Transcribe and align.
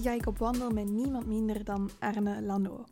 Ga 0.00 0.12
ik 0.12 0.26
op 0.26 0.38
wandel 0.38 0.70
met 0.70 0.90
niemand 0.90 1.26
minder 1.26 1.64
dan 1.64 1.90
Arne 1.98 2.42
Lano. 2.42 2.84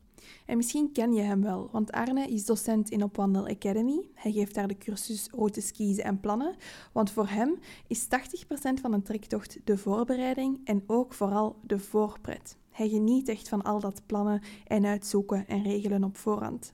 En 0.47 0.57
misschien 0.57 0.93
ken 0.93 1.13
je 1.13 1.23
hem 1.23 1.43
wel, 1.43 1.69
want 1.73 1.93
Arne 1.93 2.27
is 2.27 2.45
docent 2.45 2.91
in 2.91 3.03
Opwandel 3.03 3.47
Academy. 3.47 4.09
Hij 4.15 4.33
geeft 4.33 4.55
daar 4.55 4.69
de 4.69 4.79
cursus 4.79 5.29
routes 5.31 5.73
kiezen 5.73 6.05
en 6.05 6.21
plannen, 6.21 6.57
want 6.93 7.11
voor 7.11 7.29
hem 7.29 7.59
is 7.87 8.05
80% 8.05 8.09
van 8.81 8.93
een 8.93 9.03
trektocht 9.03 9.59
de 9.65 9.79
voorbereiding 9.79 10.61
en 10.65 10.83
ook 10.87 11.15
vooral 11.15 11.57
de 11.63 11.79
voorpret. 11.79 12.57
Hij 12.71 12.89
geniet 12.89 13.29
echt 13.29 13.49
van 13.49 13.63
al 13.63 13.81
dat 13.81 14.03
plannen 14.07 14.43
en 14.67 14.87
uitzoeken 14.87 15.47
en 15.47 15.63
regelen 15.63 16.05
op 16.05 16.17
voorhand. 16.17 16.73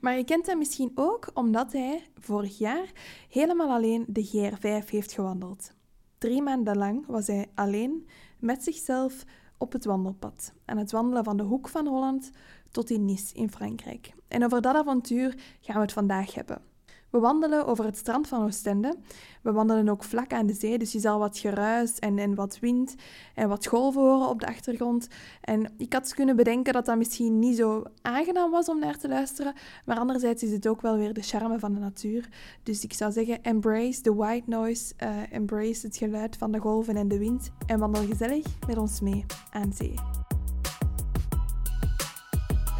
Maar 0.00 0.16
je 0.16 0.24
kent 0.24 0.46
hem 0.46 0.58
misschien 0.58 0.92
ook 0.94 1.30
omdat 1.34 1.72
hij 1.72 2.08
vorig 2.18 2.58
jaar 2.58 2.92
helemaal 3.28 3.70
alleen 3.70 4.04
de 4.08 4.26
GR5 4.26 4.88
heeft 4.88 5.12
gewandeld. 5.12 5.72
Drie 6.18 6.42
maanden 6.42 6.76
lang 6.76 7.06
was 7.06 7.26
hij 7.26 7.46
alleen 7.54 8.06
met 8.38 8.64
zichzelf 8.64 9.24
op 9.58 9.72
het 9.72 9.84
wandelpad, 9.84 10.52
aan 10.64 10.78
het 10.78 10.90
wandelen 10.90 11.24
van 11.24 11.36
de 11.36 11.42
hoek 11.42 11.68
van 11.68 11.86
Holland 11.86 12.30
tot 12.70 12.90
in 12.90 13.04
Nice 13.04 13.34
in 13.34 13.50
Frankrijk. 13.50 14.14
En 14.28 14.44
over 14.44 14.60
dat 14.60 14.76
avontuur 14.76 15.34
gaan 15.60 15.76
we 15.76 15.80
het 15.82 15.92
vandaag 15.92 16.34
hebben. 16.34 16.62
We 17.10 17.18
wandelen 17.18 17.66
over 17.66 17.84
het 17.84 17.96
strand 17.96 18.28
van 18.28 18.44
Oostende. 18.44 18.96
We 19.42 19.52
wandelen 19.52 19.88
ook 19.88 20.04
vlak 20.04 20.32
aan 20.32 20.46
de 20.46 20.52
zee, 20.52 20.78
dus 20.78 20.92
je 20.92 20.98
zal 20.98 21.18
wat 21.18 21.38
geruis 21.38 21.98
en, 21.98 22.18
en 22.18 22.34
wat 22.34 22.58
wind 22.60 22.94
en 23.34 23.48
wat 23.48 23.66
golven 23.66 24.00
horen 24.00 24.28
op 24.28 24.40
de 24.40 24.46
achtergrond. 24.46 25.08
En 25.40 25.72
ik 25.76 25.92
had 25.92 26.14
kunnen 26.14 26.36
bedenken 26.36 26.72
dat 26.72 26.86
dat 26.86 26.96
misschien 26.96 27.38
niet 27.38 27.56
zo 27.56 27.82
aangenaam 28.02 28.50
was 28.50 28.68
om 28.68 28.78
naar 28.78 28.98
te 28.98 29.08
luisteren, 29.08 29.54
maar 29.84 29.98
anderzijds 29.98 30.42
is 30.42 30.50
het 30.50 30.66
ook 30.66 30.80
wel 30.80 30.96
weer 30.96 31.12
de 31.12 31.22
charme 31.22 31.58
van 31.58 31.74
de 31.74 31.80
natuur. 31.80 32.28
Dus 32.62 32.84
ik 32.84 32.92
zou 32.92 33.12
zeggen, 33.12 33.42
embrace 33.42 34.00
the 34.00 34.14
white 34.14 34.50
noise, 34.50 34.94
uh, 35.02 35.32
embrace 35.32 35.86
het 35.86 35.96
geluid 35.96 36.36
van 36.36 36.52
de 36.52 36.58
golven 36.58 36.96
en 36.96 37.08
de 37.08 37.18
wind 37.18 37.50
en 37.66 37.78
wandel 37.78 38.06
gezellig 38.06 38.44
met 38.66 38.78
ons 38.78 39.00
mee 39.00 39.24
aan 39.50 39.72
zee. 39.72 39.94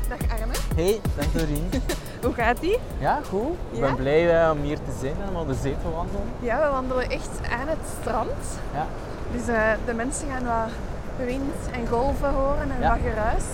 Dag 0.09 0.31
Arne. 0.31 0.55
Hey, 0.75 1.01
dag 1.17 1.33
Doreen. 1.33 1.69
Hoe 2.23 2.33
gaat 2.35 2.59
ie? 2.61 2.79
Ja, 2.99 3.21
goed. 3.29 3.55
Ik 3.71 3.79
Ja? 3.79 3.87
ben 3.87 3.97
blij 3.97 4.43
eh, 4.45 4.51
om 4.51 4.61
hier 4.63 4.77
te 4.77 4.97
zijn 5.01 5.15
en 5.29 5.37
om 5.37 5.47
de 5.47 5.55
zee 5.55 5.77
te 5.83 5.91
wandelen. 5.95 6.23
Ja, 6.41 6.61
we 6.65 6.71
wandelen 6.71 7.11
echt 7.11 7.41
aan 7.61 7.69
het 7.69 7.79
strand. 8.01 8.59
Ja. 8.75 8.87
Dus 9.33 9.49
eh, 9.49 9.63
de 9.87 9.95
mensen 9.95 10.29
gaan 10.29 10.45
wat 10.45 11.27
wind 11.27 11.55
en 11.73 11.87
golven 11.89 12.33
horen 12.33 12.71
en 12.71 12.81
Ja. 12.81 12.89
wat 12.91 12.99
geruis. 13.11 13.45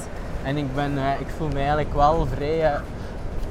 En 0.43 0.57
ik, 0.57 0.75
ben, 0.75 0.99
eh, 0.99 1.21
ik 1.21 1.27
voel 1.37 1.49
me 1.49 1.59
eigenlijk 1.59 1.95
wel 1.95 2.27
vrij... 2.35 2.73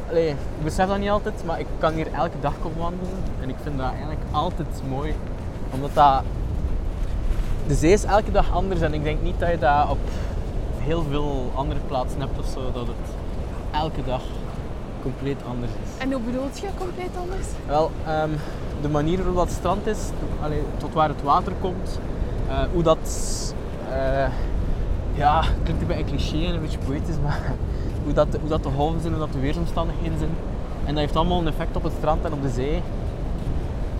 allee, 0.10 0.30
ik 0.30 0.64
besef 0.64 0.88
dat 0.88 0.98
niet 0.98 1.10
altijd, 1.10 1.44
maar 1.46 1.60
ik 1.60 1.68
kan 1.80 1.94
hier 1.94 2.08
elke 2.14 2.40
dag 2.40 2.54
komen 2.62 2.78
wandelen. 2.80 3.24
En 3.42 3.50
ik 3.50 3.56
vind 3.64 3.78
dat 3.78 3.88
eigenlijk 3.90 4.22
altijd 4.32 4.68
mooi. 4.90 5.16
Omdat 5.74 5.90
dat... 5.94 6.22
De 7.68 7.74
zee 7.76 7.92
is 7.92 8.04
elke 8.04 8.32
dag 8.32 8.52
anders 8.54 8.82
en 8.82 8.94
ik 8.94 9.04
denk 9.04 9.22
niet 9.22 9.40
dat 9.40 9.50
je 9.50 9.58
dat 9.60 9.90
op 9.90 9.98
heel 10.78 11.04
veel 11.10 11.52
andere 11.54 11.80
plaatsen 11.88 12.20
hebt 12.20 12.40
of 12.40 12.46
zo. 12.46 12.72
Dat 12.72 12.88
het 12.88 13.16
elke 13.72 14.04
dag 14.06 14.22
compleet 15.04 15.38
anders 15.50 15.72
is. 15.72 15.90
En 16.04 16.12
hoe 16.12 16.22
bedoelt 16.22 16.60
je 16.60 16.68
compleet 16.78 17.10
anders? 17.20 17.48
Wel, 17.68 17.92
ehm, 18.08 18.30
de 18.82 18.90
manier 18.90 19.18
waarop 19.18 19.36
dat 19.36 19.52
strand 19.52 19.88
is, 19.88 19.98
allee, 20.44 20.62
tot 20.78 20.94
waar 20.94 21.08
het 21.10 21.22
water 21.22 21.54
komt, 21.62 22.00
eh, 22.50 22.56
hoe 22.74 22.84
dat, 22.84 23.00
eh, 23.92 24.26
ja, 25.14 25.42
het 25.42 25.64
klinkt 25.64 25.82
een 25.82 25.88
beetje 25.88 26.04
cliché 26.06 26.46
en 26.48 26.54
een 26.54 26.62
beetje 26.62 26.78
poëtisch, 26.88 27.16
maar 27.24 27.42
hoe 28.04 28.14
dat, 28.14 28.28
hoe 28.42 28.50
dat 28.50 28.64
de 28.64 28.70
golven 28.76 29.02
zijn, 29.02 29.14
hoe 29.14 29.22
dat 29.22 29.34
de 29.34 29.40
weersomstandigheden 29.40 30.18
zijn. 30.18 30.32
En 30.86 30.90
dat 30.94 30.98
heeft 31.04 31.16
allemaal 31.16 31.40
een 31.40 31.48
effect 31.48 31.76
op 31.76 31.84
het 31.84 31.94
strand 31.98 32.26
en 32.26 32.34
op 32.34 32.42
de 32.42 32.50
zee. 32.50 32.82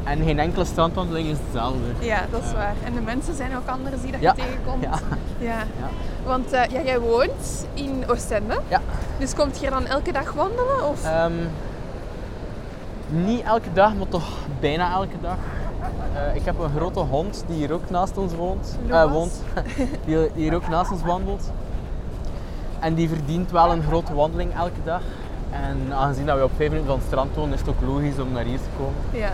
En 0.04 0.24
geen 0.24 0.40
enkele 0.40 0.66
strandwandeling 0.66 1.28
is 1.28 1.38
hetzelfde. 1.44 1.80
Ja, 2.00 2.22
dat 2.32 2.44
is 2.44 2.50
Ja. 2.50 2.56
waar. 2.56 2.74
En 2.86 2.94
de 2.94 3.02
mensen 3.02 3.36
zijn 3.36 3.56
ook 3.58 3.68
anders 3.68 4.02
die 4.02 4.12
dat 4.12 4.22
Ja. 4.22 4.34
je 4.36 4.42
tegenkomt. 4.42 4.84
Ja. 4.90 5.00
Ja. 5.40 5.58
Ja. 5.58 5.90
Want 6.26 6.52
eh, 6.52 6.66
ja, 6.66 6.82
jij 6.82 7.00
woont 7.00 7.66
in 7.74 8.04
Oostende. 8.08 8.60
Ja. 8.68 8.82
Dus 9.24 9.34
komt 9.36 9.60
je 9.60 9.70
dan 9.70 9.86
elke 9.86 10.12
dag 10.12 10.34
wandelen? 10.34 10.88
Of? 10.90 11.06
Ehm, 11.06 11.32
niet 13.08 13.44
elke 13.44 13.74
dag, 13.74 13.96
maar 13.96 14.08
toch 14.08 14.28
bijna 14.60 14.92
elke 14.92 15.16
dag. 15.22 15.38
Eh, 16.16 16.36
ik 16.36 16.46
heb 16.46 16.60
een 16.60 16.70
grote 16.76 17.00
hond 17.00 17.44
die 17.48 17.56
hier 17.58 17.72
ook 17.74 17.90
naast 17.90 18.18
ons 18.18 18.34
woont. 18.36 18.78
eh, 18.90 19.12
woont 19.12 19.42
die, 20.06 20.30
hier 20.34 20.56
ook 20.56 20.68
naast 20.68 20.92
ons 20.92 21.02
wandelt. 21.02 21.52
En 22.80 22.94
die 22.94 23.10
verdient 23.10 23.52
wel 23.52 23.72
een 23.72 23.84
grote 23.84 24.14
wandeling 24.14 24.56
elke 24.56 24.84
dag. 24.84 25.02
En 25.52 25.94
aangezien 25.94 26.26
dat 26.26 26.38
we 26.38 26.44
op 26.44 26.52
5 26.56 26.70
minuten 26.70 26.90
van 26.90 26.98
het 27.00 27.08
strand 27.08 27.36
wonen, 27.36 27.54
is 27.54 27.60
het 27.60 27.70
ook 27.70 27.82
logisch 27.88 28.20
om 28.20 28.32
naar 28.32 28.44
hier 28.44 28.58
te 28.58 28.70
komen. 28.78 29.00
Ja, 29.12 29.32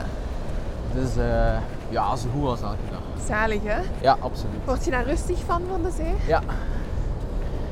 Dus 0.94 1.16
eh, 1.18 1.58
ja, 1.90 2.16
zo 2.16 2.28
goed 2.34 2.48
als 2.50 2.62
elke 2.62 2.78
dag. 2.92 3.26
zalig 3.28 3.62
hè? 3.64 3.80
Ja, 4.02 4.18
absoluut. 4.20 4.60
Word 4.66 4.86
je 4.86 4.92
daar 4.92 5.06
rustig 5.06 5.38
van, 5.46 5.62
van 5.70 5.82
de 5.82 5.92
zee? 5.96 6.14
Ja. 6.28 6.42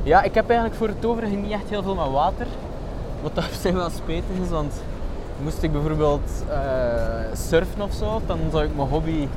Ja, 0.08 0.22
ik 0.22 0.34
heb 0.34 0.50
eigenlijk 0.50 0.80
voor 0.80 0.88
het 0.88 1.06
overige 1.06 1.36
niet 1.36 1.52
echt 1.52 1.70
heel 1.70 1.84
veel 1.84 1.96
met 1.96 2.12
water. 2.12 2.48
Wat 3.22 3.36
dat 3.36 3.44
op 3.44 3.52
zich 3.62 3.74
wel 3.74 3.90
spijtig 3.90 4.38
is, 4.44 4.50
want 4.50 4.74
moest 5.44 5.64
ik 5.64 5.72
bijvoorbeeld 5.72 6.44
eh, 6.50 6.58
surfen 7.34 7.82
of 7.82 7.94
zo, 7.94 8.22
dan 8.26 8.40
zou 8.52 8.64
ik 8.64 8.76
mijn 8.76 8.88
hobby 8.88 9.28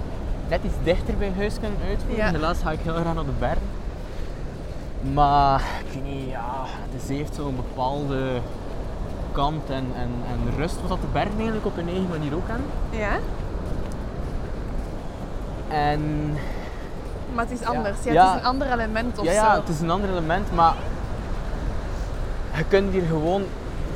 net 0.48 0.60
iets 0.64 0.74
dichter 0.84 1.16
bij 1.16 1.32
huis 1.36 1.54
kunnen 1.60 1.78
uitvoeren. 1.88 2.24
Ja. 2.24 2.30
Helaas 2.30 2.58
ga 2.62 2.70
ik 2.70 2.78
heel 2.82 2.94
graag 2.94 3.14
naar 3.14 3.24
de 3.24 3.38
berg. 3.38 3.58
Maar 5.12 5.62
ik 5.86 5.92
weet 5.94 6.12
niet, 6.14 6.28
ja, 6.28 6.64
de 6.92 7.06
zee 7.06 7.16
heeft 7.16 7.34
zo'n 7.34 7.56
bepaalde 7.56 8.40
kant 9.32 9.70
en, 9.70 9.86
en, 9.96 10.10
en 10.30 10.56
rust, 10.56 10.80
wat 10.80 10.88
dat 10.88 11.00
de 11.00 11.06
bergen 11.12 11.36
eigenlijk 11.36 11.66
op 11.66 11.76
hun 11.76 11.88
eigen 11.88 12.08
manier 12.08 12.34
ook 12.34 12.48
hebben. 12.48 12.66
Ja, 12.90 13.18
En 15.68 16.00
maar 17.34 17.44
het 17.48 17.60
is 17.60 17.66
anders. 17.66 17.96
Ja, 18.04 18.12
Ja. 18.12 18.26
Het 18.26 18.34
is 18.36 18.40
een 18.40 18.46
ander 18.48 18.72
element 18.72 19.18
of 19.18 19.24
ja, 19.24 19.32
ja, 19.32 19.54
zo. 19.54 19.60
het 19.60 19.68
is 19.68 19.80
een 19.80 19.90
ander 19.90 20.10
element, 20.10 20.54
maar 20.54 20.74
je 22.56 22.64
kunt 22.68 22.92
hier 22.92 23.06
gewoon 23.06 23.42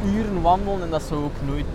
uren 0.04 0.42
wandelen 0.42 0.82
en 0.82 0.90
dat 0.90 1.02
zou 1.02 1.24
ook 1.24 1.34
nooit 1.46 1.66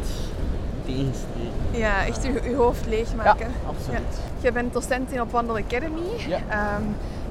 tegensteken. 0.86 1.58
Ja, 1.72 2.06
echt 2.06 2.24
je, 2.24 2.42
je 2.44 2.56
hoofd 2.56 2.86
leegmaken. 2.86 3.48
Ja, 3.48 3.70
absoluut. 3.70 4.20
Je 4.40 4.52
bent 4.52 4.74
docent 4.74 5.12
in 5.12 5.22
Opwandel 5.22 5.58
Academy. 5.58 6.02
Ja. 6.28 6.38
Ehm, 6.50 6.84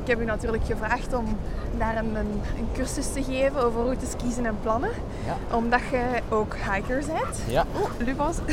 ik 0.03 0.15
heb 0.15 0.21
u 0.21 0.25
natuurlijk 0.25 0.65
gevraagd 0.65 1.15
om 1.15 1.39
daar 1.79 1.97
een, 1.97 2.15
een, 2.15 2.41
een 2.59 2.69
cursus 2.75 3.13
te 3.13 3.23
geven 3.23 3.63
over 3.65 3.83
routes 3.83 4.17
kiezen 4.23 4.47
en 4.47 4.57
plannen. 4.63 4.91
Ja. 5.27 5.57
Omdat 5.57 5.81
je 5.91 6.05
ook 6.29 6.55
hiker 6.73 6.97
bent. 7.07 7.39
Ja. 7.49 7.65
Oh, 7.73 7.91
Lucas. 7.99 8.37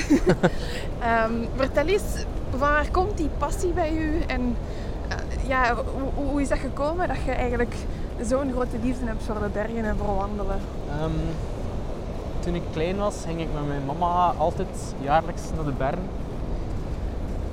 Ehm, 0.99 1.33
vertel 1.55 1.85
eens, 1.85 2.25
van 2.49 2.59
waar 2.59 2.87
komt 2.91 3.17
die 3.17 3.29
passie 3.37 3.71
bij 3.71 3.93
u? 3.93 4.19
En 4.27 4.55
ja, 5.47 5.75
hoe, 5.75 6.25
hoe 6.25 6.41
is 6.41 6.49
dat 6.49 6.57
gekomen 6.57 7.07
dat 7.07 7.17
je 7.25 7.31
eigenlijk 7.31 7.75
zo'n 8.21 8.51
grote 8.51 8.77
liefde 8.83 9.05
hebt 9.05 9.23
voor 9.23 9.35
de 9.35 9.49
bergen 9.53 9.85
en 9.85 9.97
voor 9.97 10.15
wandelen? 10.15 10.59
Ehm, 10.89 11.11
toen 12.39 12.55
ik 12.55 12.61
klein 12.71 12.97
was, 12.97 13.15
ging 13.25 13.39
ik 13.41 13.47
met 13.53 13.67
mijn 13.67 13.85
mama 13.85 14.33
altijd 14.37 14.95
jaarlijks 15.01 15.41
naar 15.55 15.65
de 15.65 15.71
bergen. 15.71 16.09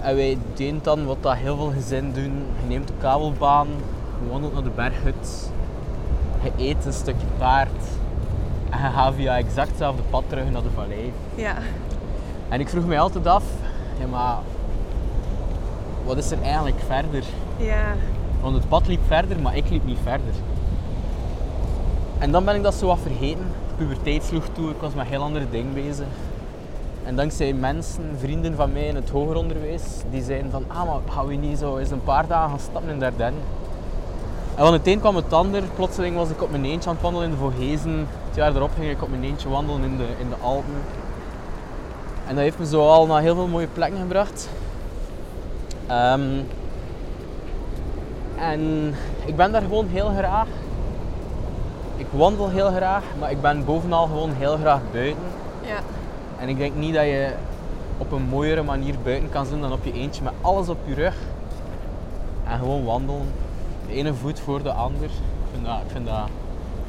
En 0.00 0.16
wij 0.16 0.38
deden 0.54 0.80
dan 0.82 1.06
wat 1.06 1.16
dat 1.20 1.34
heel 1.36 1.56
veel 1.56 1.70
gezinnen 1.70 2.12
doen. 2.14 2.32
Je 2.60 2.66
neemt 2.68 2.88
de 2.88 2.94
kabelbaan, 3.00 3.68
je 4.24 4.30
wandelt 4.30 4.52
naar 4.52 4.62
de 4.62 4.70
berghut, 4.70 5.50
je 6.42 6.50
eet 6.56 6.84
een 6.84 6.92
stukje 6.92 7.26
paard 7.38 7.82
en 8.70 8.78
je 8.78 8.88
gaat 8.94 9.14
via 9.14 9.36
exact 9.36 9.68
hetzelfde 9.68 10.02
pad 10.10 10.22
terug 10.28 10.50
naar 10.50 10.62
de 10.62 10.70
vallei. 10.74 11.12
Ja, 11.34 11.54
En 12.48 12.60
ik 12.60 12.68
vroeg 12.68 12.86
mij 12.86 13.00
altijd 13.00 13.26
af, 13.26 13.44
ja 14.00 14.06
maar 14.06 14.36
wat 16.04 16.16
is 16.16 16.30
er 16.30 16.42
eigenlijk 16.42 16.80
verder? 16.86 17.24
ja, 17.56 17.94
Want 18.40 18.54
het 18.54 18.68
pad 18.68 18.86
liep 18.86 19.00
verder, 19.06 19.40
maar 19.40 19.56
ik 19.56 19.70
liep 19.70 19.84
niet 19.84 19.98
verder. 20.02 20.34
En 22.18 22.30
dan 22.30 22.44
ben 22.44 22.54
ik 22.54 22.62
dat 22.62 22.74
zo 22.74 22.86
wat 22.86 22.98
vergeten. 23.02 23.46
Puberteit 23.76 24.22
sloeg 24.22 24.44
toe, 24.52 24.70
ik 24.70 24.80
was 24.80 24.94
met 24.94 25.06
heel 25.06 25.22
andere 25.22 25.46
dingen 25.50 25.74
bezig. 25.74 26.06
En 27.04 27.16
dankzij 27.16 27.52
mensen, 27.52 28.02
vrienden 28.18 28.54
van 28.56 28.72
mij 28.72 28.86
in 28.86 28.94
het 28.94 29.10
hoger 29.10 29.36
onderwijs, 29.36 29.82
die 30.10 30.22
zeiden 30.22 30.50
van, 30.50 30.64
ah 30.66 30.86
maar 30.86 31.14
gaan 31.14 31.26
we 31.26 31.34
niet 31.34 31.58
zo 31.58 31.76
eens 31.76 31.90
een 31.90 32.02
paar 32.04 32.26
dagen 32.26 32.50
gaan 32.50 32.60
stappen 32.60 32.90
in 32.90 32.98
Dardenne? 32.98 33.38
En 34.54 34.64
van 34.64 34.72
het 34.72 34.86
een 34.86 35.00
kwam 35.00 35.16
het 35.16 35.32
ander. 35.32 35.62
Plotseling 35.74 36.16
was 36.16 36.30
ik 36.30 36.42
op 36.42 36.50
mijn 36.50 36.64
eentje 36.64 36.88
aan 36.88 36.94
het 36.94 37.04
wandelen 37.04 37.28
in 37.28 37.34
de 37.34 37.40
Vogezen. 37.40 38.08
Het 38.26 38.36
jaar 38.36 38.56
erop 38.56 38.70
ging 38.78 38.90
ik 38.90 39.02
op 39.02 39.10
mijn 39.10 39.24
eentje 39.24 39.48
wandelen 39.48 39.84
in 39.84 39.96
de, 39.96 40.06
in 40.18 40.28
de 40.28 40.34
Alpen. 40.40 40.74
En 42.26 42.34
dat 42.34 42.44
heeft 42.44 42.58
me 42.58 42.66
zo 42.66 42.88
al 42.88 43.06
naar 43.06 43.20
heel 43.20 43.34
veel 43.34 43.46
mooie 43.46 43.66
plekken 43.66 44.00
gebracht. 44.00 44.48
Ehm, 45.92 46.40
en 48.38 48.94
ik 49.24 49.36
ben 49.36 49.52
daar 49.52 49.62
gewoon 49.62 49.86
heel 49.88 50.08
graag. 50.18 50.46
Ik 51.96 52.06
wandel 52.10 52.48
heel 52.48 52.70
graag, 52.70 53.02
maar 53.18 53.30
ik 53.30 53.40
ben 53.40 53.64
bovenal 53.64 54.06
gewoon 54.06 54.32
heel 54.32 54.56
graag 54.56 54.80
buiten. 54.92 55.22
Ja. 55.66 55.78
En 56.40 56.48
ik 56.48 56.58
denk 56.58 56.74
niet 56.76 56.94
dat 56.94 57.04
je 57.04 57.32
op 57.98 58.12
een 58.12 58.22
mooiere 58.22 58.62
manier 58.62 58.94
buiten 59.04 59.30
kan 59.30 59.46
zijn 59.46 59.60
dan 59.60 59.72
op 59.72 59.84
je 59.84 59.92
eentje 59.92 60.22
met 60.22 60.32
alles 60.40 60.68
op 60.68 60.78
je 60.84 60.94
rug. 60.94 61.14
En 62.48 62.58
gewoon 62.58 62.84
wandelen. 62.84 63.32
De 63.88 63.92
ene 63.94 64.14
voet 64.14 64.40
voor 64.40 64.62
de 64.62 64.72
ander. 64.72 65.04
Ik 65.04 65.10
vind 65.52 65.66
dat, 65.66 65.76
ik 65.86 65.90
vind 65.92 66.06
dat, 66.06 66.28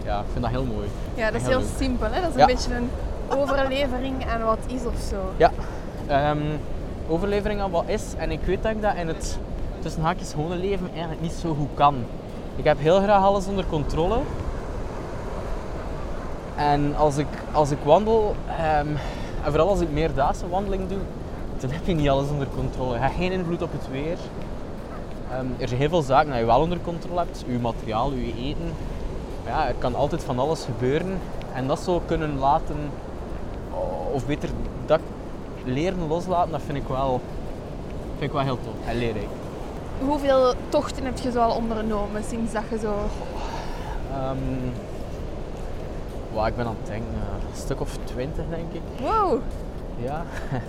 ja, 0.03 0.19
ik 0.19 0.25
vind 0.31 0.43
dat 0.43 0.51
heel 0.53 0.65
mooi. 0.65 0.87
ja, 1.15 1.31
dat 1.31 1.41
is 1.41 1.47
Heel 1.47 1.61
simpel. 1.77 2.07
Hè? 2.11 2.21
Dat 2.21 2.29
is 2.29 2.35
Ja. 2.35 2.41
een 2.41 2.47
beetje 2.55 2.75
een 2.75 2.89
overlevering 3.39 4.25
aan 4.33 4.43
wat 4.43 4.57
is 4.67 4.85
of 4.85 4.95
zo. 5.09 5.15
Ja, 5.37 5.51
ehm, 6.07 6.37
overlevering 7.07 7.61
aan 7.61 7.71
wat 7.71 7.83
is. 7.87 8.03
En 8.17 8.31
ik 8.31 8.39
weet 8.45 8.63
dat 8.63 8.71
ik 8.71 8.81
dat 8.81 8.95
in 8.95 9.07
het 9.07 9.39
tussen 9.79 10.01
haakjes 10.01 10.31
gewone 10.31 10.55
leven 10.55 10.89
eigenlijk 10.91 11.21
niet 11.21 11.31
zo 11.31 11.53
goed 11.53 11.69
kan. 11.73 11.95
Ik 12.55 12.63
heb 12.63 12.79
heel 12.79 13.01
graag 13.01 13.23
alles 13.23 13.47
onder 13.47 13.65
controle. 13.65 14.19
En 16.55 16.95
als 16.95 17.17
ik, 17.17 17.27
als 17.51 17.71
ik 17.71 17.77
wandel, 17.83 18.35
ehm, 18.47 18.87
en 19.43 19.51
vooral 19.51 19.69
als 19.69 19.79
ik 19.79 19.91
meerdaagse 19.91 20.49
wandeling 20.49 20.87
doe, 20.87 20.97
dan 21.59 21.69
heb 21.69 21.85
je 21.85 21.93
niet 21.93 22.09
alles 22.09 22.29
onder 22.29 22.47
controle. 22.55 22.93
Je 22.93 22.99
hebt 22.99 23.15
geen 23.15 23.31
invloed 23.31 23.61
op 23.61 23.71
het 23.71 23.89
weer. 23.91 24.17
Ehm, 25.31 25.45
er 25.57 25.67
zijn 25.67 25.79
heel 25.79 25.89
veel 25.89 26.01
zaken 26.01 26.31
die 26.31 26.39
je 26.39 26.45
wel 26.45 26.59
onder 26.59 26.79
controle 26.83 27.19
hebt. 27.19 27.43
Je 27.47 27.59
materiaal, 27.59 28.11
je 28.11 28.33
eten. 28.37 28.73
Ja, 29.45 29.67
er 29.67 29.75
kan 29.77 29.95
altijd 29.95 30.23
van 30.23 30.39
alles 30.39 30.63
gebeuren. 30.63 31.19
En 31.53 31.67
dat 31.67 31.79
zo 31.79 32.01
kunnen 32.05 32.39
laten, 32.39 32.75
of 34.11 34.25
beter, 34.25 34.49
dat 34.85 34.99
leren 35.63 36.07
loslaten, 36.07 36.51
dat 36.51 36.61
vind 36.65 36.77
ik 36.77 36.87
wel, 36.87 37.21
vind 38.11 38.23
ik 38.23 38.31
wel 38.31 38.41
heel 38.41 38.59
tof 38.63 38.87
en 38.87 38.97
leerrijk. 38.97 39.27
Hoeveel 39.99 40.53
tochten 40.69 41.05
heb 41.05 41.17
je 41.17 41.31
zo 41.31 41.39
al 41.39 41.55
ondernomen 41.55 42.23
sinds 42.23 42.53
dat 42.53 42.63
je 42.69 42.77
zo... 42.77 42.93
Ehm 44.11 44.71
ik 46.41 46.55
ben 46.55 46.65
aan 46.65 46.75
het 46.79 46.87
denken, 46.87 47.13
een 47.51 47.57
stuk 47.57 47.81
of 47.81 47.97
twintig 48.03 48.43
denk 48.49 48.73
ik. 48.73 48.81
Wow! 48.99 49.39
Ja. 50.03 50.23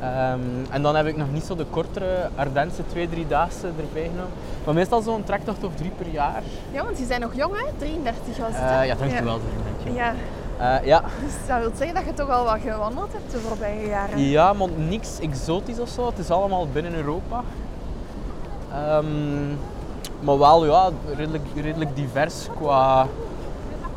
Ehm, 0.00 0.40
en 0.70 0.82
dan 0.82 0.96
heb 0.96 1.06
ik 1.06 1.16
nog 1.16 1.32
niet 1.32 1.44
zo 1.44 1.56
de 1.56 1.64
kortere 1.70 2.28
Ardense 2.34 2.86
twee, 2.86 3.08
drie 3.08 3.26
daagse 3.26 3.66
erbij 3.66 4.02
genomen. 4.02 4.32
Maar 4.64 4.74
meestal 4.74 5.02
zo'n 5.02 5.24
trektocht 5.24 5.64
of 5.64 5.74
drie 5.74 5.90
per 5.90 6.08
jaar. 6.08 6.42
Ja, 6.72 6.84
want 6.84 6.98
je 6.98 7.06
bent 7.06 7.20
nog 7.20 7.34
jong 7.34 7.52
hè? 7.56 7.64
33 7.78 8.36
was 8.36 8.48
het 8.52 8.70
Eh, 8.70 8.86
ja, 8.86 8.94
dankjewel 8.94 9.38
voor 9.38 9.48
je 9.84 9.92
Ja, 9.92 10.14
Eh 10.60 10.84
ja. 10.84 11.02
dus 11.24 11.32
dat 11.46 11.58
wil 11.60 11.70
zeggen 11.74 11.94
dat 11.94 12.04
je 12.04 12.14
toch 12.14 12.30
al 12.30 12.44
wat 12.44 12.58
gewandeld 12.60 13.12
hebt 13.12 13.30
de 13.30 13.38
voorbije 13.38 13.86
jaren. 13.86 14.18
ja, 14.18 14.52
maar 14.52 14.68
niks 14.76 15.18
exotisch 15.20 15.78
of 15.78 15.88
zo. 15.88 16.06
Het 16.06 16.18
is 16.18 16.30
allemaal 16.30 16.66
binnen 16.72 16.94
Europa. 16.94 17.42
Ehm, 18.72 19.48
maar 20.20 20.38
wel 20.38 20.66
ja, 20.66 20.90
redelijk, 21.16 21.44
redelijk 21.54 21.96
divers 21.96 22.46
qua, 22.58 23.06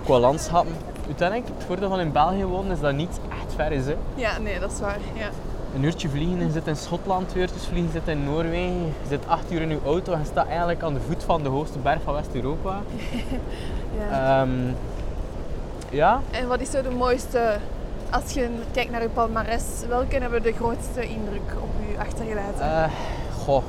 qua 0.04 0.20
landschappen. 0.20 0.76
Uiteindelijk, 1.06 1.50
het 1.58 1.64
voordeel 1.66 1.90
van 1.90 2.00
in 2.00 2.12
België 2.12 2.46
wonen 2.46 2.72
is 2.72 2.80
dat 2.80 2.94
niet 2.94 3.20
echt 3.30 3.54
ver 3.56 3.72
is. 3.72 3.86
Hè. 3.86 3.96
Ja, 4.16 4.40
nee, 4.40 4.60
dat 4.60 4.72
is 4.72 4.80
waar. 4.80 4.98
Ja. 5.14 5.30
Een 5.76 5.84
uurtje 5.84 6.10
vliegen, 6.10 6.46
je 6.46 6.52
zit 6.52 6.68
in 6.68 6.76
Schotland, 6.76 7.30
twee 7.30 7.44
uurtjes 7.44 7.66
vliegen, 7.66 7.92
je 7.94 8.00
zit 8.00 8.08
in 8.08 8.24
Noorwegen. 8.24 8.86
Je 8.86 9.08
zit 9.08 9.28
acht 9.28 9.52
uur 9.52 9.62
in 9.62 9.70
je 9.70 9.80
auto 9.86 10.14
en 10.14 10.20
je 10.20 10.26
staat 10.26 10.48
eigenlijk 10.48 10.84
aan 10.84 10.94
de 10.94 11.00
voet 11.08 11.24
van 11.24 11.44
de 11.44 11.50
hoogste 11.50 11.80
berg 11.80 12.02
van 12.04 12.14
West-Europa. 12.14 12.82
ja. 14.00 14.42
Ehm, 14.42 14.50
ja, 15.94 16.22
En 16.32 16.48
wat 16.48 16.62
is 16.62 16.70
zo 16.72 16.82
de 16.82 16.90
mooiste, 16.90 17.58
als 18.12 18.32
je 18.34 18.50
kijkt 18.72 18.92
naar 18.92 19.02
je 19.02 19.10
palmares, 19.10 19.64
welke 19.88 20.16
hebben 20.18 20.44
de 20.44 20.52
grootste 20.54 21.02
indruk 21.08 21.56
op 21.62 21.70
je 21.92 22.00
achtergelaten? 22.00 22.62
eh, 22.84 22.92
goh. 23.44 23.64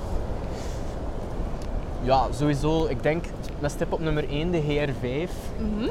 Ja, 2.02 2.22
sowieso, 2.30 2.86
ik 2.86 3.02
denk 3.02 3.24
met 3.58 3.70
stip 3.70 3.92
op 3.92 4.00
nummer 4.00 4.24
1 4.30 4.50
de 4.50 4.60
GR5, 4.62 5.30
Mhm. 5.58 5.88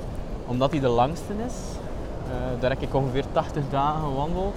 omdat 0.47 0.71
die 0.71 0.79
de 0.81 0.87
langste 0.87 1.33
is. 1.47 1.53
Eh, 2.27 2.61
daar 2.61 2.69
heb 2.69 2.81
ik 2.81 2.93
ongeveer 2.93 3.23
80 3.31 3.63
dagen 3.69 4.01
gewandeld. 4.01 4.55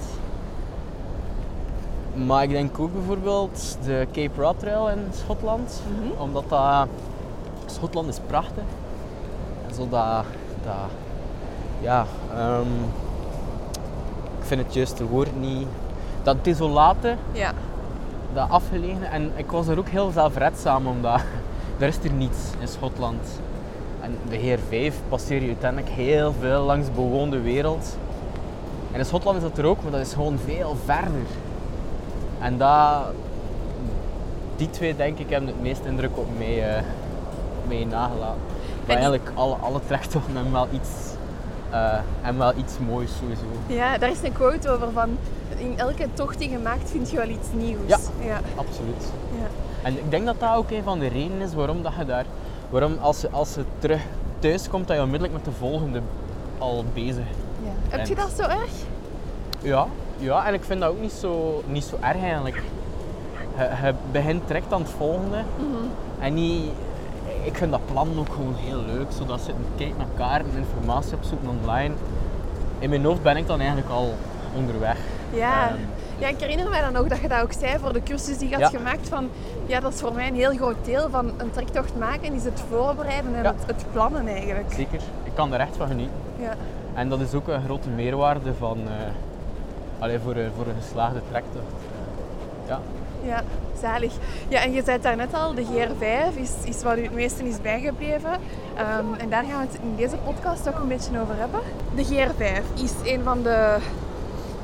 Maar 2.27 2.43
ik 2.43 2.51
denk 2.51 2.79
ook 2.79 2.93
bijvoorbeeld 2.93 3.79
de 3.85 4.07
Cape 4.13 4.43
Rod 4.43 4.59
Trail 4.59 4.89
in 4.89 4.99
Schotland, 5.13 5.83
Mhm. 6.01 6.21
omdat 6.23 6.45
dat... 6.49 6.89
Schotland 7.67 8.09
is 8.09 8.19
prachtig. 8.27 8.63
En 9.69 9.75
zo 9.75 9.89
dat... 9.89 10.25
dat 10.65 10.75
ja, 11.81 12.07
ehm, 12.37 12.73
ik 14.39 14.45
vind 14.47 14.63
het 14.63 14.75
juiste 14.75 15.05
woord 15.07 15.41
niet... 15.41 15.67
Dat 16.23 16.45
desolate, 16.45 17.15
Ja. 17.33 17.53
dat 18.35 18.51
afgelegen. 18.51 19.11
En 19.11 19.33
ik 19.37 19.51
was 19.51 19.67
er 19.69 19.79
ook 19.79 19.89
heel 19.89 20.11
zelfredzaam, 20.11 20.87
omdat 20.87 21.21
er 21.79 21.89
is 21.89 21.99
er 22.03 22.11
niets 22.13 22.39
in 22.59 22.69
Schotland. 22.69 23.41
En 24.01 24.19
de 24.29 24.39
GR5 24.39 24.95
passeer 25.09 25.41
je 25.43 25.47
uiteindelijk 25.47 25.93
heel 25.93 26.35
veel 26.41 26.63
langs 26.63 26.87
de 26.87 26.93
bewoonde 26.93 27.41
wereld. 27.41 27.97
En 28.93 28.99
in 28.99 29.05
Schotland 29.05 29.37
is 29.37 29.43
dat 29.43 29.59
er 29.59 29.65
ook, 29.65 29.83
maar 29.83 29.93
dat 29.93 30.01
is 30.01 30.13
gewoon 30.13 30.39
veel 30.45 30.77
verder. 30.85 31.27
En 32.41 32.59
dat, 32.59 33.03
die 34.57 34.71
twee 34.71 34.97
denk 34.97 35.19
ik 35.19 35.31
hebben 35.31 35.49
het 35.49 35.63
meest 35.63 35.85
indruk 35.85 36.17
op 36.19 36.27
mij, 36.39 36.77
eh, 36.77 36.83
mij 37.69 37.85
nagelaten. 37.85 38.41
Maar 38.87 38.97
eigenlijk 38.97 39.31
alle, 39.35 39.55
alle 39.55 39.81
trektochten 39.87 40.35
hebben 40.35 40.53
wel 40.53 40.69
iets, 40.73 40.89
eh, 41.71 41.99
hebben 42.21 42.43
wel 42.43 42.53
iets 42.57 42.75
moois 42.79 43.11
sowieso. 43.21 43.43
ja, 43.67 43.99
daar 43.99 44.11
is 44.11 44.23
een 44.23 44.33
quote 44.33 44.71
over 44.71 44.91
van, 44.93 45.19
in 45.57 45.79
elke 45.79 46.07
tocht 46.15 46.39
die 46.39 46.51
je 46.51 46.59
maakt 46.59 46.91
vind 46.91 47.11
je 47.11 47.17
wel 47.17 47.29
iets 47.29 47.49
nieuws. 47.53 47.81
Ja. 47.87 47.99
ja. 48.21 48.41
Absoluut. 48.57 49.13
ja. 49.41 49.47
En 49.83 49.93
ik 49.99 50.11
denk 50.11 50.27
dat 50.27 50.41
dat 50.41 50.55
ook 50.55 50.71
een 50.71 50.83
van 50.83 50.99
de 50.99 51.07
redenen 51.09 51.41
is 51.41 51.55
waarom 51.55 51.83
dat 51.83 51.93
je 51.99 52.05
daar, 52.05 52.25
waarom 52.71 52.97
als 53.01 53.21
je, 53.21 53.31
als 53.31 53.55
je 53.55 53.65
terug 53.79 54.01
thuis 54.39 54.69
komt, 54.69 54.87
dat 54.89 54.97
je 54.97 55.03
onmiddellijk 55.03 55.37
met 55.37 55.45
de 55.45 55.59
volgende 55.59 56.01
al 56.59 56.85
bezig. 56.95 57.25
ja. 57.63 57.71
Heb 57.89 58.07
je 58.07 58.15
En- 58.15 58.21
dat 58.21 58.33
zo 58.37 58.43
erg? 58.43 58.71
Ja, 59.61 59.87
ja, 60.19 60.47
en 60.47 60.55
ik 60.55 60.65
vind 60.65 60.81
dat 60.81 60.91
ook 60.91 61.01
niet 61.01 61.13
zo, 61.13 61.63
niet 61.67 61.85
zo 61.85 61.97
erg 62.01 62.23
eigenlijk. 62.23 62.63
Je, 63.57 63.63
je 63.87 63.95
begint 64.13 64.47
direct 64.47 64.73
aan 64.73 64.81
het 64.81 64.91
volgende. 64.91 65.37
En 66.19 66.35
niet, 66.35 66.71
ik 67.47 67.57
vind 67.57 67.71
dat 67.71 67.81
plan 67.93 68.19
ook 68.19 68.29
gewoon 68.33 68.55
heel 68.57 68.83
leuk, 68.87 69.07
zodat 69.19 69.47
je 69.47 69.53
kijkt 69.77 69.97
naar 69.99 70.07
kaarten, 70.17 70.51
informatie 70.57 71.15
opzoeken 71.15 71.49
online. 71.61 71.95
In 72.79 72.91
mijn 72.91 73.05
hoofd 73.05 73.23
ben 73.23 73.37
ik 73.37 73.47
dan 73.47 73.59
eigenlijk 73.59 73.91
al 73.91 74.15
onderweg. 74.55 74.99
Ja. 75.33 75.69
Ehm, 75.69 75.77
ja, 76.19 76.29
ik 76.29 76.41
herinner 76.41 76.69
mij 76.69 76.81
dan 76.81 76.93
nog 76.93 77.07
dat 77.09 77.19
je 77.21 77.29
dat 77.29 77.43
ook 77.43 77.53
zei 77.53 77.79
voor 77.79 77.93
de 77.93 78.03
cursus 78.03 78.39
die 78.39 78.49
je 78.49 78.55
had 78.61 78.71
Ja. 78.73 78.79
gemaakt. 78.79 79.09
Van, 79.09 79.29
ja, 79.67 79.81
dat 79.81 79.93
is 79.95 80.01
voor 80.01 80.13
mij 80.15 80.29
een 80.29 80.35
heel 80.35 80.55
groot 80.57 80.85
deel 80.85 81.09
van 81.11 81.31
een 81.37 81.51
trektocht 81.51 81.97
maken, 81.99 82.33
is 82.35 82.45
het 82.45 82.63
voorbereiden 82.71 83.35
en 83.35 83.43
Ja. 83.43 83.53
het, 83.53 83.67
het 83.67 83.85
plannen 83.93 84.27
eigenlijk. 84.27 84.73
zeker, 84.73 85.01
ik 85.25 85.33
kan 85.35 85.53
er 85.53 85.61
echt 85.61 85.77
van 85.77 85.87
genieten. 85.87 86.15
Ja. 86.41 86.55
En 86.95 87.09
dat 87.09 87.21
is 87.21 87.35
ook 87.35 87.49
een 87.49 87.65
grote 87.65 87.89
meerwaarde 87.89 88.55
van, 88.55 88.79
eh, 88.87 88.93
allee, 90.03 90.19
voor, 90.19 90.37
een- 90.37 90.51
voor 90.57 90.67
een 90.67 90.81
geslaagde 90.83 91.21
trektocht. 91.31 91.65
Eh, 91.65 92.69
ja. 92.69 92.81
Ja, 93.25 93.43
zalig. 93.81 94.13
Ja, 94.49 94.63
en 94.63 94.73
je 94.73 94.83
zei 94.85 95.01
daar 95.01 95.17
net 95.17 95.35
al, 95.35 95.55
de 95.55 95.65
GR5 95.65 96.37
is, 96.41 96.51
is 96.65 96.83
wat 96.83 96.99
u 96.99 97.03
het 97.03 97.15
meeste 97.15 97.49
is 97.49 97.61
bijgebleven. 97.61 98.31
Ehm, 98.77 99.15
en 99.19 99.31
daar 99.31 99.45
gaan 99.45 99.61
we 99.61 99.67
het 99.73 99.79
in 99.83 99.97
deze 99.97 100.17
podcast 100.17 100.69
ook 100.69 100.79
een 100.79 100.89
beetje 100.89 101.21
over 101.21 101.37
hebben. 101.37 101.61
De 101.95 102.05
GR5 102.05 102.83
is 102.83 102.93
een 103.13 103.23
van 103.23 103.43
de 103.43 103.77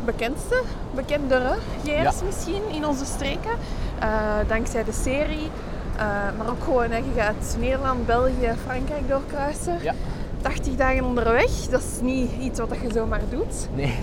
bekendste, 0.04 0.62
bekendere 0.94 1.54
GR's 1.84 1.92
Ja. 2.02 2.12
misschien 2.26 2.62
in 2.72 2.86
onze 2.86 3.04
streken. 3.04 3.50
Eh, 3.98 4.08
dankzij 4.48 4.84
de 4.84 4.92
serie. 4.92 5.50
Eh, 5.96 6.04
maar 6.38 6.48
ook 6.50 6.64
gewoon, 6.64 6.90
hè, 6.90 6.96
je 6.96 7.12
gaat 7.16 7.56
Nederland, 7.60 8.06
België, 8.06 8.52
Frankrijk 8.64 9.08
doorkruisen. 9.08 9.78
Ja. 9.82 9.94
80 10.40 10.74
dagen 10.76 11.04
onderweg, 11.04 11.50
dat 11.70 11.80
is 11.80 12.00
niet 12.00 12.30
iets 12.40 12.58
wat 12.58 12.68
je 12.82 12.92
zomaar 12.92 13.20
doet. 13.30 13.68
Nee. 13.74 13.94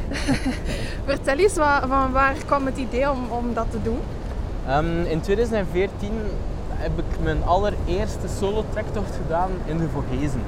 Vertel 1.05 1.37
eens, 1.37 1.53
van 1.87 2.11
waar 2.11 2.33
kwam 2.45 2.65
het 2.65 2.77
idee 2.77 3.09
om, 3.11 3.17
om 3.29 3.53
dat 3.53 3.71
te 3.71 3.81
doen? 3.81 3.99
Ehm, 4.69 5.01
in 5.05 5.21
2014 5.21 6.11
heb 6.73 6.91
ik 6.99 7.05
mijn 7.23 7.43
allereerste 7.43 8.27
solo-trektocht 8.39 9.15
gedaan 9.23 9.49
in 9.65 9.77
de 9.77 9.85
Vogezen. 9.93 10.41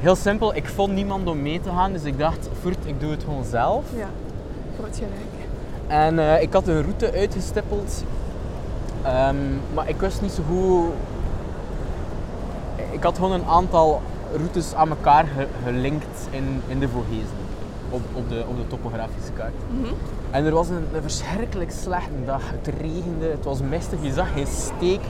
Heel 0.00 0.16
simpel, 0.16 0.54
ik 0.54 0.66
vond 0.68 0.92
niemand 0.92 1.28
om 1.28 1.42
mee 1.42 1.60
te 1.60 1.70
gaan, 1.70 1.92
dus 1.92 2.02
ik 2.04 2.18
dacht, 2.18 2.48
voert, 2.60 2.76
ik 2.84 3.00
doe 3.00 3.10
het 3.10 3.22
gewoon 3.24 3.44
zelf. 3.44 3.84
Ja, 3.96 4.08
groot 4.78 4.94
gelijk. 4.96 5.48
En 5.86 6.18
eh, 6.18 6.42
ik 6.42 6.52
had 6.52 6.68
een 6.68 6.82
route 6.82 7.12
uitgestippeld, 7.12 8.04
Ehm, 9.02 9.36
maar 9.74 9.88
ik 9.88 10.00
wist 10.00 10.22
niet 10.22 10.32
zo 10.32 10.42
goed. 10.48 10.84
Ik 12.90 13.02
had 13.02 13.14
gewoon 13.14 13.32
een 13.32 13.44
aantal 13.46 14.00
routes 14.36 14.74
aan 14.74 14.88
elkaar 14.88 15.24
ge- 15.36 15.46
gelinkt 15.64 16.28
in, 16.30 16.62
in 16.66 16.78
de 16.78 16.88
Vogezen, 16.88 17.43
op, 17.94 18.02
op, 18.12 18.28
de, 18.28 18.44
op 18.48 18.56
de 18.56 18.66
topografische 18.66 19.32
kaart. 19.32 19.52
Mhm. 19.70 19.92
En 20.30 20.44
er 20.44 20.52
was 20.52 20.68
een, 20.68 20.86
een 20.94 21.02
verschrikkelijk 21.02 21.70
slechte 21.70 22.24
dag. 22.24 22.42
Het 22.50 22.74
regende, 22.80 23.26
het 23.26 23.44
was 23.44 23.60
mistig, 23.60 23.98
je 24.02 24.12
zag 24.12 24.32
geen 24.32 24.46
steek. 24.46 25.00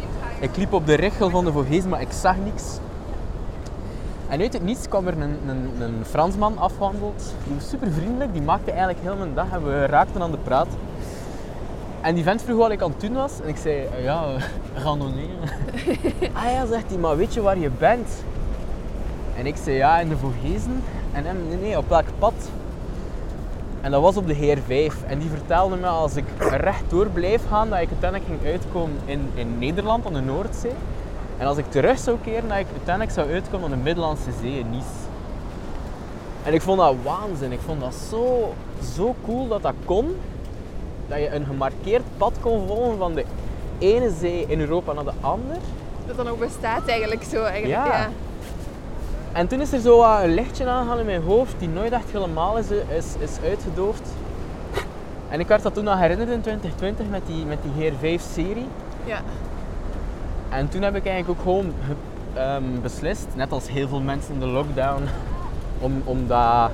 Ik 0.41 0.57
liep 0.57 0.73
op 0.73 0.87
de 0.87 0.95
richel 0.95 1.31
van 1.31 1.45
de 1.45 1.53
Vogezen, 1.53 1.89
maar 1.89 2.01
ik 2.01 2.13
zag 2.13 2.37
niks. 2.45 2.79
En 4.29 4.41
uit 4.41 4.53
het 4.53 4.63
niets 4.63 4.89
kwam 4.89 5.07
er 5.07 5.21
een, 5.21 5.39
een, 5.49 5.83
een 5.83 6.05
Fransman 6.05 6.59
afwandeld. 6.59 7.35
Die 7.45 7.55
was 7.55 7.69
super 7.69 7.93
vriendelijk, 7.93 8.33
die 8.33 8.43
maakte 8.43 8.71
eigenlijk 8.71 9.01
heel 9.03 9.17
mijn 9.17 9.35
dag 9.35 9.51
en 9.53 9.65
we 9.65 9.87
raakten 9.87 10.23
aan 10.23 10.31
de 10.31 10.37
praat. 10.37 10.69
En 12.01 12.15
die 12.15 12.25
vent 12.25 12.43
vroeg 12.43 12.59
wat 12.59 12.71
ik 12.71 12.83
aan 12.83 12.91
het 12.91 13.01
doen 13.01 13.13
was. 13.13 13.41
En 13.43 13.49
ik 13.49 13.57
zei, 13.57 13.85
eh, 13.85 14.05
ja, 14.05 14.25
randonneren. 14.85 15.39
ah 16.39 16.51
ja, 16.53 16.67
zegt 16.67 16.89
hij, 16.89 16.99
maar 16.99 17.17
weet 17.17 17.35
je 17.35 17.41
waar 17.41 17.59
je 17.59 17.71
bent? 17.79 18.09
En 19.37 19.47
ik 19.47 19.57
zei, 19.57 19.77
ja, 19.77 19.99
in 19.99 20.09
de 20.09 20.17
Vogezen. 20.17 20.83
En 21.13 21.25
hem, 21.25 21.49
nee, 21.49 21.57
nee, 21.57 21.79
op 21.79 21.89
welk 21.89 22.07
pad? 22.19 22.35
En 23.85 23.91
dat 23.91 24.03
was 24.03 24.17
op 24.17 24.27
de 24.27 24.35
Heer 24.35 24.59
5. 24.67 25.03
En 25.07 25.19
die 25.19 25.29
vertelde 25.29 25.77
me 25.77 25.87
als 25.87 26.17
ik 26.17 26.25
rechtdoor 26.39 27.07
blijf 27.07 27.43
gaan, 27.49 27.71
dat 27.71 27.81
ik 27.81 27.89
uiteindelijk 27.89 28.31
ging 28.31 28.53
uitkomen 28.53 28.97
in, 29.05 29.31
in 29.35 29.59
Nederland, 29.59 30.07
aan 30.07 30.13
de 30.13 30.21
Noordzee. 30.21 30.73
En 31.39 31.47
als 31.47 31.57
ik 31.57 31.71
terug 31.71 31.99
zou 31.99 32.19
keren, 32.23 32.49
dat 32.49 32.59
ik 32.59 32.67
uiteindelijk 32.71 33.15
zou 33.15 33.33
uitkomen 33.33 33.65
aan 33.65 33.77
de 33.77 33.83
Middellandse 33.83 34.31
Zee 34.41 34.59
in 34.59 34.71
Nice. 34.71 34.87
En 36.45 36.55
ik 36.55 36.63
vond 36.63 36.79
dat 36.79 36.95
waanzin. 37.03 37.53
Ik 37.53 37.61
vond 37.65 37.81
dat 37.81 37.95
zo, 38.11 38.55
zo 38.95 39.15
cool 39.25 39.49
dat 39.49 39.63
dat 39.63 39.75
kon. 39.85 40.17
Dat 41.09 41.19
je 41.19 41.35
een 41.35 41.47
gemarkeerd 41.47 42.05
pad 42.17 42.33
kon 42.41 42.67
volgen 42.67 42.99
van 42.99 43.15
de 43.15 43.25
ene 43.79 44.11
zee 44.21 44.45
in 44.49 44.61
Europa 44.61 44.93
naar 44.93 45.05
de 45.05 45.13
andere. 45.21 45.59
Dat 46.07 46.17
dan 46.17 46.29
ook 46.29 46.39
bestaat 46.39 46.87
eigenlijk 46.87 47.23
zo. 47.23 47.43
Eigenlijk. 47.43 47.87
Ja. 47.87 47.99
Ja. 47.99 48.09
En 49.35 49.47
toen 49.47 49.61
is 49.61 49.73
er 49.73 49.81
zo 49.81 49.97
wat 49.99 50.23
een 50.23 50.35
lichtje 50.35 50.67
aangegaan 50.67 50.99
in 50.99 51.07
mijn 51.07 51.23
hoofd, 51.23 51.55
die 51.59 51.69
nooit 51.69 51.93
echt 51.93 52.11
helemaal 52.11 52.59
is, 52.59 52.71
is, 52.71 53.15
is 53.19 53.39
uitgedoofd. 53.45 54.09
En 55.29 55.41
ik 55.41 55.47
werd 55.49 55.63
dat 55.63 55.75
toen 55.75 55.85
nog 55.85 55.99
herinnerd 55.99 56.31
in 56.31 56.41
2020 56.41 57.07
met 57.11 57.23
die, 57.27 57.45
met 57.47 57.59
die 57.63 57.73
Heer 57.83 57.93
5 57.99 58.23
serie. 58.33 58.67
ja. 59.05 59.19
En 60.49 60.69
toen 60.69 60.83
heb 60.83 60.97
ik 60.97 61.07
eigenlijk 61.07 61.39
ook 61.39 61.45
gewoon 61.47 61.73
ge- 61.87 62.41
ehm, 62.41 62.63
beslist, 62.83 63.27
net 63.35 63.53
als 63.53 63.69
heel 63.69 63.89
veel 63.89 64.01
mensen 64.01 64.35
in 64.35 64.41
de 64.41 64.47
lockdown, 64.47 65.03
om, 65.81 66.03
om, 66.05 66.27
dat, 66.27 66.71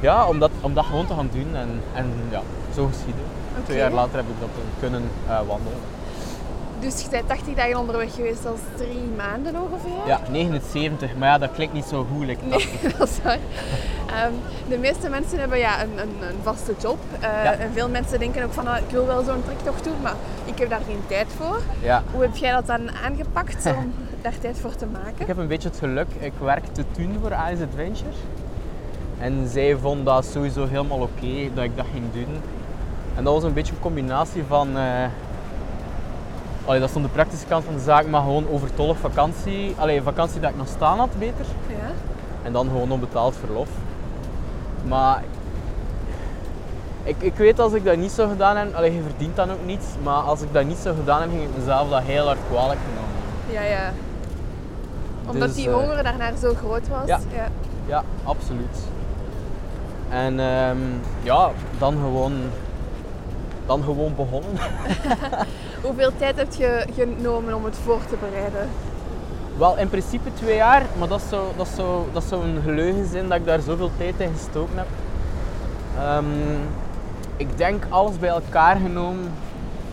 ja, 0.00 0.26
om, 0.26 0.38
dat, 0.38 0.50
om 0.60 0.74
dat 0.74 0.84
gewoon 0.84 1.06
te 1.06 1.14
gaan 1.14 1.28
doen. 1.32 1.56
En, 1.56 1.68
en 1.94 2.12
ja, 2.30 2.40
zo 2.74 2.86
geschieden. 2.86 3.22
Twee 3.64 3.76
jaar 3.78 3.92
later 3.92 4.16
heb 4.16 4.24
ik 4.28 4.40
dat 4.40 4.48
kunnen 4.80 5.02
eh, 5.28 5.36
wandelen. 5.36 5.78
Dus 6.80 7.02
je 7.02 7.08
bent 7.10 7.28
80 7.28 7.54
dagen 7.54 7.78
onderweg 7.78 8.14
geweest, 8.14 8.42
dat 8.42 8.54
is 8.54 8.84
drie 8.86 9.08
maanden 9.16 9.54
ongeveer? 9.62 10.06
Ja, 10.06 10.20
79, 10.30 11.16
maar 11.16 11.28
ja, 11.28 11.38
dat 11.38 11.52
klinkt 11.52 11.74
niet 11.74 11.84
zo 11.84 12.06
goed. 12.12 12.26
like 12.26 12.44
Nee, 12.44 12.68
dat 12.98 13.08
is 13.08 13.22
waar. 13.22 13.38
Ehm, 14.06 14.32
de 14.68 14.78
meeste 14.78 15.08
mensen 15.08 15.38
hebben 15.38 15.58
ja, 15.58 15.82
een, 15.82 15.98
een, 15.98 16.28
een 16.28 16.36
vaste 16.42 16.74
job. 16.82 16.98
Eh, 17.20 17.20
Ja. 17.44 17.52
En 17.54 17.72
veel 17.72 17.88
mensen 17.88 18.18
denken 18.18 18.44
ook 18.44 18.52
van, 18.52 18.66
ah, 18.66 18.76
ik 18.76 18.90
wil 18.90 19.06
wel 19.06 19.22
zo'n 19.22 19.44
trektocht 19.44 19.84
doen, 19.84 20.00
maar 20.02 20.14
ik 20.44 20.58
heb 20.58 20.70
daar 20.70 20.80
geen 20.86 21.00
tijd 21.06 21.26
voor. 21.36 21.60
Ja. 21.82 22.02
Hoe 22.12 22.22
heb 22.22 22.36
jij 22.36 22.52
dat 22.52 22.66
dan 22.66 22.90
aangepakt 23.04 23.66
om 23.76 23.92
daar 24.22 24.38
tijd 24.40 24.58
voor 24.58 24.74
te 24.76 24.86
maken? 24.86 25.14
Ik 25.16 25.26
heb 25.26 25.36
een 25.36 25.46
beetje 25.48 25.68
het 25.68 25.78
geluk, 25.78 26.08
ik 26.18 26.32
werkte 26.40 26.84
toen 26.92 27.18
voor 27.20 27.30
Ice 27.30 27.62
Adventure. 27.62 28.10
En 29.18 29.48
zij 29.48 29.76
vond 29.76 30.04
dat 30.04 30.24
sowieso 30.24 30.66
helemaal 30.66 31.00
oké 31.00 31.54
dat 31.54 31.64
ik 31.64 31.76
dat 31.76 31.86
ging 31.92 32.04
doen. 32.12 32.40
En 33.16 33.24
dat 33.24 33.32
was 33.32 33.42
een 33.42 33.52
beetje 33.52 33.72
een 33.72 33.80
combinatie 33.80 34.42
van... 34.48 34.76
eh 34.76 35.04
allee, 36.68 36.80
dat 36.80 36.90
stond 36.90 37.04
de 37.04 37.10
praktische 37.10 37.46
kant 37.46 37.64
van 37.64 37.74
de 37.74 37.80
zaak, 37.80 38.06
maar 38.06 38.20
gewoon 38.20 38.48
overtollig 38.50 38.98
vakantie. 38.98 39.74
Allee, 39.78 40.02
vakantie 40.02 40.40
dat 40.40 40.50
ik 40.50 40.56
nog 40.56 40.68
staan 40.68 40.98
had, 40.98 41.08
beter. 41.18 41.44
Ja. 41.68 41.90
En 42.42 42.52
dan 42.52 42.66
gewoon 42.66 42.90
onbetaald 42.90 43.36
verlof. 43.36 43.68
Maar 44.84 45.22
ik, 47.02 47.16
ik 47.18 47.34
weet 47.34 47.58
als 47.60 47.72
ik 47.72 47.84
dat 47.84 47.96
niet 47.96 48.10
zou 48.10 48.28
gedaan 48.28 48.56
heb, 48.56 48.74
allee, 48.74 48.94
je 48.94 49.02
verdient 49.02 49.36
dan 49.36 49.50
ook 49.50 49.64
niets, 49.66 49.86
maar 50.02 50.22
als 50.22 50.40
ik 50.40 50.52
dat 50.52 50.64
niet 50.64 50.76
zou 50.78 50.96
gedaan 50.96 51.20
heb, 51.20 51.30
ging 51.30 51.42
ik 51.42 51.56
mezelf 51.58 51.88
dat 51.90 52.02
heel 52.02 52.26
hard 52.26 52.38
kwalijk 52.50 52.80
genomen. 52.88 53.16
Ja, 53.50 53.62
ja. 53.62 53.92
Omdat 55.26 55.48
Dus, 55.48 55.56
die 55.56 55.68
eh, 55.68 55.74
honger 55.74 56.02
daarnaar 56.02 56.32
zo 56.36 56.54
groot 56.54 56.88
was. 56.88 57.06
ja. 57.06 57.18
ja. 57.34 57.48
Ja, 57.86 58.02
absoluut. 58.24 58.78
En 60.08 60.40
ehm, 60.40 60.78
ja, 61.22 61.50
dan 61.78 61.92
gewoon, 61.92 62.32
dan 63.66 63.82
gewoon 63.82 64.14
begonnen. 64.14 64.50
Hoeveel 65.80 66.10
tijd 66.16 66.36
heb 66.36 66.52
je 66.54 66.84
genomen 66.94 67.54
om 67.54 67.64
het 67.64 67.76
voor 67.76 68.00
te 68.08 68.16
bereiden? 68.20 68.68
Wel, 69.56 69.76
in 69.76 69.88
principe 69.88 70.32
twee 70.34 70.56
jaar, 70.56 70.82
maar 70.98 71.08
dat 71.08 71.22
zou, 71.28 71.46
dat 71.56 71.68
zou, 71.68 72.04
dat 72.12 72.24
zou 72.24 72.44
een 72.44 72.62
geleugen 72.62 73.06
zijn 73.06 73.28
dat 73.28 73.38
ik 73.38 73.44
daar 73.44 73.60
zoveel 73.60 73.90
tijd 73.96 74.14
in 74.18 74.32
gestoken 74.32 74.76
heb. 74.76 74.86
Ehm, 75.98 76.24
ik 77.36 77.56
denk 77.56 77.84
alles 77.88 78.18
bij 78.18 78.28
elkaar 78.28 78.76
genomen, 78.76 79.32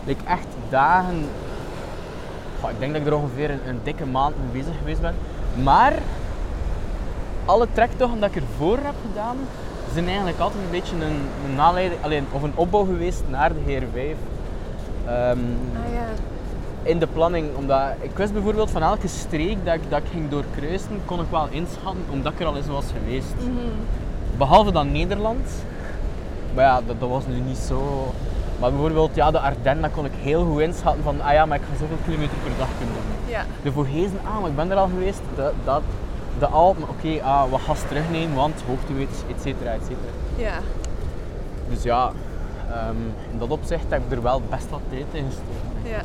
like 0.04 0.24
echt 0.24 0.46
dagen. 0.68 1.28
Goh, 2.60 2.70
ik 2.70 2.78
denk 2.78 2.92
dat 2.92 3.00
ik 3.00 3.06
er 3.06 3.14
ongeveer 3.14 3.50
een, 3.50 3.80
dikke 3.82 4.06
maand 4.06 4.34
mee 4.36 4.62
bezig 4.62 4.78
geweest 4.78 5.00
ben. 5.00 5.14
Maar 5.62 5.92
alle 7.44 7.66
trektochten 7.72 8.20
dat 8.20 8.30
ik 8.30 8.42
ervoor 8.42 8.78
heb 8.82 8.94
gedaan, 9.08 9.36
zijn 9.92 10.06
eigenlijk 10.06 10.38
altijd 10.38 10.64
een 10.64 10.70
beetje 10.70 10.96
een, 10.96 11.20
een 11.50 11.60
alleen, 12.02 12.26
of 12.30 12.42
een 12.42 12.52
opbouw 12.54 12.84
geweest 12.84 13.22
naar 13.28 13.52
de 13.52 13.60
Heer 13.64 13.82
5. 13.92 14.16
Ehm, 15.06 15.38
Ah 15.86 15.92
ja. 15.92 16.04
in 16.82 16.98
de 16.98 17.06
planning, 17.06 17.46
omdat 17.56 17.80
ik 18.00 18.10
wist 18.16 18.32
bijvoorbeeld 18.32 18.70
van 18.70 18.82
elke 18.82 19.08
streek 19.08 19.64
dat 19.64 19.74
ik, 19.74 19.80
dat 19.88 19.98
ik 19.98 20.06
ging 20.12 20.28
doorkruisen, 20.30 21.00
kon 21.04 21.20
ik 21.20 21.26
wel 21.30 21.48
inschatten, 21.50 22.04
omdat 22.10 22.32
ik 22.32 22.40
er 22.40 22.46
al 22.46 22.56
eens 22.56 22.66
was 22.66 22.84
geweest. 22.98 23.34
Behalve 24.36 24.72
dan 24.72 24.92
Nederland. 24.92 25.48
Maar 26.54 26.64
ja, 26.64 26.80
dat, 26.86 27.00
dat 27.00 27.08
was 27.08 27.26
nu 27.26 27.34
niet 27.40 27.56
zo. 27.56 28.12
Maar 28.60 28.70
bijvoorbeeld 28.70 29.14
ja, 29.14 29.30
de 29.30 29.38
Ardennen, 29.40 29.82
dat 29.82 29.90
kon 29.92 30.04
ik 30.04 30.12
heel 30.22 30.44
goed 30.44 30.60
inschatten 30.60 31.02
van, 31.02 31.20
ah 31.20 31.32
ja, 31.32 31.46
maar 31.46 31.56
ik 31.58 31.62
ga 31.70 31.78
zoveel 31.78 31.96
kilometer 32.04 32.36
per 32.42 32.52
dag 32.58 32.68
kunnen 32.78 32.94
doen. 32.94 33.30
Ja. 33.32 33.44
De 33.62 33.72
Vogezen, 33.72 34.20
ah, 34.24 34.40
maar 34.40 34.50
ik 34.50 34.56
ben 34.56 34.70
er 34.70 34.76
al 34.76 34.88
geweest. 34.88 35.20
De, 35.34 35.50
dat, 35.64 35.82
de 36.38 36.46
Alpen, 36.46 36.88
oké, 36.88 37.22
ah, 37.22 37.50
wat 37.50 37.60
gas 37.60 37.80
terugnemen, 37.88 38.34
want 38.36 38.62
hoogtemeters, 38.66 39.18
et 39.30 39.40
cetera, 39.42 39.70
et 39.70 39.80
cetera. 39.82 40.12
Ja. 40.36 40.58
Dus 41.68 41.82
ja, 41.82 42.12
ehm, 42.70 42.96
in 43.32 43.38
dat 43.38 43.48
opzicht 43.50 43.84
heb 43.88 44.02
ik 44.06 44.12
er 44.16 44.22
wel 44.22 44.42
best 44.50 44.70
wat 44.70 44.80
tijd 44.90 45.04
in 45.12 45.24
gestoken. 45.26 45.90
Ja. 45.90 46.00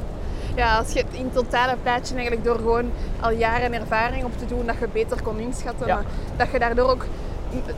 ja, 0.56 0.78
als 0.78 0.92
je 0.92 1.00
het 1.00 1.14
in 1.14 1.32
totale 1.34 1.76
plaatje 1.84 2.14
eigenlijk 2.16 2.44
door 2.46 2.56
gewoon 2.56 2.92
al 3.20 3.32
jaren 3.32 3.74
ervaring 3.74 4.24
op 4.24 4.38
te 4.38 4.46
doen, 4.46 4.66
dat 4.66 4.76
je 4.80 4.88
beter 4.94 5.22
kon 5.22 5.40
inschatten. 5.40 5.88
Ja. 5.88 5.96
maar 5.96 6.04
Dat 6.38 6.52
je 6.52 6.60
daardoor 6.60 6.90
ook 6.90 7.06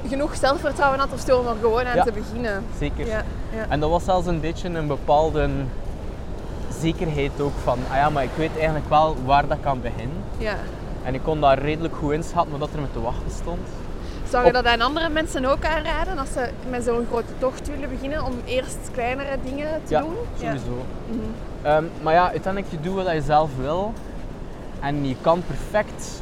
genoeg 0.07 0.35
zelfvertrouwen 0.35 0.99
had 0.99 1.13
of 1.13 1.19
zo 1.19 1.39
om 1.39 1.47
er 1.47 1.55
gewoon 1.61 1.85
aan 1.85 1.95
Ja. 1.95 2.03
te 2.03 2.11
beginnen. 2.11 2.63
Zeker. 2.79 3.07
Ja, 3.07 3.23
ja. 3.55 3.65
En 3.69 3.79
dat 3.79 3.89
was 3.89 4.03
zelfs 4.03 4.27
een 4.27 4.39
beetje 4.39 4.69
een 4.69 4.87
bepaalde 4.87 5.49
zekerheid 6.81 7.41
ook 7.41 7.51
van, 7.63 7.77
ah 7.91 7.95
ja, 7.95 8.09
maar 8.09 8.23
ik 8.23 8.29
weet 8.35 8.55
eigenlijk 8.55 8.89
wel 8.89 9.15
waar 9.25 9.47
dat 9.47 9.57
kan 9.61 9.81
beginnen. 9.81 10.17
ja. 10.37 10.55
En 11.05 11.13
ik 11.13 11.23
kon 11.23 11.41
daar 11.41 11.59
redelijk 11.59 11.95
goed 11.95 12.11
inschatten 12.13 12.59
wat 12.59 12.69
er 12.73 12.79
me 12.79 12.87
te 12.93 13.01
wachten 13.01 13.31
stond. 13.31 13.67
Zou 14.33 14.45
je 14.45 14.51
dat 14.51 14.65
aan 14.65 14.81
andere 14.81 15.09
mensen 15.09 15.45
ook 15.45 15.65
aanraden 15.65 16.17
als 16.17 16.31
ze 16.31 16.49
met 16.69 16.83
zo'n 16.83 17.05
grote 17.09 17.33
tocht 17.37 17.67
willen 17.67 17.89
beginnen 17.89 18.25
om 18.25 18.33
eerst 18.45 18.77
kleinere 18.91 19.37
dingen 19.43 19.67
te 19.83 19.93
ja, 19.93 20.01
doen? 20.01 20.15
sowieso. 20.39 20.85
Mhm. 21.09 21.19
Ehm, 21.61 21.83
maar 22.01 22.13
ja, 22.13 22.29
uiteindelijk 22.29 22.73
je 22.73 22.79
doet 22.79 23.03
wat 23.03 23.13
je 23.13 23.21
zelf 23.21 23.49
wil. 23.57 23.93
En 24.79 25.07
je 25.07 25.15
kan 25.21 25.43
perfect 25.47 26.21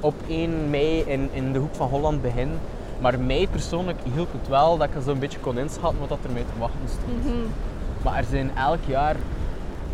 op 0.00 0.14
1 0.28 0.70
mei 0.70 1.00
in, 1.00 1.30
in 1.32 1.52
de 1.52 1.58
hoek 1.58 1.74
van 1.74 1.88
Holland 1.88 2.22
beginnen. 2.22 2.60
Maar 3.00 3.20
mij 3.20 3.48
persoonlijk 3.50 3.98
hielp 4.14 4.32
het 4.32 4.48
wel 4.48 4.78
dat 4.78 4.88
ik 4.88 5.02
zo'n 5.04 5.18
beetje 5.18 5.38
kon 5.38 5.58
inschatten 5.58 6.00
wat 6.00 6.08
dat 6.08 6.18
er 6.22 6.30
mij 6.30 6.42
te 6.52 6.58
wachten 6.58 6.88
stond. 6.88 7.24
Mhm. 7.24 7.36
Maar 8.02 8.16
er 8.16 8.26
zijn 8.30 8.50
elk 8.56 8.84
jaar 8.86 9.16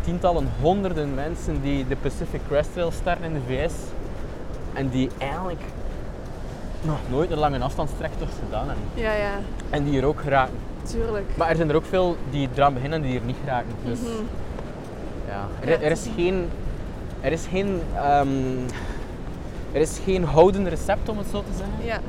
tientallen, 0.01 0.49
honderden 0.61 1.13
mensen 1.13 1.61
die 1.61 1.87
de 1.87 1.95
Pacific 1.95 2.41
Crest 2.47 2.73
Trail 2.73 2.91
starten 2.91 3.25
in 3.25 3.33
de 3.33 3.41
VS. 3.47 3.73
En 4.73 4.89
die 4.89 5.09
eigenlijk 5.17 5.61
nog 6.81 6.97
nooit 7.09 7.31
een 7.31 7.37
lange 7.37 7.57
gedaan 8.45 8.67
hebben. 8.67 8.85
Ja, 8.93 9.13
ja, 9.13 9.31
En 9.69 9.83
die 9.83 9.99
er 9.99 10.05
ook 10.05 10.21
geraken. 10.21 10.53
tuurlijk. 10.83 11.25
Maar 11.37 11.49
er 11.49 11.55
zijn 11.55 11.69
er 11.69 11.75
ook 11.75 11.85
veel 11.85 12.15
die 12.29 12.49
eraan 12.55 12.73
beginnen 12.73 13.01
en 13.01 13.07
die 13.09 13.19
er 13.19 13.25
niet 13.25 13.35
geraken. 13.43 13.69
Dus 13.85 13.99
Mhm. 13.99 14.09
ja, 15.27 15.47
Ja, 15.61 15.67
er, 15.71 15.81
er 15.83 15.91
is 15.91 16.07
geen, 16.15 16.49
er 17.21 17.31
is 17.31 17.45
geen, 17.49 17.81
ehm, 17.95 18.27
er 19.71 19.81
is 19.81 19.99
geen 20.03 20.23
houdend 20.23 20.67
recept 20.67 21.09
om 21.09 21.17
het 21.17 21.27
zo 21.31 21.39
te 21.39 21.57
zeggen. 21.57 21.85
Ja. 21.85 21.99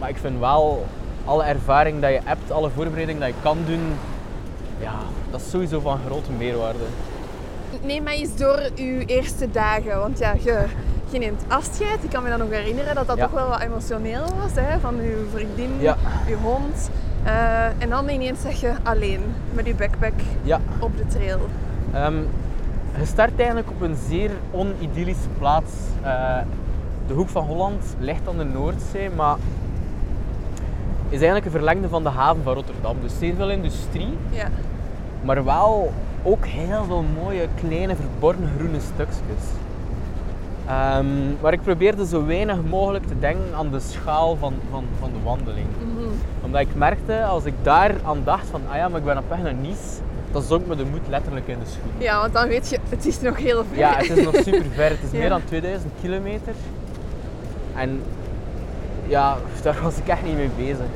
Maar 0.00 0.08
ik 0.08 0.16
vind 0.16 0.38
wel 0.38 0.86
alle 1.24 1.42
ervaring 1.44 2.00
dat 2.00 2.10
je 2.10 2.20
hebt, 2.24 2.50
alle 2.50 2.70
voorbereiding 2.70 3.18
dat 3.20 3.28
je 3.28 3.34
kan 3.42 3.58
doen, 3.66 3.92
ja, 4.80 4.94
dat 5.30 5.40
is 5.40 5.50
sowieso 5.50 5.80
van 5.80 5.98
grote 6.06 6.32
meerwaarde. 6.32 6.78
Neem 7.82 8.02
mij 8.02 8.16
eens 8.18 8.36
door 8.36 8.70
uw 8.76 8.98
eerste 9.06 9.50
dagen. 9.50 9.98
Want 9.98 10.18
ja, 10.18 10.34
je, 10.44 10.64
je 11.20 11.22
neemt 11.22 11.42
afscheid. 11.48 12.04
Ik 12.04 12.10
kan 12.10 12.22
me 12.22 12.28
dan 12.28 12.38
nog 12.38 12.50
herinneren 12.50 12.94
dat 12.94 13.06
dat 13.06 13.16
Ja. 13.16 13.22
toch 13.24 13.32
wel 13.34 13.48
wat 13.48 13.60
emotioneel 13.60 14.24
was. 14.42 14.50
Hè? 14.54 14.78
Van 14.80 14.94
uw 14.98 15.28
vriendin, 15.34 15.70
Ja. 15.80 15.96
uw 16.28 16.36
hond. 16.36 16.90
Eh, 17.24 17.64
en 17.82 17.88
dan 17.88 18.08
ineens 18.08 18.40
zeg 18.40 18.60
je 18.60 18.72
alleen 18.82 19.20
met 19.52 19.66
uw 19.66 19.74
backpack 19.76 20.12
Ja, 20.42 20.60
op 20.78 20.96
de 20.96 21.06
trail. 21.06 21.38
Ehm, 21.92 22.14
je 22.98 23.04
start 23.06 23.32
eigenlijk 23.38 23.70
op 23.70 23.80
een 23.80 23.96
zeer 24.08 24.30
onidyllische 24.50 25.28
plaats. 25.38 25.72
Eh, 26.02 26.36
de 27.06 27.14
hoek 27.14 27.28
van 27.28 27.44
Holland 27.44 27.84
ligt 27.98 28.28
aan 28.28 28.38
de 28.38 28.44
Noordzee, 28.44 29.10
maar 29.10 29.36
is 31.08 31.16
eigenlijk 31.16 31.44
een 31.44 31.50
verlengde 31.50 31.88
van 31.88 32.02
de 32.02 32.08
haven 32.08 32.42
van 32.42 32.54
Rotterdam. 32.54 32.96
Dus 33.02 33.18
zeer 33.18 33.34
veel 33.34 33.50
industrie, 33.50 34.16
Ja. 34.30 34.48
maar 35.22 35.44
wel 35.44 35.92
ook 36.22 36.46
heel 36.46 36.84
veel 36.84 37.04
mooie 37.22 37.48
kleine 37.54 37.96
verborgen 37.96 38.48
groene 38.58 38.80
stukjes. 38.80 39.44
Ehm, 40.66 41.06
maar 41.40 41.52
ik 41.52 41.62
probeerde 41.62 42.06
zo 42.06 42.26
weinig 42.26 42.56
mogelijk 42.68 43.06
te 43.06 43.18
denken 43.18 43.54
aan 43.54 43.70
de 43.70 43.80
schaal 43.80 44.36
van, 44.36 44.54
van, 44.70 44.84
van 45.00 45.10
de 45.12 45.18
wandeling. 45.24 45.66
Mhm. 45.78 46.08
Omdat 46.44 46.60
ik 46.60 46.74
merkte, 46.74 47.24
als 47.24 47.44
ik 47.44 47.54
daar 47.62 47.94
aan 48.04 48.20
dacht 48.24 48.46
van, 48.50 48.60
ah 48.70 48.76
ja, 48.76 48.88
maar 48.88 48.98
ik 48.98 49.04
ben 49.04 49.18
op 49.18 49.28
weg 49.28 49.42
naar 49.42 49.54
Nice, 49.54 50.00
dan 50.32 50.42
zonk 50.42 50.66
me 50.66 50.76
de 50.76 50.84
moed 50.84 51.00
letterlijk 51.08 51.46
in 51.48 51.58
de 51.58 51.66
schoen. 51.70 51.90
Ja, 51.98 52.20
want 52.20 52.32
dan 52.32 52.48
weet 52.48 52.68
je, 52.68 52.78
het 52.88 53.06
is 53.06 53.20
nog 53.20 53.36
heel 53.36 53.64
ver. 53.68 53.78
Ja, 53.78 53.96
het 53.96 54.10
is 54.10 54.24
nog 54.24 54.34
super 54.46 54.70
ver. 54.74 54.88
Het 54.90 54.98
is 55.02 55.10
Ja. 55.10 55.18
meer 55.18 55.28
dan 55.28 55.44
2000 55.44 55.92
kilometer. 56.00 56.52
En 57.76 58.02
ja, 59.06 59.36
daar 59.62 59.76
was 59.82 59.96
ik 59.98 60.08
echt 60.08 60.24
niet 60.24 60.36
mee 60.36 60.50
bezig. 60.56 60.86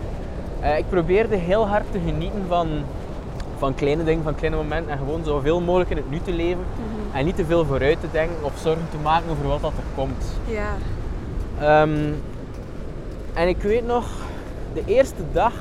Eh, 0.61 0.79
ik 0.79 0.89
probeerde 0.89 1.37
heel 1.37 1.69
hard 1.69 1.85
te 1.93 1.99
genieten 2.07 2.43
van, 2.49 2.69
van 3.59 3.75
kleine 3.75 4.05
dingen, 4.05 4.23
van 4.23 4.35
kleine 4.35 4.57
momenten. 4.57 4.93
En 4.93 4.99
gewoon 4.99 5.25
zoveel 5.25 5.61
mogelijk 5.61 5.91
in 5.91 5.97
het 5.97 6.11
nu 6.11 6.19
te 6.25 6.33
leven. 6.33 6.65
En 7.13 7.25
niet 7.25 7.37
te 7.37 7.45
veel 7.45 7.65
vooruit 7.65 8.01
te 8.01 8.07
denken 8.13 8.45
of 8.45 8.59
zorgen 8.59 8.89
te 8.91 8.99
maken 9.03 9.31
over 9.31 9.47
wat 9.49 9.61
dat 9.61 9.73
er 9.77 9.95
komt. 9.95 10.25
Ja. 10.47 10.75
Ehm, 11.61 12.13
en 13.35 13.49
ik 13.49 13.63
weet 13.63 13.87
nog, 13.87 14.07
de 14.75 14.83
eerste 14.87 15.23
dag 15.33 15.53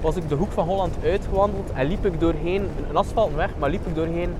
was 0.00 0.16
ik 0.16 0.28
de 0.28 0.34
hoek 0.34 0.52
van 0.52 0.66
Holland 0.66 0.94
uitgewandeld 1.04 1.72
en 1.72 1.86
liep 1.86 2.06
ik 2.06 2.20
doorheen, 2.20 2.68
een 2.88 2.96
asfaltweg, 2.96 3.50
maar 3.58 3.70
liep 3.70 3.86
ik 3.86 3.94
doorheen 3.94 4.34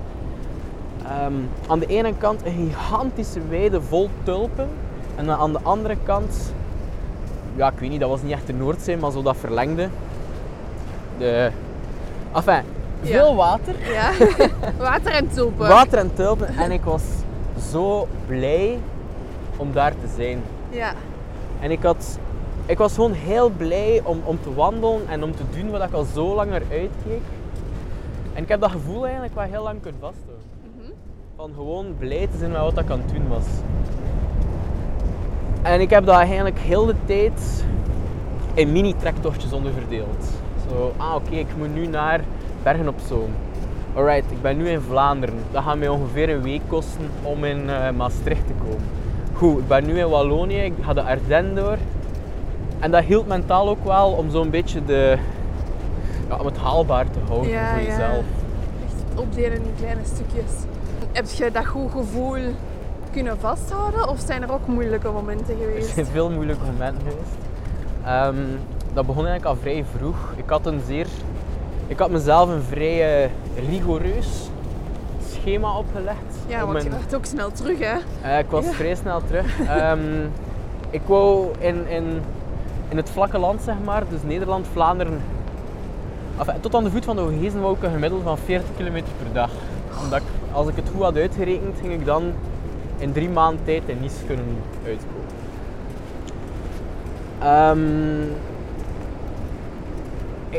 ehm, 1.03 1.33
aan 1.67 1.79
de 1.79 1.85
ene 1.85 2.13
kant 2.17 2.45
een 2.45 2.53
gigantische 2.53 3.39
weide 3.49 3.81
vol 3.81 4.09
tulpen 4.23 4.69
en 5.15 5.25
dan 5.25 5.39
aan 5.39 5.51
de 5.51 5.59
andere 5.61 5.97
kant, 6.03 6.53
ja 7.55 7.67
ik 7.71 7.79
weet 7.79 7.89
niet, 7.89 7.99
dat 7.99 8.09
was 8.09 8.21
niet 8.21 8.31
echt 8.31 8.47
de 8.47 8.53
Noordzee, 8.53 8.97
maar 8.97 9.11
zo 9.11 9.21
dat 9.21 9.37
verlengde. 9.37 9.87
De, 11.17 11.51
enfin, 12.33 12.63
Ja. 13.03 13.09
veel 13.11 13.35
water, 13.35 13.75
Ja. 13.91 14.11
Water 14.89 15.11
en 15.11 15.27
tulpen. 15.29 15.67
water 15.67 15.97
en 15.99 16.13
tulpen 16.13 16.47
en 16.47 16.71
ik 16.71 16.83
was 16.83 17.03
zo 17.71 18.07
blij 18.27 18.79
om 19.57 19.73
daar 19.73 19.91
te 19.91 20.07
zijn. 20.15 20.41
Ja. 20.69 20.93
En 21.59 21.71
ik, 21.71 21.83
had, 21.83 22.19
ik 22.65 22.77
was 22.77 22.93
gewoon 22.93 23.11
heel 23.13 23.49
blij 23.49 24.01
om, 24.03 24.21
om 24.23 24.39
te 24.41 24.53
wandelen 24.53 25.01
en 25.09 25.23
om 25.23 25.35
te 25.35 25.43
doen 25.57 25.71
wat 25.71 25.83
ik 25.83 25.93
al 25.93 26.05
zo 26.13 26.35
lang 26.35 26.49
naar 26.49 26.61
uitkeek. 26.71 27.21
En 28.33 28.43
ik 28.43 28.49
heb 28.49 28.61
dat 28.61 28.71
gevoel 28.71 29.03
eigenlijk 29.03 29.35
wel 29.35 29.43
heel 29.43 29.63
lang 29.63 29.81
kunnen 29.81 30.01
vasthouden. 30.01 30.45
Mhm. 30.77 30.91
Van 31.35 31.51
gewoon 31.55 31.95
blij 31.99 32.27
te 32.31 32.37
zijn 32.37 32.51
met 32.51 32.61
wat 32.61 32.77
ik 32.77 32.89
aan 32.89 33.01
het 33.05 33.13
doen 33.15 33.27
was. 33.27 33.45
En 35.61 35.81
ik 35.81 35.89
heb 35.89 36.05
dat 36.05 36.15
eigenlijk 36.15 36.59
heel 36.59 36.85
de 36.85 36.95
tijd 37.05 37.63
in 38.53 38.71
mini-trektochtjes 38.71 39.53
onderverdeeld. 39.53 40.25
Zo, 40.69 40.93
ah 40.97 41.15
oké, 41.15 41.35
ik 41.35 41.57
moet 41.57 41.73
nu 41.73 41.87
naar 41.87 42.21
Bergen 42.63 42.87
op 42.87 42.99
Zoom. 43.07 43.29
Alright, 43.95 44.31
ik 44.31 44.41
ben 44.41 44.57
nu 44.57 44.69
in 44.69 44.81
Vlaanderen. 44.81 45.35
Dat 45.51 45.63
gaat 45.63 45.77
mij 45.77 45.87
ongeveer 45.87 46.29
een 46.29 46.41
week 46.41 46.61
kosten 46.67 47.09
om 47.23 47.43
in 47.43 47.69
eh, 47.69 47.89
Maastricht 47.91 48.47
te 48.47 48.53
komen. 48.53 48.85
Goed, 49.33 49.57
ik 49.59 49.67
ben 49.67 49.85
nu 49.85 49.99
in 49.99 50.09
Wallonië, 50.09 50.57
ik 50.57 50.73
ga 50.81 50.93
de 50.93 51.01
Ardennen 51.03 51.55
door. 51.55 51.77
En 52.79 52.91
dat 52.91 53.03
hield 53.03 53.27
mentaal 53.27 53.69
ook 53.69 53.83
wel 53.85 54.11
om 54.11 54.29
zo'n 54.29 54.49
beetje 54.49 54.85
de, 54.85 55.17
ja, 56.29 56.35
om 56.37 56.45
het 56.45 56.57
haalbaar 56.57 57.05
te 57.11 57.19
houden 57.27 57.49
Ja, 57.51 57.73
voor 57.73 57.81
ja. 57.81 57.87
jezelf. 57.87 58.23
Echt 58.85 59.19
opdelen 59.19 59.57
in 59.57 59.73
kleine 59.77 60.01
stukjes. 60.03 60.51
Heb 61.11 61.25
je 61.29 61.51
dat 61.51 61.65
goed 61.65 61.91
gevoel 61.91 62.37
kunnen 63.11 63.39
vasthouden 63.39 64.07
of 64.09 64.19
zijn 64.19 64.41
er 64.41 64.51
ook 64.51 64.67
moeilijke 64.67 65.09
momenten 65.11 65.55
Er 65.61 65.67
geweest? 65.67 65.93
zijn 65.93 66.05
veel 66.05 66.29
moeilijke 66.31 66.65
momenten 66.65 67.01
geweest. 67.01 67.35
Ehm, 68.05 68.35
dat 68.93 69.05
begon 69.05 69.25
eigenlijk 69.25 69.45
al 69.45 69.61
vrij 69.61 69.85
vroeg. 69.97 70.17
Ik 70.35 70.49
had 70.49 70.65
een 70.65 70.81
zeer... 70.87 71.07
Ik 71.93 71.99
had 71.99 72.09
mezelf 72.11 72.49
een 72.49 72.61
vrij 72.61 73.23
eh, 73.23 73.29
rigoureus 73.69 74.49
schema 75.29 75.77
opgelegd. 75.77 76.17
Ja, 76.47 76.65
want 76.65 76.83
je 76.83 76.89
werd 76.89 77.15
ook 77.15 77.25
snel 77.25 77.51
terug, 77.51 77.79
hè? 77.79 77.97
Eh, 78.21 78.39
ik 78.39 78.45
was 78.49 78.65
Ja. 78.65 78.71
vrij 78.71 78.95
snel 78.95 79.21
terug. 79.27 79.59
Ehm, 79.67 79.99
ik 80.89 81.01
wou 81.05 81.47
in, 81.59 81.87
in, 81.87 82.21
in 82.89 82.97
het 82.97 83.09
vlakke 83.09 83.37
land, 83.37 83.61
zeg 83.61 83.75
maar, 83.85 84.03
dus 84.09 84.19
Nederland, 84.23 84.67
Vlaanderen, 84.71 85.21
enfin, 86.39 86.59
tot 86.59 86.75
aan 86.75 86.83
de 86.83 86.91
voet 86.91 87.05
van 87.05 87.15
de 87.15 87.21
Hogezen 87.21 87.61
wou 87.61 87.75
ik 87.75 87.83
een 87.83 87.91
gemiddelde 87.91 88.23
van 88.23 88.37
40 88.37 88.67
km 88.77 88.93
per 88.93 89.33
dag. 89.33 89.49
Omdat 90.03 90.19
ik, 90.19 90.25
als 90.51 90.67
ik 90.67 90.75
het 90.75 90.89
goed 90.93 91.03
had 91.03 91.15
uitgerekend, 91.17 91.77
ging 91.81 91.93
ik 91.93 92.05
dan 92.05 92.33
in 92.97 93.11
drie 93.11 93.29
maanden 93.29 93.65
tijd 93.65 93.83
in 93.85 93.97
Nice 94.01 94.25
kunnen 94.25 94.45
uitkomen. 94.85 95.21
Ehm, 97.39 98.31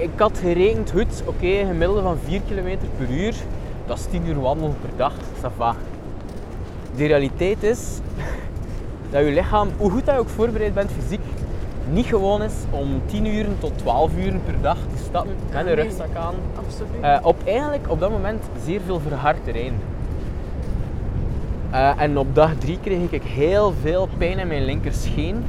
ik 0.03 0.11
had 0.17 0.39
gerekend, 0.39 0.91
goed, 0.91 1.23
oké, 1.27 1.47
een 1.47 1.67
gemiddelde 1.67 2.03
van 2.03 2.19
4 2.25 2.41
km 2.49 2.77
per 2.97 3.11
uur, 3.11 3.35
dat 3.87 3.99
is 3.99 4.05
10 4.05 4.27
uur 4.27 4.41
wandelen 4.41 4.77
per 4.81 4.91
dag, 4.97 5.13
ça 5.43 5.49
va. 5.57 5.75
De 6.97 7.07
realiteit 7.07 7.63
is 7.63 7.81
dat 9.11 9.25
je 9.25 9.31
lichaam, 9.31 9.69
hoe 9.77 9.91
goed 9.91 10.05
dat 10.05 10.15
je 10.15 10.21
ook 10.21 10.29
voorbereid 10.29 10.75
bent 10.75 10.91
fysiek, 10.91 11.21
niet 11.91 12.07
gewoon 12.07 12.43
is 12.43 12.55
om 12.71 13.03
10 13.07 13.27
uur 13.27 13.47
tot 13.59 13.79
12 13.79 14.11
uur 14.17 14.33
per 14.45 14.61
dag 14.61 14.77
te 14.77 15.03
stappen 15.05 15.37
met 15.53 15.67
een 15.67 15.75
rugzak 15.75 16.15
aan. 16.17 16.35
Absoluut. 16.57 16.91
Eh, 17.01 17.19
op 17.23 17.37
eigenlijk 17.45 17.91
op 17.91 18.01
dat 18.01 18.11
moment 18.11 18.43
zeer 18.65 18.81
veel 18.87 19.01
verhard 19.01 19.45
terrein. 19.45 19.75
Eh, 21.71 22.01
en 22.03 22.19
op 22.19 22.35
dag 22.35 22.55
3 22.59 22.79
kreeg 22.81 23.11
ik 23.11 23.23
heel 23.23 23.73
veel 23.83 24.09
pijn 24.19 24.39
in 24.39 24.47
mijn 24.47 24.65
linkerscheen. 24.65 25.45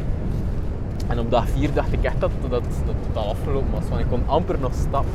En 1.07 1.19
op 1.19 1.31
dag 1.31 1.49
4 1.49 1.73
dacht 1.73 1.93
ik 1.93 2.03
echt 2.03 2.19
dat 2.19 2.31
dat, 2.49 2.63
dat, 2.85 2.95
al 3.23 3.29
afgelopen 3.29 3.71
was, 3.71 3.89
want 3.89 4.01
ik 4.01 4.07
kon 4.09 4.23
amper 4.25 4.59
nog 4.59 4.73
stappen. 4.73 5.11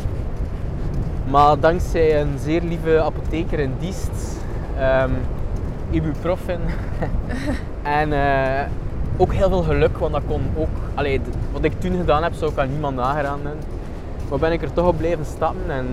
Maar 1.31 1.61
dankzij 1.61 2.21
een 2.21 2.39
zeer 2.39 2.63
lieve 2.63 3.01
apotheker 3.03 3.59
in 3.59 3.75
Diest, 3.79 4.41
ehm, 4.79 5.11
ibuprofen 5.91 6.61
en 8.01 8.13
eh, 8.13 8.67
ook 9.17 9.33
heel 9.33 9.49
veel 9.49 9.63
geluk, 9.63 9.99
want 9.99 10.13
dat 10.13 10.23
kon 10.27 10.43
ook, 10.57 10.69
allee, 10.95 11.21
wat 11.53 11.65
ik 11.65 11.81
toen 11.81 11.97
gedaan 11.97 12.23
heb, 12.23 12.33
zou 12.35 12.51
ik 12.51 12.59
aan 12.59 12.71
niemand 12.71 12.97
nagedaan 12.97 13.41
hebben. 13.43 13.65
Maar 14.29 14.39
ben 14.39 14.53
ik 14.53 14.63
er 14.63 14.73
toch 14.73 14.87
op 14.87 14.97
blijven 14.97 15.25
stappen 15.25 15.71
en, 15.71 15.87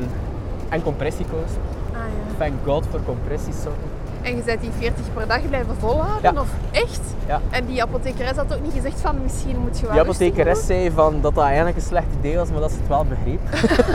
en 0.69 0.83
compressiekoos. 0.83 1.51
Ah, 1.91 1.97
ja. 1.97 2.37
Thank 2.37 2.53
God 2.65 2.85
voor 2.91 3.01
compressiesokken. 3.05 3.96
En 4.27 4.35
je 4.35 4.41
bent 4.43 4.61
die 4.61 4.69
40 4.77 5.13
per 5.13 5.27
dag 5.27 5.47
blijven 5.49 5.75
volhouden? 5.79 6.33
Ja. 6.33 6.41
Of 6.41 6.47
echt? 6.71 7.01
Ja. 7.27 7.41
En 7.49 7.65
die 7.65 7.81
apothekeres 7.81 8.35
had 8.35 8.53
ook 8.53 8.61
niet 8.61 8.73
gezegd 8.73 9.01
van 9.01 9.15
misschien 9.23 9.57
moet 9.59 9.77
je 9.79 9.83
wel 9.85 9.91
Die 9.91 10.01
apothekeres 10.01 10.65
zei 10.65 10.91
van 10.91 11.21
dat 11.21 11.35
dat 11.35 11.43
eigenlijk 11.43 11.75
een 11.77 11.81
slecht 11.83 12.07
idee 12.19 12.35
was, 12.35 12.49
maar 12.51 12.59
dat 12.59 12.71
ze 12.71 12.77
het 12.77 12.87
wel 12.87 13.05
begreep. 13.05 13.39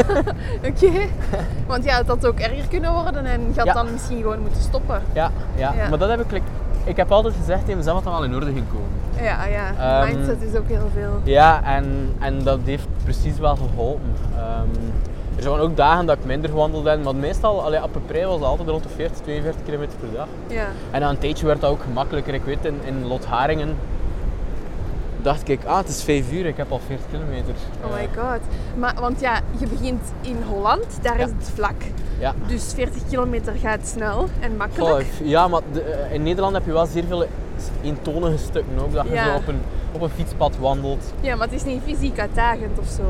Oké. 0.69 1.07
Want 1.67 1.85
ja, 1.85 1.97
het 1.97 2.07
had 2.09 2.27
ook 2.27 2.39
erger 2.39 2.69
kunnen 2.69 2.93
worden 2.93 3.27
en 3.27 3.41
je 3.41 3.57
had 3.57 3.67
Ja. 3.67 3.73
dan 3.73 3.93
misschien 3.93 4.21
gewoon 4.21 4.41
moeten 4.41 4.63
stoppen. 4.63 5.03
Ja, 5.13 5.31
ja. 5.55 5.73
Maar 5.89 5.99
dat 5.99 6.09
heb 6.11 6.21
ik... 6.21 6.31
like, 6.31 6.45
Ik 6.85 6.97
heb 6.97 7.11
altijd 7.13 7.35
gezegd 7.41 7.61
tegen 7.61 7.77
mezelf 7.77 8.03
dat 8.03 8.13
wel 8.13 8.25
in 8.25 8.35
orde 8.35 8.53
ging 8.53 8.65
komen. 8.73 9.25
Ja, 9.27 9.45
ja. 9.47 10.01
Ehm, 10.03 10.15
Mindset 10.15 10.43
is 10.43 10.59
ook 10.59 10.69
heel 10.69 10.91
veel. 10.95 11.21
Ja, 11.23 11.63
en, 11.65 12.15
en 12.19 12.43
dat 12.43 12.59
heeft 12.65 12.87
precies 13.05 13.39
wel 13.39 13.57
geholpen. 13.57 14.15
Ehm, 14.37 14.69
er 15.37 15.43
zijn 15.43 15.59
ook 15.59 15.77
dagen 15.77 16.07
dat 16.07 16.17
ik 16.19 16.25
minder 16.25 16.51
gewandeld 16.51 16.85
ben, 16.85 17.03
maar 17.03 17.17
meestal, 17.17 17.63
allee, 17.65 17.79
Appeprei 17.81 18.25
was 18.27 18.41
altijd 18.41 18.69
rond 18.69 18.83
de 18.83 18.89
40, 18.89 19.19
42 19.19 19.63
km 19.63 19.87
per 20.01 20.13
dag. 20.15 20.27
Ja. 20.47 20.67
En 20.91 21.01
na 21.01 21.09
een 21.09 21.19
tijdje 21.19 21.47
werd 21.47 21.61
dat 21.61 21.71
ook 21.71 21.83
gemakkelijker. 21.83 22.35
Ik 22.35 22.45
weet, 22.45 22.65
in, 22.65 22.81
in 22.85 23.07
Lotharingen 23.07 23.77
dacht 25.23 25.49
ik, 25.49 25.65
ah, 25.65 25.77
het 25.77 25.89
is 25.89 26.03
5 26.03 26.33
uur, 26.33 26.47
ik 26.47 26.57
heb 26.57 26.73
al 26.73 26.81
40 26.87 27.07
kilometer. 27.11 27.55
Oh 27.85 27.93
my 27.93 27.99
Eh, 28.17 28.23
god. 28.31 28.41
Maar, 28.77 28.95
want 29.01 29.21
ja, 29.21 29.41
je 29.59 29.67
begint 29.67 30.01
in 30.21 30.37
Holland, 30.49 30.87
daar 31.03 31.19
Ja. 31.19 31.25
is 31.25 31.31
het 31.39 31.51
vlak. 31.55 31.83
Ja. 32.19 32.35
Dus 32.47 32.73
40 32.75 33.03
kilometer 33.09 33.53
gaat 33.55 33.87
snel 33.87 34.29
en 34.41 34.57
makkelijk. 34.57 35.07
Goh, 35.19 35.27
ja, 35.27 35.49
maar 35.49 35.61
de- 35.73 35.81
eh, 35.83 36.13
in 36.15 36.23
Nederland 36.23 36.55
heb 36.55 36.65
je 36.67 36.73
wel 36.73 36.87
zeer 36.87 37.05
veel 37.05 37.25
eentonige 37.83 38.39
stukken 38.39 38.79
ook. 38.85 38.93
Dat 38.93 39.07
je 39.09 39.13
Ja. 39.15 39.25
zo 39.31 39.37
op 39.37 39.49
een, 39.49 39.61
op 39.93 40.01
een 40.01 40.09
fietspad 40.11 40.57
wandelt. 40.59 41.13
Ja, 41.21 41.37
maar 41.37 41.47
het 41.47 41.57
is 41.57 41.65
niet 41.65 41.83
fysiek 41.87 42.19
uitdagend 42.19 42.79
of 42.79 42.87
zo. 42.89 43.03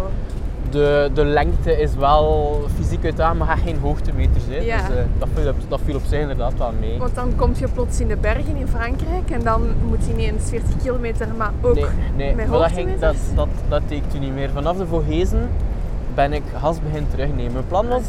De, 0.72 1.10
de 1.14 1.24
lengte 1.24 1.80
is 1.80 1.94
wel 1.94 2.60
fysiek 2.76 3.04
uitdagend, 3.04 3.38
maar 3.38 3.56
geen 3.56 3.78
hoogtemeters. 3.78 4.44
Hè. 4.48 4.56
Ja. 4.56 4.76
Dus, 4.76 4.96
eh, 4.96 5.02
dat, 5.18 5.28
viel, 5.34 5.48
op- 5.50 5.56
dat 5.68 5.80
viel 5.84 5.94
op 5.96 6.02
zich 6.08 6.20
inderdaad 6.20 6.58
wel 6.58 6.72
mee. 6.80 6.98
Want 6.98 7.14
dan 7.14 7.32
kom 7.36 7.52
je 7.58 7.68
plots 7.68 8.00
in 8.00 8.08
de 8.08 8.16
bergen 8.16 8.56
in 8.56 8.68
Frankrijk 8.68 9.30
en 9.30 9.42
dan 9.42 9.62
moet 9.88 10.06
je 10.06 10.12
niet 10.14 10.26
eens 10.32 10.48
40 10.48 10.76
kilometer, 10.82 11.28
maar 11.36 11.50
ook 11.60 11.74
Nee, 11.74 11.84
nee. 12.16 12.34
met 12.34 12.46
maar 12.48 12.58
dat, 12.58 12.72
ging, 12.72 12.88
dat, 12.98 13.00
hoogtemeters. 13.14 13.34
dat, 13.34 13.48
dat 13.68 13.82
deed 13.88 13.98
ik 13.98 14.10
toen 14.10 14.20
niet 14.20 14.34
meer. 14.34 14.50
Vanaf 14.50 14.76
de 14.76 14.86
Vogezen 14.86 15.48
ben 16.14 16.32
ik 16.32 16.42
gas 16.60 16.76
begin 16.90 17.06
terugnemen. 17.10 17.52
Mijn 17.52 17.66
plan 17.66 17.88
was 17.88 18.02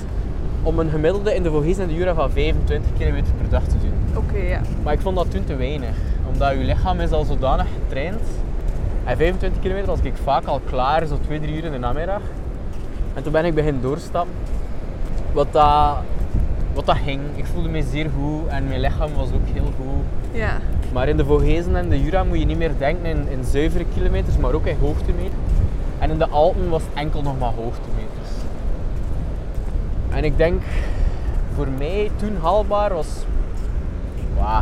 om 0.63 0.79
een 0.79 0.89
gemiddelde 0.89 1.35
in 1.35 1.43
de 1.43 1.49
Vogezen 1.51 1.81
en 1.83 1.87
de 1.89 1.95
Jura 1.95 2.13
van 2.13 2.31
25 2.31 2.91
km 2.97 3.23
per 3.37 3.49
dag 3.49 3.63
te 3.63 3.75
doen. 3.81 4.23
Oké, 4.23 4.37
ja. 4.47 4.61
Maar 4.83 4.93
ik 4.93 5.01
vond 5.01 5.15
dat 5.15 5.31
toen 5.31 5.43
te 5.43 5.55
weinig. 5.55 5.95
Omdat 6.33 6.51
je 6.51 6.57
lichaam 6.57 6.99
is 6.99 7.11
al 7.11 7.23
zodanig 7.23 7.65
getraind. 7.83 8.21
En 9.03 9.17
25 9.17 9.61
kilometer 9.61 9.89
was 9.89 9.99
ik 10.01 10.13
vaak 10.23 10.45
al 10.45 10.61
klaar, 10.69 11.05
zo 11.05 11.17
2, 11.21 11.39
3 11.39 11.55
uur 11.55 11.63
in 11.63 11.71
de 11.71 11.77
namiddag. 11.77 12.21
En 13.13 13.23
toen 13.23 13.31
ben 13.31 13.45
ik 13.45 13.53
beginnen 13.53 13.81
doorstappen. 13.81 14.33
Wat 15.31 15.47
dat, 15.51 15.97
wat 16.73 16.85
dat 16.85 16.97
ging. 16.97 17.21
Ik 17.35 17.45
voelde 17.45 17.69
me 17.69 17.83
zeer 17.83 18.09
goed 18.15 18.47
en 18.47 18.67
mijn 18.67 18.79
lichaam 18.79 19.13
was 19.15 19.27
ook 19.27 19.47
heel 19.53 19.71
goed. 19.77 20.39
Ja. 20.39 20.57
Maar 20.93 21.07
in 21.07 21.17
de 21.17 21.25
Vogezen 21.25 21.75
en 21.75 21.89
de 21.89 22.03
Jura 22.03 22.23
moet 22.23 22.39
je 22.39 22.45
niet 22.45 22.57
meer 22.57 22.71
denken 22.77 23.05
in, 23.05 23.27
in 23.29 23.43
zuivere 23.43 23.85
kilometers, 23.93 24.37
maar 24.37 24.53
ook 24.53 24.65
in 24.65 24.77
hoogtemeters. 24.79 25.53
En 25.99 26.11
in 26.11 26.17
de 26.17 26.27
Alpen 26.27 26.69
was 26.69 26.81
het 26.81 26.93
enkel 26.93 27.21
nog 27.21 27.39
maar 27.39 27.53
hoogtemeters. 27.53 28.29
En 30.09 30.23
ik 30.23 30.37
denk, 30.37 30.61
voor 31.55 31.67
mij 31.77 32.11
toen 32.15 32.37
haalbaar 32.41 32.93
was, 32.93 33.07
wauw, 34.37 34.61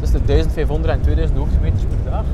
tussen 0.00 0.20
de 0.20 0.26
1500 0.26 0.94
en 0.94 1.00
2000 1.00 1.38
hoogtemeters 1.38 1.82
per 1.82 2.10
dag. 2.10 2.24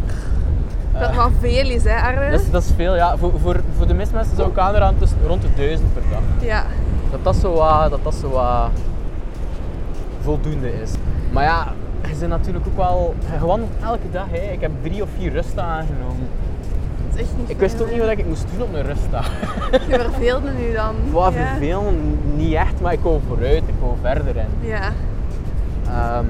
Dat 0.99 1.15
wat 1.15 1.31
veel 1.41 1.71
is, 1.71 1.85
hè, 1.85 1.97
Arne? 1.97 2.31
dat, 2.31 2.41
is, 2.41 2.51
dat 2.51 2.63
is 2.63 2.71
veel, 2.77 2.95
ja. 2.97 3.17
Voor, 3.17 3.33
voor, 3.43 3.61
voor 3.77 3.87
de 3.87 3.95
meeste 3.95 4.15
mensen 4.15 4.37
zou 4.37 4.51
ik 4.51 4.59
aanraden 4.59 4.99
tussen 4.99 5.19
rond 5.27 5.43
de 5.43 5.49
1000 5.57 5.93
per 5.95 6.03
dag. 6.11 6.21
Ja. 6.41 6.65
Dat 7.11 7.25
dat 7.25 7.37
zo 7.37 7.53
wat, 7.53 7.91
dat 7.91 8.01
dat 8.03 8.15
zo 8.15 8.29
wat 8.31 8.71
voldoende 10.23 10.81
is. 10.81 10.91
Maar 11.31 11.45
ja, 11.45 11.67
je 12.03 12.15
bent 12.19 12.31
natuurlijk 12.31 12.67
ook 12.67 12.77
wel... 12.77 13.15
Wandelt 13.41 13.71
elke 13.83 14.11
dag. 14.13 14.27
Hè. 14.31 14.53
Ik 14.53 14.61
heb 14.61 14.71
drie 14.83 15.03
of 15.03 15.09
vier 15.19 15.33
rustdagen 15.33 15.87
genomen. 15.87 16.29
Dat 17.09 17.15
is 17.15 17.21
echt 17.21 17.31
niet 17.39 17.49
Ik 17.51 17.59
wist 17.59 17.83
ook 17.83 17.91
niet 17.91 18.01
wat 18.01 18.09
ik 18.11 18.27
moest 18.27 18.45
doen 18.53 18.63
op 18.63 18.75
een 18.75 18.83
rustdag. 18.83 19.31
Je 19.89 19.99
verveelde 20.11 20.51
nu 20.51 20.73
dan. 20.75 20.95
Wat 21.13 21.33
ja. 21.35 21.47
vervelen, 21.47 22.19
niet 22.37 22.55
echt, 22.55 22.81
maar 22.81 22.93
ik 22.93 23.01
wou 23.01 23.21
vooruit, 23.29 23.63
ik 23.67 23.75
wou 23.81 23.93
verder. 24.03 24.37
En, 24.37 24.49
Ja. 24.61 24.93
ehm, 25.87 26.27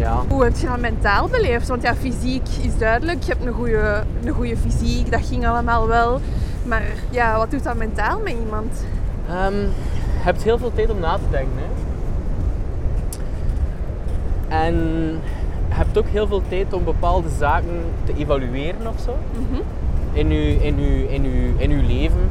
ja. 0.00 0.22
Hoe 0.28 0.44
heb 0.44 0.56
je 0.56 0.66
dat 0.66 0.80
mentaal 0.80 1.28
beleefd? 1.28 1.68
Want 1.68 1.82
ja, 1.82 1.94
fysiek 1.94 2.48
is 2.62 2.78
duidelijk. 2.78 3.22
Je 3.22 3.32
hebt 3.32 3.46
een 3.46 3.52
goede, 3.52 4.04
een 4.24 4.32
goede 4.32 4.56
fysiek, 4.56 5.10
dat 5.10 5.26
ging 5.26 5.46
allemaal 5.46 5.86
wel. 5.86 6.20
Maar 6.64 6.82
ja, 7.10 7.36
wat 7.36 7.50
doet 7.50 7.64
dat 7.64 7.76
mentaal 7.76 8.20
met 8.20 8.32
iemand? 8.44 8.84
Ehm, 9.28 9.54
je 9.54 10.26
hebt 10.26 10.42
heel 10.42 10.58
veel 10.58 10.72
tijd 10.74 10.90
om 10.90 11.00
na 11.00 11.14
te 11.14 11.30
denken. 11.30 11.56
Hè. 11.56 11.68
En 14.64 14.74
je 15.68 15.74
hebt 15.74 15.98
ook 15.98 16.08
heel 16.08 16.26
veel 16.26 16.42
tijd 16.48 16.72
om 16.72 16.84
bepaalde 16.84 17.28
zaken 17.38 17.82
te 18.04 18.14
evalueren 18.16 18.86
of 18.86 19.00
zo. 19.04 19.16
In 20.12 20.30
je, 20.30 20.64
in 20.64 20.78
uw, 20.78 21.08
in 21.08 21.24
uw, 21.24 21.58
in 21.58 21.70
uw 21.70 21.86
leven. 21.86 22.30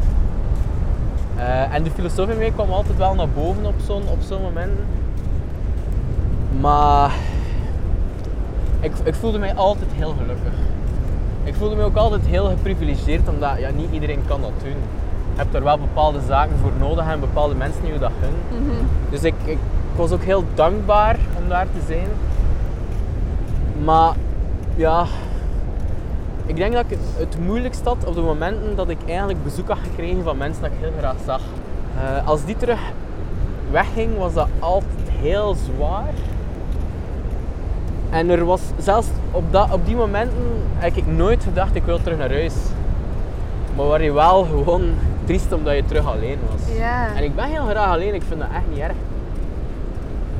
Eh, 1.35 1.73
en 1.73 1.83
de 1.83 1.91
filosoof 1.91 2.29
in 2.29 2.37
mij 2.37 2.51
kwam 2.51 2.71
altijd 2.71 2.97
wel 2.97 3.15
naar 3.15 3.29
boven 3.29 3.65
op 3.65 3.75
zo'n 3.85 4.03
op 4.11 4.21
zo'n 4.21 4.41
moment. 4.41 4.71
Maar 6.59 7.11
ik, 8.79 8.91
ik 9.03 9.15
voelde 9.15 9.37
mij 9.37 9.55
altijd 9.55 9.89
heel 9.93 10.15
gelukkig. 10.17 10.53
Ik 11.43 11.55
voelde 11.55 11.75
me 11.75 11.83
ook 11.83 11.95
altijd 11.95 12.25
heel 12.25 12.45
geprivilegeerd, 12.45 13.29
omdat 13.29 13.59
ja, 13.59 13.69
niet 13.69 13.91
iedereen 13.91 14.21
kan 14.27 14.41
dat 14.41 14.51
doen. 14.63 14.77
Je 15.33 15.45
hebt 15.45 15.53
er 15.53 15.63
wel 15.63 15.77
bepaalde 15.77 16.19
zaken 16.27 16.57
voor 16.61 16.71
nodig 16.79 17.07
en 17.07 17.19
bepaalde 17.19 17.55
mensen 17.55 17.81
die 17.81 17.93
je 17.93 17.99
dat 17.99 18.11
gunnen. 18.21 18.87
Dus 19.09 19.23
ik, 19.23 19.33
ik, 19.45 19.57
ik 19.91 19.95
was 19.95 20.11
ook 20.11 20.23
heel 20.23 20.43
dankbaar 20.53 21.19
om 21.37 21.49
daar 21.49 21.65
te 21.65 21.85
zijn. 21.87 22.07
Maar 23.83 24.13
ja, 24.75 25.05
ik 26.45 26.55
denk 26.55 26.73
dat 26.73 26.83
ik 26.83 26.89
het, 26.89 27.29
het 27.29 27.45
moeilijkst 27.45 27.85
had 27.85 28.05
op 28.05 28.15
de 28.15 28.21
momenten 28.21 28.75
dat 28.75 28.89
ik 28.89 28.97
eigenlijk 29.05 29.43
bezoek 29.43 29.67
had 29.67 29.77
gekregen 29.83 30.23
van 30.23 30.37
mensen 30.37 30.61
dat 30.61 30.71
ik 30.71 30.77
heel 30.79 30.97
graag 30.97 31.15
zag. 31.25 31.41
Eh, 31.97 32.27
als 32.27 32.45
die 32.45 32.57
terug 32.57 32.79
wegging, 33.71 34.17
was 34.17 34.33
dat 34.33 34.47
altijd 34.59 35.09
heel 35.09 35.55
zwaar. 35.55 36.13
En 38.09 38.29
er 38.29 38.45
was 38.45 38.61
zelfs 38.77 39.07
op, 39.31 39.43
dat, 39.51 39.71
op 39.71 39.85
die 39.85 39.95
momenten 39.95 40.37
heb 40.75 40.95
ik 40.95 41.07
nooit 41.07 41.43
gedacht 41.43 41.75
ik 41.75 41.83
wil 41.83 42.01
terug 42.01 42.17
naar 42.17 42.31
huis. 42.31 42.53
Maar 43.75 43.85
waar 43.87 44.03
je 44.03 44.11
wel 44.11 44.43
gewoon 44.43 44.83
triest 45.23 45.53
omdat 45.53 45.75
je 45.75 45.85
terug 45.85 46.05
alleen 46.05 46.37
was. 46.51 46.77
Ja. 46.77 47.15
En 47.15 47.23
ik 47.23 47.35
ben 47.35 47.45
heel 47.45 47.65
graag 47.65 47.89
alleen, 47.93 48.13
ik 48.13 48.23
vind 48.27 48.39
dat 48.39 48.49
echt 48.53 48.63
niet 48.69 48.79
erg. 48.79 48.95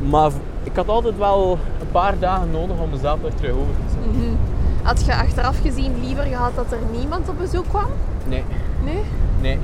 Maar 0.09 0.31
ik 0.63 0.75
had 0.75 0.87
altijd 0.87 1.17
wel 1.17 1.57
een 1.81 1.91
paar 1.91 2.19
dagen 2.19 2.51
nodig 2.51 2.77
om 2.77 2.89
mezelf 2.89 3.21
weer 3.21 3.33
terug 3.35 3.51
over 3.51 3.73
te 3.87 3.93
zetten. 3.93 4.37
Had 4.83 5.05
je 5.05 5.15
achteraf 5.15 5.61
gezien 5.61 5.93
liever 6.03 6.23
gehad 6.23 6.55
dat 6.55 6.71
er 6.71 6.77
niemand 6.97 7.29
op 7.29 7.37
bezoek 7.37 7.67
kwam? 7.67 7.85
Nee, 8.27 8.43
Nee? 8.83 9.03
nee. 9.41 9.57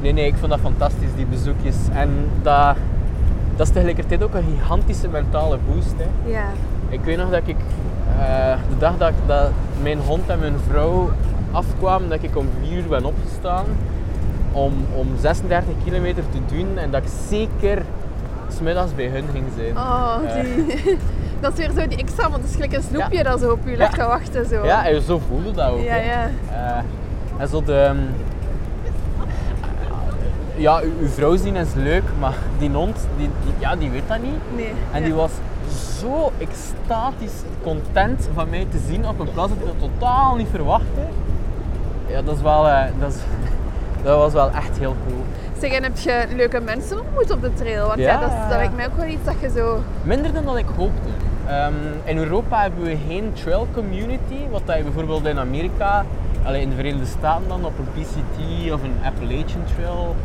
Nee, 0.00 0.12
nee, 0.12 0.26
ik 0.26 0.34
vond 0.36 0.50
dat 0.50 0.60
fantastisch, 0.60 1.14
die 1.16 1.26
bezoekjes. 1.26 1.76
En 1.92 2.28
dat, 2.42 2.76
dat 3.56 3.66
is 3.66 3.72
tegelijkertijd 3.72 4.22
ook 4.22 4.34
een 4.34 4.44
gigantische 4.58 5.08
mentale 5.08 5.58
boost. 5.68 5.94
Hè. 5.96 6.30
Ja. 6.30 6.44
Ik 6.92 7.00
weet 7.04 7.16
nog 7.16 7.30
dat 7.30 7.40
ik 7.44 7.56
eh, 8.18 8.54
de 8.68 8.78
dag 8.78 8.96
dat, 8.98 9.08
ik- 9.08 9.14
dat 9.26 9.50
mijn 9.82 9.98
hond 9.98 10.28
en 10.28 10.38
mijn 10.38 10.54
vrouw 10.68 11.10
afkwamen, 11.52 12.08
dat 12.08 12.22
ik 12.22 12.36
om 12.36 12.48
4 12.62 12.76
uur 12.78 12.88
ben 12.88 13.04
opgestaan 13.04 13.64
om, 14.52 14.72
om 14.94 15.06
36 15.20 15.74
kilometer 15.84 16.22
te 16.30 16.54
doen 16.56 16.78
en 16.78 16.90
dat 16.90 17.02
ik 17.02 17.08
zeker 17.28 17.82
smiddags 18.48 18.94
bij 18.94 19.06
hun 19.06 19.24
ging 19.32 19.44
zijn. 19.56 19.76
Oh, 19.76 20.16
Eh. 20.26 20.42
die... 20.44 20.66
dat 21.40 21.52
is 21.52 21.58
weer 21.66 21.82
zo 21.82 21.88
die 21.88 22.04
want 22.16 22.34
het 22.34 22.44
is 22.44 22.52
gelijk 22.54 22.72
een 22.72 22.82
snoepje 22.82 23.16
Ja. 23.16 23.22
dat 23.22 23.40
zo 23.40 23.50
op 23.50 23.58
je 23.64 23.76
ligt 23.76 23.96
Ja. 23.96 24.02
te 24.02 24.08
wachten. 24.08 24.46
Zo. 24.46 24.64
Ja, 24.64 24.86
en 24.88 25.02
zo 25.02 25.20
voelde 25.28 25.50
dat 25.52 25.70
ook. 25.70 25.80
Ja, 25.82 25.96
ja. 25.96 26.30
Eh, 26.52 26.82
en 27.38 27.48
zo 27.48 27.62
de... 27.64 27.74
ehm, 27.74 27.96
Ja, 30.56 30.80
uw, 30.80 30.90
uw 31.00 31.08
vrouw 31.08 31.36
zien 31.36 31.56
is 31.56 31.74
leuk, 31.74 32.02
maar 32.20 32.34
die 32.58 32.70
hond, 32.70 32.96
die, 33.16 33.28
die- 33.44 33.52
ja, 33.58 33.76
die 33.76 33.90
weet 33.90 34.02
dat 34.08 34.22
niet. 34.22 34.34
Nee. 34.56 34.72
En 34.92 34.98
ja. 35.00 35.04
die 35.04 35.14
was 35.14 35.30
zo 36.02 36.32
extatisch 36.38 37.42
content 37.62 38.28
van 38.34 38.48
mij 38.50 38.66
te 38.70 38.78
zien 38.86 39.08
op 39.08 39.18
een 39.20 39.32
plaats 39.32 39.48
dat 39.52 39.58
ik 39.58 39.64
dat 39.66 39.90
totaal 39.90 40.34
niet 40.36 40.48
verwachtte. 40.50 41.00
Ja, 42.06 42.22
dat, 42.22 42.36
is 42.36 42.42
wel, 42.42 42.68
eh, 42.68 42.84
dat, 42.98 43.12
is, 43.12 43.18
dat 44.04 44.16
was 44.18 44.32
wel 44.32 44.50
echt 44.50 44.78
heel 44.78 44.96
cool. 45.06 45.20
Zeg, 45.58 45.72
en 45.72 45.82
heb 45.82 45.98
je 45.98 46.24
leuke 46.36 46.60
mensen 46.60 47.00
ontmoet 47.00 47.30
op 47.30 47.42
de 47.42 47.52
trail? 47.52 47.86
Want 47.86 47.98
ja, 47.98 48.12
Ja. 48.12 48.20
dat, 48.20 48.28
is- 48.30 48.48
dat 48.48 48.56
lijkt 48.58 48.76
mij 48.76 48.86
ook 48.86 48.96
wel 48.96 49.06
iets 49.08 49.24
dat 49.24 49.34
je 49.40 49.50
zo... 49.50 49.80
Minder 50.02 50.32
dan 50.32 50.44
dat 50.44 50.56
ik 50.56 50.66
hoopte. 50.76 51.08
Ehm, 51.46 51.72
in 52.04 52.16
Europa 52.18 52.60
hebben 52.62 52.82
we 52.82 52.96
geen 53.08 53.32
trail 53.32 53.66
community, 53.74 54.36
wat 54.50 54.62
dat 54.64 54.76
je 54.76 54.82
bijvoorbeeld 54.82 55.26
in 55.26 55.38
Amerika, 55.38 56.04
in 56.52 56.68
de 56.70 56.74
Verenigde 56.76 57.06
Staten 57.06 57.48
dan, 57.48 57.64
op 57.64 57.72
een 57.78 58.02
PCT 58.02 58.72
of 58.72 58.82
een 58.82 58.96
Appalachian 59.04 59.62
Trail, 59.76 60.16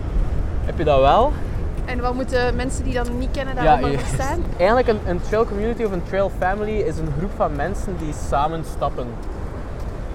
heb 0.66 0.78
je 0.78 0.84
dat 0.84 1.00
wel. 1.00 1.32
En 1.88 2.02
wat 2.02 2.14
moeten 2.14 2.56
mensen 2.56 2.84
die 2.84 2.94
dat 2.94 3.10
niet 3.20 3.32
kennen 3.32 3.56
daarover 3.56 3.92
je- 3.92 4.00
verstaan? 4.00 4.40
Eigenlijk 4.58 4.88
een, 4.88 5.00
een 5.06 5.22
trail 5.22 5.46
community 5.46 5.84
of 5.84 5.92
een 5.92 6.04
trail 6.04 6.32
family 6.40 6.78
is 6.80 6.98
een 6.98 7.12
groep 7.18 7.32
van 7.36 7.56
mensen 7.56 7.96
die 8.00 8.14
samen 8.30 8.64
stappen. 8.76 9.08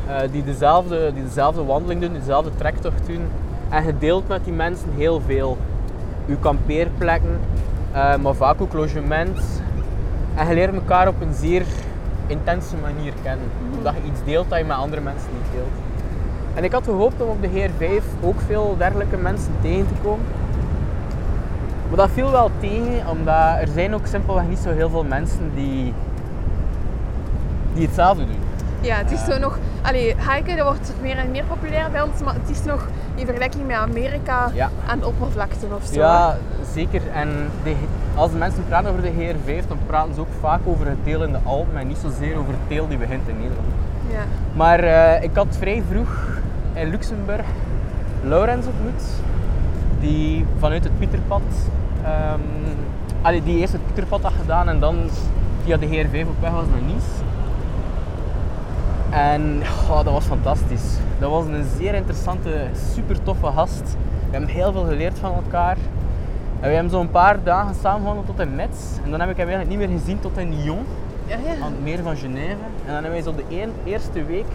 Eh, 0.07 0.17
die, 0.33 0.45
dezelfde, 0.45 1.13
die 1.15 1.23
dezelfde 1.25 1.65
wandeling 1.65 2.01
doen, 2.01 2.11
die 2.11 2.19
dezelfde 2.21 2.51
trektocht 2.57 3.07
doen. 3.07 3.23
En 3.69 3.85
je 3.87 3.99
deelt 3.99 4.29
met 4.29 4.45
die 4.45 4.53
mensen 4.53 4.89
heel 4.97 5.21
veel. 5.27 5.59
Je 6.27 6.37
kampeerplekken, 6.39 7.39
eh, 7.93 8.17
maar 8.17 8.35
vaak 8.35 8.61
ook 8.61 8.73
logement. 8.73 9.39
En 10.35 10.49
je 10.49 10.55
leert 10.55 10.75
elkaar 10.75 11.09
op 11.09 11.21
een 11.21 11.35
zeer 11.35 11.63
intense 12.27 12.77
manier 12.77 13.13
kennen. 13.23 13.47
Omdat 13.77 13.95
je 14.03 14.09
iets 14.11 14.21
deelt 14.25 14.49
dat 14.51 14.59
je 14.59 14.65
met 14.65 14.77
andere 14.77 15.01
mensen 15.01 15.29
niet 15.33 15.53
deelt. 15.55 15.73
En 16.55 16.65
ik 16.65 16.73
had 16.73 16.85
gehoopt 16.85 17.21
om 17.23 17.29
op 17.29 17.43
de 17.43 17.49
GR5 17.49 18.05
ook 18.23 18.41
veel 18.47 18.75
dergelijke 18.79 19.17
mensen 19.17 19.53
tegen 19.61 19.87
te 19.87 19.95
komen. 20.03 20.25
Maar 21.93 22.01
dat 22.07 22.11
viel 22.15 22.31
wel 22.31 22.51
tegen, 22.61 23.09
omdat 23.09 23.59
er 23.61 23.69
zijn 23.75 23.95
ook 23.95 24.07
simpelweg 24.07 24.49
niet 24.49 24.59
zo 24.59 24.71
heel 24.71 24.91
veel 24.91 25.05
mensen 25.05 25.51
die, 25.55 25.95
die 27.75 27.87
hetzelfde 27.87 28.25
doen. 28.27 28.39
Ja, 28.81 28.97
het 28.97 29.11
is 29.11 29.25
zo 29.25 29.39
nog... 29.39 29.59
Allee, 29.83 30.15
hiken 30.31 30.57
dat 30.57 30.67
wordt 30.67 30.93
meer 31.01 31.17
en 31.19 31.31
meer 31.31 31.45
populair 31.45 31.91
bij 31.91 32.03
ons, 32.03 32.21
maar 32.25 32.35
het 32.35 32.51
is 32.51 32.65
nog 32.65 32.87
in 33.15 33.25
vergelijking 33.27 33.67
met 33.67 33.77
Amerika 33.77 34.51
Ja. 34.55 34.71
aan 34.87 34.99
de 34.99 35.07
oppervlakte 35.07 35.67
of 35.75 35.85
zo. 35.85 36.01
Ja, 36.01 36.37
zeker. 36.75 37.03
En 37.15 37.29
de, 37.65 37.75
als 38.15 38.31
de 38.31 38.39
mensen 38.39 38.65
praten 38.69 38.91
over 38.91 39.03
de 39.03 39.13
GR5, 39.13 39.69
dan 39.69 39.79
praten 39.87 40.15
ze 40.15 40.21
ook 40.21 40.33
vaak 40.41 40.61
over 40.65 40.87
het 40.87 41.05
deel 41.05 41.23
in 41.23 41.33
de 41.33 41.39
Alpen 41.43 41.79
en 41.79 41.87
niet 41.87 41.99
zozeer 41.99 42.37
over 42.39 42.51
het 42.53 42.69
deel 42.69 42.89
die 42.89 42.99
begint 42.99 43.29
in 43.29 43.35
Nederland. 43.37 43.67
Ja. 44.11 44.21
Maar 44.55 44.79
eh, 44.81 45.23
ik 45.23 45.31
had 45.35 45.57
vrij 45.59 45.83
vroeg 45.91 46.09
in 46.73 46.91
Luxemburg 46.91 47.47
Laurens 48.23 48.67
ontmoet, 48.67 49.03
die 50.01 50.47
vanuit 50.59 50.85
het 50.85 50.99
Pieterpad, 50.99 51.43
allee, 53.23 53.43
die 53.43 53.59
eerst 53.59 53.73
het 53.73 53.87
Pieterpad 53.87 54.23
had 54.23 54.33
gedaan 54.41 54.69
en 54.69 54.81
dan 54.81 54.97
via 55.65 55.77
de 55.77 55.87
GR5 55.87 56.29
op 56.29 56.41
weg 56.41 56.51
was 56.51 56.67
naar 56.67 56.83
Nice. 56.83 57.23
En 59.11 59.63
oh, 59.91 60.05
dat 60.05 60.13
was 60.13 60.25
fantastisch. 60.25 60.97
Dat 61.19 61.31
was 61.31 61.47
een 61.47 61.65
zeer 61.77 61.95
interessante, 61.95 62.67
super 62.95 63.23
toffe 63.23 63.47
gast. 63.47 63.97
We 64.27 64.31
hebben 64.31 64.51
heel 64.51 64.73
veel 64.73 64.85
geleerd 64.85 65.19
van 65.19 65.35
elkaar. 65.35 65.77
En 66.61 66.69
we 66.69 66.75
hebben 66.75 66.91
zo'n 66.93 67.11
paar 67.11 67.43
dagen 67.43 67.75
samengewandeld 67.75 68.27
tot 68.27 68.41
in 68.41 68.55
Metz. 68.55 68.79
En 69.05 69.11
dan 69.11 69.21
heb 69.21 69.31
ik 69.31 69.37
hem 69.37 69.49
eigenlijk 69.49 69.79
niet 69.79 69.89
meer 69.89 69.99
gezien 69.99 70.21
tot 70.21 70.39
in 70.39 70.63
Lyon 70.63 70.85
Ja, 71.27 71.37
ja. 71.37 71.63
aan 71.63 71.73
het 71.73 71.83
meer 71.83 72.03
van 72.03 72.17
Genève. 72.17 72.57
En 72.87 72.93
dan 72.93 72.93
hebben 72.93 73.11
wij 73.11 73.23
zo 73.23 73.35
de 73.35 73.45
één, 73.49 73.73
eerste 73.85 74.25
week 74.25 74.53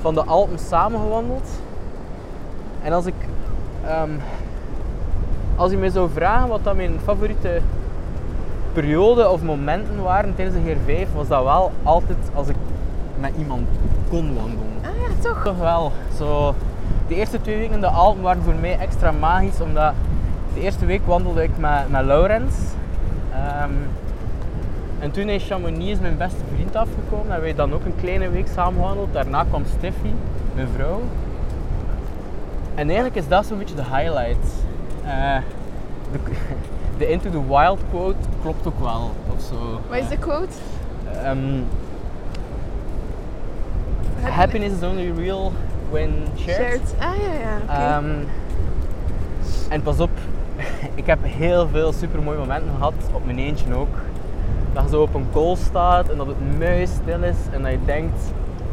van 0.00 0.14
de 0.14 0.24
Alpen 0.24 0.58
samengewandeld. 0.58 1.48
En 2.82 2.92
als 2.92 3.06
ik, 3.06 3.14
ehm, 3.84 4.10
als 5.56 5.70
je 5.70 5.76
mij 5.76 5.88
zou 5.88 6.10
vragen 6.10 6.48
wat 6.48 6.64
dat 6.64 6.76
mijn 6.76 6.98
favoriete 7.04 7.60
periode 8.72 9.28
of 9.28 9.42
momenten 9.42 10.02
waren 10.02 10.34
tijdens 10.34 10.56
de 10.56 10.74
GR5, 10.74 11.14
was 11.14 11.28
dat 11.28 11.42
wel 11.42 11.72
altijd 11.82 12.18
als 12.34 12.48
ik 12.48 12.56
met 13.20 13.32
iemand 13.38 13.66
kon 14.08 14.34
wandelen. 14.34 14.72
Ah 14.82 14.90
ja, 15.00 15.22
toch? 15.22 15.42
Toch 15.44 15.58
wel. 15.58 15.92
Zo, 16.16 16.54
de 17.08 17.14
eerste 17.14 17.40
twee 17.40 17.56
weken 17.56 17.74
in 17.74 17.80
de 17.80 17.86
Alpen 17.86 18.22
waren 18.22 18.42
voor 18.42 18.54
mij 18.54 18.78
extra 18.78 19.12
magisch, 19.12 19.60
omdat 19.60 19.92
de 20.54 20.60
eerste 20.60 20.86
week 20.86 21.06
wandelde 21.06 21.42
ik 21.42 21.58
met, 21.58 21.88
met 21.88 22.04
Laurens. 22.04 22.54
Ehm, 23.32 23.72
en 24.98 25.10
toen 25.10 25.28
in 25.28 25.40
Chamonix 25.40 25.90
is 25.90 26.00
mijn 26.00 26.16
beste 26.16 26.40
vriend 26.54 26.76
afgekomen. 26.76 27.26
Hebben 27.26 27.40
wij 27.40 27.54
dan 27.54 27.74
ook 27.74 27.84
een 27.84 27.96
kleine 28.00 28.30
week 28.30 28.46
samen 28.54 28.80
gewandeld. 28.80 29.12
Daarna 29.12 29.44
kwam 29.44 29.62
Steffi, 29.78 30.14
mijn 30.54 30.68
vrouw. 30.76 31.00
En 32.74 32.86
eigenlijk 32.86 33.16
is 33.16 33.28
dat 33.28 33.46
zo'n 33.46 33.58
beetje 33.58 33.74
de 33.74 33.84
highlight. 33.84 34.46
Eh, 35.06 35.36
de, 36.12 36.18
de 36.98 37.10
Into 37.10 37.30
the 37.30 37.46
Wild 37.46 37.78
quote 37.90 38.16
klopt 38.42 38.66
ook 38.66 38.80
wel. 38.80 39.10
Of 39.36 39.42
zo. 39.42 39.80
Wat 39.88 39.98
is 39.98 40.08
de 40.08 40.18
quote? 40.18 40.48
Eh, 41.12 41.30
ehm, 41.30 41.38
Heb- 44.20 44.32
happiness 44.32 44.72
is 44.72 44.82
only 44.88 45.12
real 45.16 45.52
when 45.90 46.10
shared. 46.36 46.56
Shared. 46.56 46.94
Ah 46.98 47.14
ja, 47.16 47.32
ja. 47.40 47.96
Ehm, 47.96 48.10
en 49.68 49.82
pas 49.82 50.00
op, 50.00 50.10
ik 50.94 51.06
heb 51.06 51.18
heel 51.22 51.68
veel 51.68 51.92
super 51.92 52.22
mooie 52.22 52.38
momenten 52.38 52.70
gehad, 52.76 52.94
op 53.12 53.24
mijn 53.24 53.38
eentje 53.38 53.74
ook. 53.74 53.96
Dat 54.72 54.82
je 54.82 54.88
zo 54.88 55.02
op 55.02 55.14
een 55.14 55.26
kool 55.32 55.56
staat 55.56 56.08
en 56.08 56.16
dat 56.16 56.26
het 56.26 56.58
muis 56.58 56.90
stil 56.90 57.22
is 57.22 57.36
en 57.50 57.62
dat 57.62 57.70
je 57.70 57.78
denkt, 57.84 58.20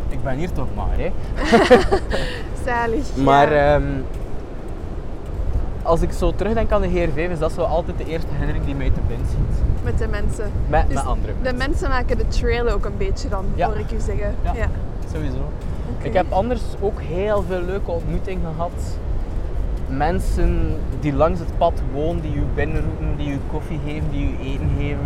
ik 0.09 0.23
ben 0.23 0.35
hier 0.37 0.51
toch 0.51 0.67
maar. 0.75 0.97
Hè. 0.97 1.11
Zalig. 2.65 3.15
Maar 3.15 3.53
ja. 3.53 3.73
ehm, 3.75 3.83
als 5.83 6.01
ik 6.01 6.11
zo 6.11 6.31
terugdenk 6.35 6.71
aan 6.71 6.81
de 6.81 6.89
GR5, 6.89 7.31
is 7.31 7.39
dat 7.39 7.51
zo 7.51 7.61
altijd 7.61 7.97
de 7.97 8.05
eerste 8.05 8.27
herinnering 8.31 8.65
die 8.65 8.75
mij 8.75 8.89
te 8.89 8.99
binnen 9.07 9.27
schiet. 9.27 9.83
met 9.83 9.97
de 9.97 10.07
mensen. 10.07 10.51
Met, 10.69 10.85
Dus 10.87 10.95
met 10.95 11.05
andere 11.05 11.33
De 11.43 11.53
mensen 11.53 11.89
maken 11.89 12.17
de 12.17 12.27
trail 12.27 12.69
ook 12.69 12.85
een 12.85 12.97
beetje 12.97 13.29
dan, 13.29 13.45
Ja. 13.55 13.67
hoor 13.67 13.77
ik 13.79 13.91
u 13.91 13.99
zeggen. 13.99 14.35
Ja. 14.43 14.53
ja. 14.55 14.67
Sowieso. 15.13 15.49
Ik 16.01 16.13
heb 16.13 16.31
anders 16.31 16.61
ook 16.81 17.01
heel 17.01 17.43
veel 17.47 17.61
leuke 17.61 17.91
ontmoetingen 17.91 18.51
gehad. 18.55 18.71
Mensen 19.87 20.77
die 20.99 21.13
langs 21.13 21.39
het 21.39 21.57
pad 21.57 21.81
wonen, 21.93 22.21
die 22.21 22.35
u 22.35 22.43
binnenroepen, 22.55 23.15
die 23.17 23.31
u 23.33 23.39
koffie 23.51 23.79
geven, 23.85 24.09
die 24.11 24.25
u 24.25 24.43
eten 24.43 24.69
geven. 24.77 24.99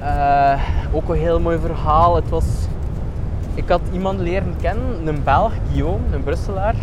Eh, 0.00 0.60
ook 0.92 1.08
een 1.08 1.16
heel 1.18 1.40
mooi 1.40 1.58
verhaal. 1.58 2.14
Het 2.16 2.28
was... 2.28 2.44
Ik 3.54 3.68
had 3.68 3.80
iemand 3.92 4.20
leren 4.20 4.54
kennen, 4.60 5.06
een 5.06 5.22
Belg, 5.24 5.52
Guillaume, 5.68 6.04
een 6.12 6.22
Brusselaar. 6.22 6.74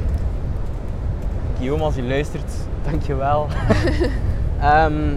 Guillaume, 1.57 1.83
als 1.83 1.95
je 1.95 2.03
luistert, 2.03 2.51
dankjewel. 2.89 3.47
Ehm 4.61 5.15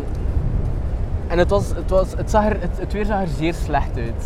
en 1.31 1.39
het, 1.39 1.51
was, 1.51 1.69
het, 1.75 1.91
was, 1.91 2.13
het, 2.17 2.31
zag 2.31 2.45
er, 2.45 2.61
het, 2.61 2.79
het 2.79 2.93
weer 2.93 3.05
zag 3.05 3.21
er 3.21 3.29
zeer 3.29 3.55
slecht 3.55 3.97
uit. 3.97 4.25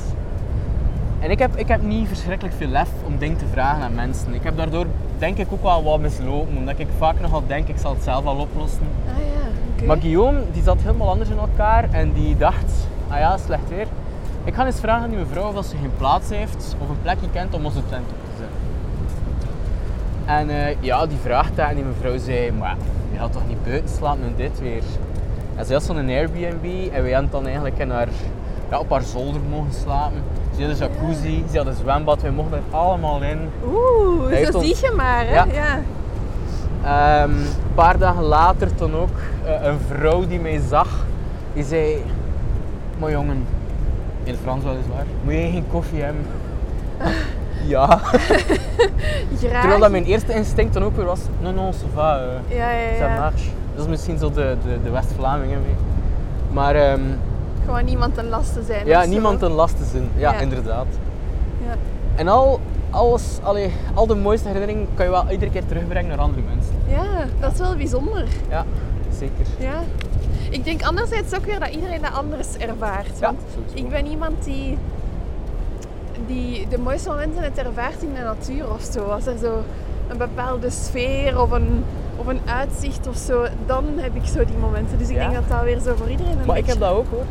En 1.21 1.31
ik 1.31 1.39
heb, 1.39 1.57
ik 1.57 1.69
heb 1.69 1.83
niet 1.83 2.09
verschrikkelijk 2.09 2.57
veel 2.57 2.69
lef 2.69 2.89
om 3.07 3.19
dingen 3.19 3.37
te 3.37 3.47
vragen 3.53 3.83
aan 3.83 3.95
mensen. 3.95 4.35
Ik 4.35 4.43
heb 4.43 4.57
daardoor 4.57 4.87
denk 5.19 5.39
ik 5.39 5.47
ook 5.51 5.63
wel 5.63 5.83
wat 5.83 6.01
mislopen, 6.01 6.57
omdat 6.57 6.79
ik 6.79 6.87
vaak 6.99 7.21
nogal 7.21 7.43
denk 7.47 7.69
ik 7.69 7.79
zal 7.79 7.95
het 7.95 8.03
zelf 8.03 8.25
al 8.25 8.37
oplossen. 8.37 8.87
Ah 9.09 9.19
ja, 9.19 9.49
oké. 9.75 9.85
Maar 9.85 9.97
Guillaume 9.97 10.41
die 10.53 10.63
zat 10.63 10.81
helemaal 10.83 11.09
anders 11.09 11.31
in 11.31 11.39
elkaar 11.39 11.89
en 11.91 12.13
die 12.13 12.37
dacht, 12.37 12.89
ah 13.09 13.19
ja, 13.19 13.37
slecht 13.37 13.69
weer. 13.69 13.87
Ik 14.45 14.55
ga 14.55 14.67
eens 14.67 14.81
vragen 14.81 15.03
aan 15.03 15.11
die 15.11 15.19
mevrouw 15.19 15.53
of 15.53 15.65
ze 15.65 15.77
geen 15.77 15.93
plaats 15.97 16.31
heeft 16.31 16.77
of 16.79 16.89
een 16.89 17.03
plekje 17.03 17.31
kent 17.33 17.55
om 17.55 17.65
onze 17.65 17.83
tent 17.89 18.07
op 18.11 18.19
te 18.25 18.31
zetten. 18.31 18.34
En 20.27 20.51
eh, 20.51 20.77
ja, 20.81 21.07
die 21.07 21.19
vraagt 21.23 21.57
dat 21.57 21.69
en 21.69 21.75
die 21.75 21.85
mevrouw 21.85 22.19
zei, 22.19 22.53
maar 22.53 22.77
je 23.13 23.19
gaat 23.19 23.33
toch 23.33 23.49
niet 23.49 23.65
buiten 23.65 23.95
slapen 23.97 24.23
in 24.27 24.35
dit 24.37 24.61
weer? 24.61 24.83
En 25.57 25.65
ze 25.67 25.73
had 25.73 25.83
zo'n 25.83 26.09
Airbnb 26.09 26.93
en 26.93 27.03
wij 27.03 27.13
hadden 27.13 27.31
dan 27.31 27.45
eigenlijk 27.47 27.79
in 27.79 27.91
haar, 27.91 28.09
ja, 28.71 28.79
op 28.79 28.91
haar 28.91 29.03
zolder 29.03 29.41
mogen 29.51 29.73
slapen. 29.73 30.23
Ze 30.57 30.63
had 30.63 30.71
een 30.71 30.77
jacuzzi, 30.77 31.45
ze 31.51 31.57
had 31.57 31.67
een 31.67 31.75
zwembad, 31.75 32.23
wij 32.23 32.31
mochten 32.31 32.57
er 32.71 32.77
allemaal 32.77 33.23
in. 33.23 33.39
Oeh, 33.67 34.29
Hij 34.31 34.45
zo 34.45 34.59
ons- 34.59 34.67
zie 34.67 34.87
je 34.91 34.93
maar, 34.97 35.27
hè? 35.27 35.35
Ja. 35.35 35.47
ja. 35.53 35.81
Ehm, 36.85 37.31
een 37.31 37.47
paar 37.75 37.99
dagen 37.99 38.23
later 38.23 38.75
toen 38.75 38.95
ook 38.95 39.19
eh, 39.45 39.67
een 39.67 39.79
vrouw 39.89 40.27
die 40.27 40.41
mij 40.41 40.61
zag, 40.69 41.07
die 41.53 41.65
zei, 41.65 42.03
maar 42.99 43.11
jongen, 43.11 43.47
in 44.25 44.33
het 44.33 44.41
Frans 44.43 44.65
weliswaar, 44.65 45.05
moet 45.25 45.33
jij 45.33 45.51
geen 45.51 45.67
koffie 45.71 46.03
hebben? 46.03 46.27
ja, 47.67 47.87
Graag. 49.39 49.61
terwijl 49.61 49.81
dat 49.81 49.91
mijn 49.91 50.05
eerste 50.05 50.35
instinct 50.35 50.75
dan 50.75 50.85
ook 50.85 50.97
weer 50.97 51.05
was, 51.05 51.21
non 51.41 51.55
non, 51.55 51.73
ça 51.73 51.95
va, 51.95 52.19
eh, 52.49 52.57
Ja, 52.57 52.71
ja, 52.71 53.19
marche. 53.21 53.49
Dat 53.75 53.85
is 53.85 53.91
misschien 53.91 54.19
zo 54.19 54.31
de, 54.31 54.57
de, 54.65 54.83
de 54.83 54.91
West-Vlamingen 54.91 55.61
mee. 55.63 55.75
Maar 56.53 56.75
ehm, 56.75 57.01
Gewoon 57.65 57.85
niemand 57.85 58.15
ten 58.15 58.29
laste 58.29 58.63
zijn. 58.63 58.87
ja, 58.87 59.05
niemand 59.05 59.43
een 59.43 59.51
last 59.53 59.77
te 59.77 59.85
zijn. 59.85 60.09
Ja, 60.17 60.33
Ja. 60.33 60.39
inderdaad. 60.39 60.87
Ja. 61.67 61.75
En 62.15 62.29
al, 62.29 62.61
alles, 62.91 63.39
allee, 63.43 63.73
al 63.95 64.07
de 64.07 64.15
mooiste 64.15 64.47
herinneringen 64.49 64.87
kan 64.95 65.05
je 65.05 65.11
wel 65.11 65.25
iedere 65.31 65.51
keer 65.51 65.67
terugbrengen 65.67 66.09
naar 66.09 66.19
andere 66.19 66.43
mensen. 66.55 66.75
ja, 66.89 67.25
dat 67.41 67.53
is 67.53 67.59
wel 67.59 67.77
bijzonder. 67.77 68.25
Ja, 68.51 68.65
zeker. 69.19 69.47
Ja. 69.59 69.83
Ik 70.51 70.65
denk 70.65 70.83
anderzijds 70.83 71.35
ook 71.35 71.45
weer 71.45 71.61
dat 71.61 71.69
iedereen 71.69 72.03
dat 72.03 72.13
anders 72.13 72.57
ervaart. 72.57 73.19
Ja, 73.21 73.27
Want 73.55 73.71
ik 73.75 73.89
ben 73.89 74.07
iemand 74.07 74.45
die, 74.45 74.79
die 76.27 76.69
de 76.69 76.79
mooiste 76.79 77.09
momenten 77.09 77.43
het 77.43 77.59
ervaart 77.59 78.03
in 78.03 78.15
de 78.15 78.21
natuur 78.21 78.71
of 78.73 78.83
zo. 78.83 79.05
Als 79.05 79.27
er 79.27 79.39
zo 79.39 79.63
een 80.09 80.17
bepaalde 80.19 80.71
sfeer 80.71 81.41
of 81.41 81.51
een, 81.51 81.85
of 82.17 82.27
een 82.27 82.41
uitzicht 82.47 83.07
of 83.09 83.17
zo, 83.17 83.47
dan 83.67 83.85
heb 83.97 84.15
ik 84.15 84.27
zo 84.27 84.45
die 84.45 84.57
momenten. 84.57 84.99
Dus 84.99 85.09
ik 85.09 85.15
Ja? 85.17 85.21
denk 85.29 85.35
dat 85.35 85.49
dat 85.49 85.63
weer 85.63 85.79
zo 85.79 85.95
voor 85.97 86.11
iedereen 86.11 86.39
een 86.39 86.47
Maar 86.47 86.57
ik 86.59 86.67
heb 86.67 86.79
dat 86.79 86.91
ook 86.93 87.07
hoor. 87.11 87.25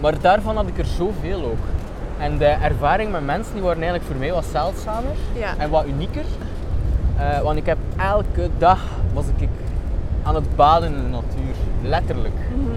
Maar 0.00 0.20
daarvan 0.20 0.56
had 0.56 0.66
ik 0.66 0.78
er 0.78 0.84
zoveel 0.86 1.42
ook. 1.44 1.64
En 2.18 2.38
de 2.38 2.44
ervaring 2.46 3.12
met 3.12 3.24
mensen 3.24 3.52
die 3.54 3.62
waren 3.62 3.82
eigenlijk 3.82 4.10
voor 4.10 4.20
mij 4.20 4.32
wat 4.32 4.44
zeldzamer 4.52 5.12
Ja. 5.34 5.54
en 5.58 5.70
wat 5.70 5.86
unieker. 5.86 6.24
Eh, 7.16 7.40
want 7.40 7.56
ik 7.58 7.66
heb 7.66 7.78
elke 7.96 8.48
dag 8.58 8.84
was 9.14 9.24
ik 9.36 9.48
aan 10.22 10.34
het 10.34 10.56
baden 10.56 10.88
in 10.94 11.02
de 11.02 11.08
natuur. 11.08 11.54
Letterlijk. 11.82 12.34
Mhm. 12.34 12.70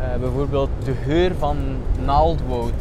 Eh, 0.00 0.16
bijvoorbeeld 0.20 0.68
de 0.84 0.92
geur 1.04 1.32
van 1.38 1.56
naaldwoud. 2.04 2.72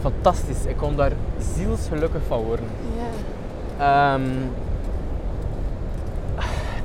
Fantastisch. 0.00 0.64
Ik 0.66 0.76
kon 0.76 0.96
daar 0.96 1.12
zielsgelukkig 1.54 2.22
van 2.26 2.42
worden. 2.42 2.66
Ja. 2.96 4.14
Ehm, 4.14 4.30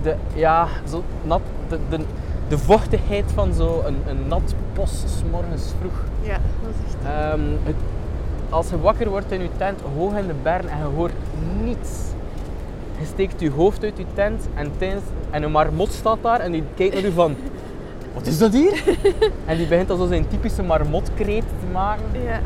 de, 0.03 0.15
ja, 0.33 0.67
zo 0.89 1.03
nat, 1.23 1.41
de, 1.69 1.79
de, 1.89 1.99
de 2.47 2.57
vochtigheid 2.57 3.31
van 3.33 3.53
zo 3.53 3.83
een, 3.85 3.97
een 4.07 4.27
nat 4.27 4.55
bos 4.73 5.03
's 5.07 5.23
morgens 5.31 5.73
vroeg. 5.79 6.03
ja, 6.21 6.37
dat 6.61 6.71
is 6.87 6.93
echt... 6.93 7.15
Ehm, 7.15 7.41
het, 7.63 7.75
als 8.49 8.69
je 8.69 8.79
wakker 8.79 9.09
wordt 9.09 9.31
in 9.31 9.41
je 9.41 9.49
tent, 9.57 9.81
hoog 9.97 10.13
in 10.13 10.27
de 10.27 10.33
bergen 10.43 10.69
en 10.69 10.77
je 10.77 10.95
hoort 10.95 11.13
niets. 11.63 11.89
Je 12.99 13.05
steekt 13.05 13.39
je 13.39 13.51
hoofd 13.51 13.83
uit 13.83 13.97
je 13.97 14.05
tent 14.13 14.47
en, 14.53 14.71
tijdens, 14.77 15.03
en 15.29 15.43
een 15.43 15.51
marmot 15.51 15.91
staat 15.91 16.17
daar 16.21 16.39
en 16.39 16.51
die 16.51 16.63
kijkt 16.75 16.93
naar 16.93 17.03
je 17.03 17.11
van... 17.11 17.35
Wat 18.13 18.27
is 18.27 18.37
dat 18.37 18.53
hier? 18.53 18.83
en 19.45 19.57
die 19.57 19.67
begint 19.67 19.87
dan 19.87 19.97
zo 19.97 20.07
zijn 20.07 20.27
typische 20.27 20.63
marmotkreet 20.63 21.43
te 21.59 21.65
maken. 21.71 22.03
Ja. 22.23 22.39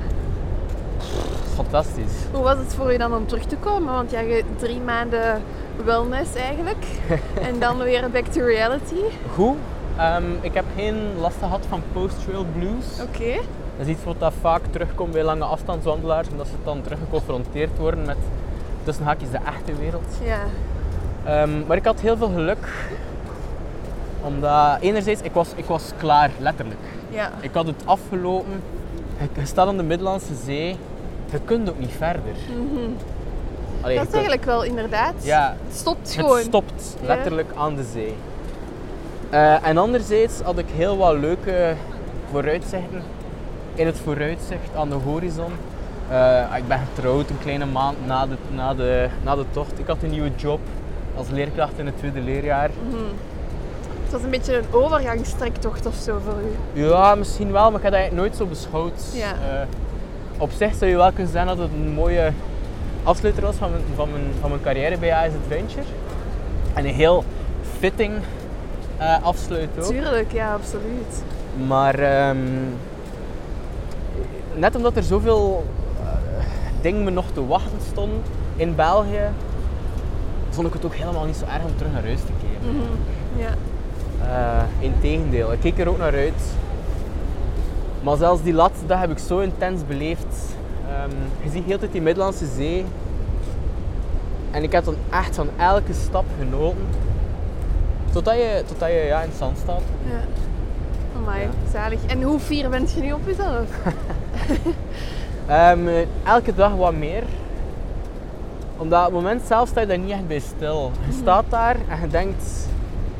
Fantastisch. 1.56 2.14
Hoe 2.32 2.44
was 2.44 2.58
het 2.58 2.74
voor 2.76 2.92
je 2.92 2.98
dan 2.98 3.14
om 3.16 3.28
terug 3.28 3.46
te 3.46 3.56
komen? 3.56 3.94
Want 3.94 4.12
ja, 4.12 4.22
drie 4.58 4.80
maanden 4.80 5.42
wellness 5.86 6.36
eigenlijk. 6.36 6.86
en 7.48 7.60
dan 7.60 7.78
weer 7.78 8.10
back 8.10 8.26
to 8.26 8.46
reality. 8.46 9.02
Goed. 9.34 9.56
Ehm, 9.98 10.24
ik 10.42 10.54
heb 10.54 10.66
geen 10.76 10.96
last 11.20 11.38
gehad 11.40 11.66
van 11.70 11.82
post-trail 11.94 12.46
blues. 12.58 13.02
Oké. 13.02 13.36
Dat 13.78 13.88
is 13.88 13.94
iets 13.94 14.04
wat 14.04 14.20
dat 14.20 14.34
vaak 14.42 14.62
terugkomt 14.70 15.12
bij 15.12 15.24
lange 15.24 15.44
afstandswandelaars, 15.44 16.28
omdat 16.30 16.48
ze 16.48 16.54
dan 16.64 16.82
terug 16.82 17.00
geconfronteerd 17.00 17.78
worden 17.78 18.06
met 18.06 18.18
tussen 18.84 19.06
haakjes 19.06 19.30
de 19.30 19.40
echte 19.46 19.76
wereld. 19.76 20.18
Ja. 20.24 20.40
Ehm, 21.24 21.68
maar 21.68 21.78
ik 21.78 21.86
had 21.86 22.00
heel 22.00 22.18
veel 22.18 22.30
geluk, 22.30 22.68
omdat 24.24 24.78
enerzijds, 24.80 25.22
ik 25.22 25.34
was, 25.34 25.50
ik 25.56 25.66
was 25.66 25.92
klaar, 25.98 26.32
letterlijk. 26.40 26.80
Ja. 27.10 27.32
Ik 27.40 27.54
had 27.54 27.66
het 27.66 27.82
afgelopen, 27.86 28.62
je, 29.20 29.28
je 29.40 29.46
staat 29.46 29.68
aan 29.68 29.78
de 29.78 29.84
Middellandse 29.84 30.36
Zee, 30.46 30.78
je 31.32 31.40
kunt 31.46 31.70
ook 31.70 31.80
niet 31.80 31.92
verder. 31.98 32.22
Allee, 33.82 33.94
je 33.94 34.00
Dat 34.00 34.08
is 34.08 34.12
kunt- 34.12 34.14
eigenlijk 34.14 34.46
wel 34.46 34.64
inderdaad. 34.64 35.14
Ja, 35.22 35.56
Het 35.68 35.78
stopt 35.78 36.00
het 36.08 36.12
gewoon. 36.26 36.42
stopt 36.42 36.96
Ja. 37.02 37.08
letterlijk 37.08 37.52
aan 37.58 37.76
de 37.76 37.84
zee. 37.94 38.14
Eh, 39.30 39.68
en 39.68 39.78
anderzijds 39.78 40.42
had 40.42 40.58
ik 40.58 40.66
heel 40.76 40.98
wat 40.98 41.18
leuke 41.18 41.74
vooruitzichten. 42.32 43.02
In 43.76 43.86
het 43.86 43.98
vooruitzicht 44.04 44.76
aan 44.76 44.90
de 44.90 44.96
horizon. 44.96 45.52
Eh, 46.10 46.56
ik 46.58 46.68
ben 46.68 46.80
getrouwd 46.96 47.30
een 47.30 47.40
kleine 47.40 47.66
maand 47.66 48.06
na 48.06 48.26
de, 48.28 48.36
na, 48.56 48.74
de, 48.74 49.08
na 49.24 49.36
de 49.36 49.46
tocht. 49.52 49.80
Ik 49.80 49.88
had 49.88 49.98
een 50.04 50.10
nieuwe 50.10 50.32
job 50.36 50.60
als 51.18 51.30
leerkracht 51.30 51.74
in 51.78 51.86
het 51.86 51.98
tweede 51.98 52.20
leerjaar. 52.22 52.70
Het 54.04 54.12
was 54.12 54.22
een 54.24 54.30
beetje 54.30 54.58
een 54.58 54.66
overgangstrektocht 54.72 55.86
of 55.86 55.96
zo 55.96 56.20
voor 56.24 56.34
u. 56.74 56.82
Ja, 56.82 57.16
misschien 57.16 57.52
wel, 57.52 57.66
maar 57.72 57.78
ik 57.78 57.84
heb 57.84 57.92
dat 57.92 58.02
eigenlijk 58.02 58.22
nooit 58.28 58.36
zo 58.36 58.46
beschouwd. 58.46 59.02
Ja. 59.14 59.32
Eh, 59.32 59.68
op 60.38 60.52
zich 60.58 60.74
zou 60.76 60.92
je 60.92 60.98
wel 60.98 61.12
kunnen 61.12 61.32
zeggen 61.32 61.58
dat 61.58 61.70
het 61.70 61.78
een 61.80 61.94
mooie 61.94 62.32
afsluiter 63.04 63.44
was 63.44 63.56
van 63.56 63.72
mijn, 63.72 63.84
van 63.96 64.12
mijn, 64.12 64.24
van 64.40 64.50
mijn 64.50 64.62
carrière 64.62 64.98
bij 64.98 65.14
AS 65.16 65.32
Adventure. 65.44 65.86
En 66.74 66.86
een 66.86 66.94
heel 66.94 67.24
fitting 67.80 68.14
eh 68.98 69.24
afsluit 69.24 69.70
ook. 69.78 69.84
Tuurlijk, 69.84 70.32
ja, 70.32 70.54
absoluut. 70.54 71.24
Maar 71.68 72.00
ehm, 72.00 72.38
net 74.56 74.76
omdat 74.76 74.96
er 74.96 75.04
zoveel 75.04 75.66
eh, 76.02 76.08
dingen 76.82 77.04
me 77.04 77.10
nog 77.10 77.26
te 77.34 77.48
wachten 77.48 77.80
stonden 77.92 78.22
in 78.56 78.76
België, 78.76 79.30
vond 80.50 80.68
ik 80.68 80.74
het 80.74 80.86
ook 80.86 80.96
helemaal 80.96 81.26
niet 81.26 81.36
zo 81.36 81.46
erg 81.46 81.64
om 81.64 81.78
terug 81.78 81.92
naar 81.92 82.04
huis 82.04 82.20
te 82.20 82.32
keren. 82.42 82.76
Mhm. 82.76 83.42
Ja. 83.42 83.54
Eh, 84.22 84.64
Integendeel, 84.84 85.54
ik 85.54 85.60
keek 85.60 85.80
er 85.80 85.90
ook 85.90 85.98
naar 85.98 86.14
uit. 86.14 86.42
Maar 88.08 88.18
zelfs 88.18 88.42
die 88.44 88.54
laatste 88.54 88.86
dag 88.86 89.00
heb 89.00 89.12
ik 89.12 89.18
zo 89.18 89.40
intens 89.40 89.86
beleefd. 89.88 90.56
Ehm, 90.90 91.10
je 91.44 91.50
ziet 91.50 91.64
heel 91.64 91.74
de 91.74 91.80
tijd 91.80 91.92
die 91.92 92.02
Middellandse 92.02 92.46
Zee. 92.56 92.86
En 94.52 94.64
ik 94.64 94.72
heb 94.72 94.86
dan 94.86 94.96
echt 95.10 95.36
van 95.36 95.50
elke 95.58 95.94
stap 95.94 96.26
genoten. 96.40 96.86
Totdat 98.12 98.34
je, 98.36 98.64
totdat 98.68 98.90
je 98.90 98.96
ja, 98.96 99.22
in 99.22 99.30
het 99.30 99.38
zand 99.38 99.58
staat. 99.58 99.82
ja. 100.10 100.20
Amai, 101.18 101.42
Ja. 101.42 101.48
zalig. 101.72 102.06
En 102.06 102.22
hoe 102.22 102.40
fier 102.40 102.70
bent 102.70 102.92
je 102.92 103.02
nu 103.02 103.12
op 103.12 103.26
jezelf? 103.26 103.66
Ehm, 105.48 105.88
elke 106.24 106.56
dag 106.56 106.76
wat 106.76 106.94
meer. 106.94 107.24
Omdat 108.78 109.00
op 109.00 109.06
het 109.06 109.14
moment 109.14 109.42
zelf 109.48 109.68
sta 109.70 109.82
je 109.82 109.88
daar 109.88 109.98
niet 109.98 110.12
echt 110.12 110.28
bij 110.28 110.40
stil. 110.40 110.92
Je 111.08 111.14
staat 111.22 111.46
daar 111.50 111.76
en 111.90 112.02
je 112.02 112.08
denkt, 112.08 112.44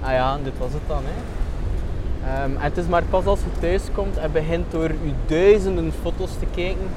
ah 0.02 0.12
ja, 0.12 0.38
dit 0.44 0.54
was 0.58 0.74
het 0.74 0.82
dan. 0.88 1.02
Hè. 1.04 1.37
Ehm, 2.28 2.56
en 2.56 2.62
het 2.62 2.78
is 2.78 2.88
maar 2.88 3.04
pas 3.04 3.26
als 3.26 3.40
je 3.40 3.60
thuis 3.60 3.82
komt 3.96 4.18
en 4.18 4.32
begint 4.32 4.72
door 4.72 4.90
je 4.90 5.14
duizenden 5.26 5.94
foto's 6.02 6.32
te 6.40 6.46
kijken. 6.56 6.88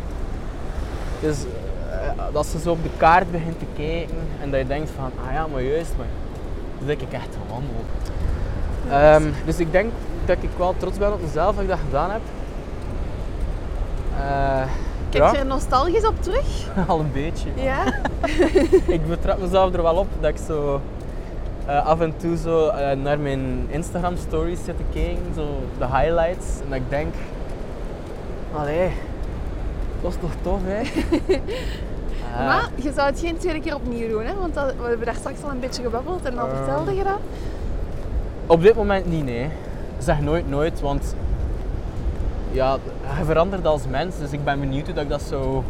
Dus 1.21 1.37
eh, 1.90 2.23
dat 2.33 2.47
ze 2.47 2.59
zo 2.59 2.71
op 2.71 2.83
de 2.83 2.90
kaart 2.97 3.31
begint 3.31 3.59
te 3.59 3.64
kijken 3.77 4.16
en 4.43 4.51
dat 4.51 4.61
je 4.61 4.66
denkt 4.66 4.90
van, 4.90 5.11
ah 5.27 5.33
ja, 5.33 5.47
maar 5.47 5.62
juist, 5.62 5.93
maar 5.97 6.07
dat 6.79 6.88
heb 6.88 7.01
ik 7.01 7.12
echt 7.12 7.37
gewandeld. 7.47 7.87
Ehm, 8.90 9.45
dus 9.45 9.59
ik 9.59 9.73
denk 9.73 9.93
dat 10.25 10.37
ik 10.40 10.51
wel 10.57 10.75
trots 10.77 10.99
ben 10.99 11.12
op 11.12 11.23
mezelf 11.23 11.55
dat 11.55 11.62
ik 11.62 11.69
dat 11.69 11.79
gedaan 11.85 12.11
heb. 12.11 12.21
Eh, 14.19 14.62
Kijk 15.11 15.31
je 15.31 15.38
er 15.38 15.47
nostalgisch 15.47 16.07
op 16.07 16.23
terug? 16.23 16.47
al 16.87 17.01
een 17.01 17.12
beetje. 17.12 17.49
Ja? 17.55 17.85
ik 18.97 19.09
betrap 19.09 19.40
mezelf 19.40 19.75
er 19.75 19.83
wel 19.83 19.95
op 19.95 20.09
dat 20.21 20.31
ik 20.31 20.38
zo 20.47 20.81
eh, 21.70 21.87
af 21.87 22.00
en 22.00 22.16
toe 22.16 22.37
zo 22.37 22.68
eh, 22.68 22.96
naar 22.96 23.18
mijn 23.18 23.66
Instagram 23.68 24.16
stories 24.16 24.64
zit 24.64 24.76
te 24.76 24.83
kijken, 24.92 25.35
zo 25.35 25.46
de 25.78 25.87
highlights. 25.87 26.46
En 26.64 26.68
dat 26.68 26.78
ik 26.78 26.88
denk, 26.88 27.14
allee, 28.56 28.88
dat 29.94 30.02
was 30.02 30.14
toch 30.20 30.33
tof 30.42 30.61
hè? 30.64 30.83
Eh, 32.30 32.46
Maar 32.46 32.70
je 32.74 32.92
zou 32.92 33.11
het 33.11 33.20
geen 33.20 33.38
tweede 33.38 33.61
keer 33.61 33.74
opnieuw 33.74 34.09
doen, 34.09 34.24
hè? 34.24 34.35
Want 34.35 34.54
dat, 34.54 34.74
we 34.76 34.88
hebben 34.88 35.06
daar 35.06 35.14
straks 35.14 35.42
al 35.42 35.50
een 35.50 35.61
beetje 35.61 35.83
gebabbeld 35.83 36.24
en 36.24 36.35
dan 36.35 36.48
vertelde 36.48 36.94
je 36.94 37.04
dat. 37.04 37.18
Op 38.46 38.62
dit 38.62 38.74
moment 38.74 39.06
niet, 39.06 39.24
nee. 39.24 39.48
Zeg 39.98 40.20
nooit 40.20 40.48
nooit, 40.48 40.80
want 40.80 41.14
ja, 42.50 42.76
je 43.18 43.24
verandert 43.24 43.66
als 43.66 43.83
mens. 43.87 44.18
Dus 44.18 44.30
ik 44.33 44.44
ben 44.44 44.61
benieuwd 44.61 44.85
hoe 44.87 44.94
dat 44.94 45.04
ik 45.04 45.11
dat 45.11 45.22
zou, 45.22 45.62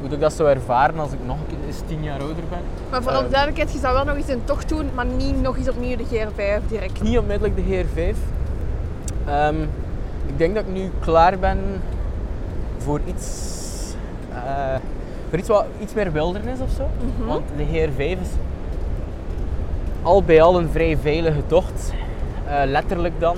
hoe 0.00 0.08
dat 0.08 0.12
ik 0.12 0.20
dat 0.20 0.32
zou 0.32 0.48
ervaren 0.48 0.98
als 0.98 1.12
ik 1.12 1.18
nog 1.26 1.36
een 1.38 1.46
keer 1.46 1.66
eens 1.66 1.80
tien 1.86 2.02
jaar 2.02 2.20
ouder 2.20 2.44
ben. 2.50 2.58
Maar 2.90 3.02
voor 3.02 3.12
alle 3.12 3.22
Ehm. 3.22 3.30
duidelijkheid, 3.30 3.72
je 3.72 3.78
zou 3.78 3.94
wel 3.94 4.04
nog 4.04 4.16
eens 4.16 4.28
een 4.28 4.44
tocht 4.44 4.68
doen, 4.68 4.86
maar 4.94 5.06
niet 5.06 5.40
nog 5.42 5.56
eens 5.56 5.68
opnieuw 5.68 5.96
de 5.96 6.04
GR5 6.04 6.62
direct. 6.68 7.02
Niet 7.02 7.18
onmiddellijk 7.18 7.56
de 7.56 7.62
GR5. 7.62 8.16
Ehm, 9.26 9.62
ik 10.26 10.38
denk 10.38 10.54
dat 10.54 10.64
ik 10.64 10.72
nu 10.72 10.90
klaar 11.00 11.38
ben 11.38 11.58
voor 12.78 13.00
iets, 13.06 13.56
eh, 14.32 14.74
voor 15.28 15.38
iets 15.38 15.48
wat 15.48 15.64
iets 15.80 15.94
meer 15.94 16.12
wildernis 16.12 16.58
of 16.60 16.70
zo. 16.76 16.88
Want 17.26 17.42
de 17.56 17.64
GR5 17.64 18.20
is 18.20 18.28
al 20.02 20.22
bij 20.22 20.42
al 20.42 20.58
een 20.58 20.68
vrij 20.70 20.96
veilige 20.96 21.46
tocht. 21.46 21.92
Eh, 22.46 22.60
letterlijk 22.66 23.14
dan. 23.20 23.36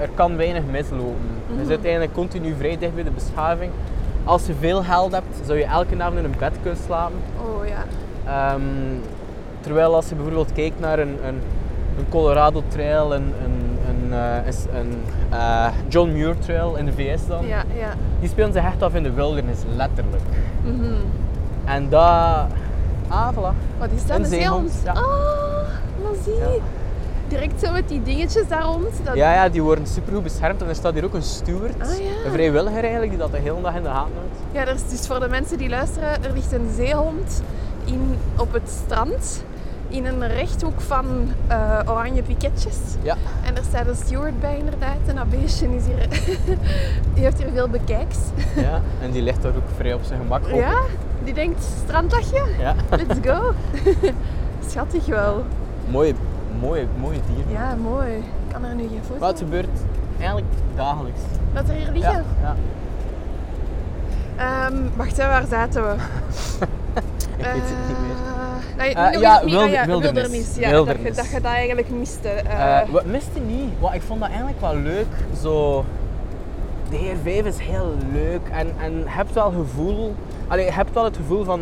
Er 0.00 0.08
kan 0.14 0.36
weinig 0.36 0.62
mislopen. 0.70 1.16
Je 1.58 1.64
zit 1.66 1.80
eigenlijk 1.82 2.12
continu 2.12 2.54
vrij 2.58 2.78
dicht 2.78 2.94
bij 2.94 3.04
de 3.04 3.10
beschaving. 3.10 3.70
Als 4.28 4.46
je 4.46 4.54
veel 4.60 4.82
geld 4.82 5.12
hebt, 5.12 5.26
zou 5.46 5.58
je 5.58 5.64
elke 5.64 6.02
avond 6.02 6.18
in 6.18 6.24
een 6.24 6.34
bed 6.38 6.52
kunnen 6.62 6.78
slapen. 6.84 7.16
Oh 7.46 7.66
ja. 7.66 7.84
Ehm, 8.52 8.62
terwijl 9.60 9.94
als 9.94 10.08
je 10.08 10.14
bijvoorbeeld 10.14 10.52
kijkt 10.52 10.80
naar 10.80 10.98
een, 10.98 11.18
een, 11.26 11.40
een 11.98 12.08
Colorado 12.08 12.62
Trail, 12.68 13.14
een, 13.14 13.32
een, 13.44 13.78
een, 13.88 14.12
eh, 14.12 14.46
is- 14.46 14.66
een 14.74 15.02
eh, 15.30 15.66
John 15.88 16.12
Muir 16.12 16.38
Trail 16.38 16.76
in 16.76 16.84
de 16.84 16.92
VS 16.92 17.26
dan, 17.26 17.46
Ja, 17.46 17.62
ja. 17.78 17.88
die 18.20 18.28
spelen 18.28 18.52
zich 18.52 18.64
echt 18.64 18.82
af 18.82 18.94
in 18.94 19.02
de 19.02 19.12
wildernis, 19.12 19.58
letterlijk. 19.76 20.22
Mhm. 20.64 20.92
En 21.64 21.88
dat... 21.88 22.46
Ah, 23.08 23.28
voilà. 23.34 23.54
Wat 23.78 23.88
is 23.94 24.06
dat? 24.06 24.18
Een 24.18 24.24
zeehond? 24.26 24.72
ja. 24.84 24.92
Oh, 24.92 25.00
maar 26.02 26.12
zie. 26.24 26.34
Ja. 26.34 26.46
Direct 27.28 27.60
zo 27.64 27.72
met 27.72 27.88
die 27.88 28.02
dingetjes 28.02 28.48
daar 28.48 28.62
rond. 28.62 28.88
Dat... 29.04 29.14
Ja, 29.16 29.32
ja, 29.34 29.48
die 29.48 29.62
worden 29.62 29.86
supergoed 29.86 30.22
beschermd 30.22 30.62
en 30.62 30.68
er 30.68 30.74
staat 30.74 30.94
hier 30.94 31.04
ook 31.04 31.14
een 31.14 31.22
steward, 31.22 31.82
Ah, 31.82 31.88
ja. 31.98 32.24
een 32.26 32.32
vrijwilliger 32.32 32.80
eigenlijk, 32.82 33.10
die 33.10 33.18
dat 33.18 33.30
de 33.30 33.38
hele 33.38 33.60
dag 33.62 33.74
in 33.74 33.82
de 33.82 33.88
gaten 33.88 34.12
houdt. 34.52 34.68
Ja, 34.68 34.72
is 34.74 34.88
dus 34.88 35.06
voor 35.06 35.20
de 35.20 35.28
mensen 35.28 35.58
die 35.58 35.68
luisteren, 35.68 36.24
er 36.24 36.32
ligt 36.34 36.52
een 36.52 36.70
zeehond 36.76 37.42
in, 37.84 38.16
op 38.36 38.52
het 38.52 38.70
strand. 38.84 39.42
In 39.90 40.04
een 40.06 40.26
rechthoek 40.26 40.80
van 40.80 41.06
eh, 41.46 41.78
oranje 41.86 42.22
piketjes. 42.22 42.76
Ja, 43.02 43.16
En 43.44 43.56
er 43.56 43.62
staat 43.68 43.86
een 43.86 43.96
steward 43.96 44.40
bij 44.40 44.58
inderdaad. 44.58 44.96
En 45.06 45.14
dat 45.16 45.30
beestje 45.30 45.76
is 45.76 45.82
hier... 45.86 46.08
die 47.14 47.24
heeft 47.24 47.38
hier 47.38 47.50
veel 47.54 47.68
bekijks. 47.68 48.16
ja, 48.56 48.80
en 49.02 49.10
die 49.10 49.22
ligt 49.22 49.42
daar 49.42 49.52
ook 49.56 49.62
vrij 49.76 49.94
op 49.94 50.00
zijn 50.04 50.20
gemak. 50.20 50.46
ik. 50.46 50.54
Ja, 50.54 50.80
die 51.24 51.34
denkt, 51.34 51.62
strandlachje, 51.84 52.42
ja. 52.58 52.74
let's 52.90 53.18
go. 53.28 53.52
Schattig 54.68 55.06
wel. 55.06 55.44
Mooi, 55.90 56.14
mooi, 56.60 56.88
mooi 57.00 57.20
dier. 57.26 57.54
Ja, 57.58 57.74
mooi. 57.82 58.16
Ik 58.16 58.52
kan 58.52 58.64
er 58.64 58.74
nu 58.74 58.88
geen 58.88 59.00
foto 59.06 59.20
Maar 59.20 59.28
het 59.28 59.38
gebeurt 59.38 59.68
eigenlijk 60.18 60.46
dagelijks. 60.76 61.20
Dat 61.54 61.68
er 61.68 61.74
hier 61.74 61.90
liggen? 61.92 62.12
Ja, 62.12 62.24
ja. 62.42 62.54
Ehm, 64.36 64.76
wacht, 64.96 65.16
hè, 65.16 65.26
waar 65.26 65.46
zaten 65.46 65.82
we? 65.82 65.94
Ik 67.38 67.44
weet 67.44 67.54
het 67.54 67.88
niet 67.88 67.98
meer. 68.00 68.16
Eh, 68.16 68.76
nee, 68.76 68.94
Eh, 68.94 69.12
nog 69.12 69.20
ja, 69.20 69.40
wilder- 69.44 69.70
ja. 69.70 69.86
Dat, 69.86 70.02
je, 71.02 71.12
dat 71.12 71.26
je 71.30 71.40
dat 71.40 71.44
eigenlijk 71.44 71.90
miste. 71.90 72.28
Eh, 72.28 72.80
Eh, 72.80 72.88
wat 72.88 73.04
miste 73.04 73.38
niet? 73.40 73.70
Wat, 73.78 73.94
ik 73.94 74.02
vond 74.02 74.20
dat 74.20 74.28
eigenlijk 74.28 74.60
wel 74.60 74.76
leuk. 74.76 75.06
Zo, 75.42 75.84
de 76.90 76.96
heer 76.96 77.16
5 77.22 77.44
is 77.44 77.58
heel 77.58 77.94
leuk 78.12 78.40
en, 78.52 78.66
en 78.80 78.92
je 78.98 79.04
hebt 79.06 79.32
wel 79.32 79.50
gevoel, 79.50 80.14
allee, 80.48 80.64
je 80.64 80.72
hebt 80.72 80.92
wel 80.94 81.04
het 81.04 81.16
gevoel 81.16 81.44
van 81.44 81.60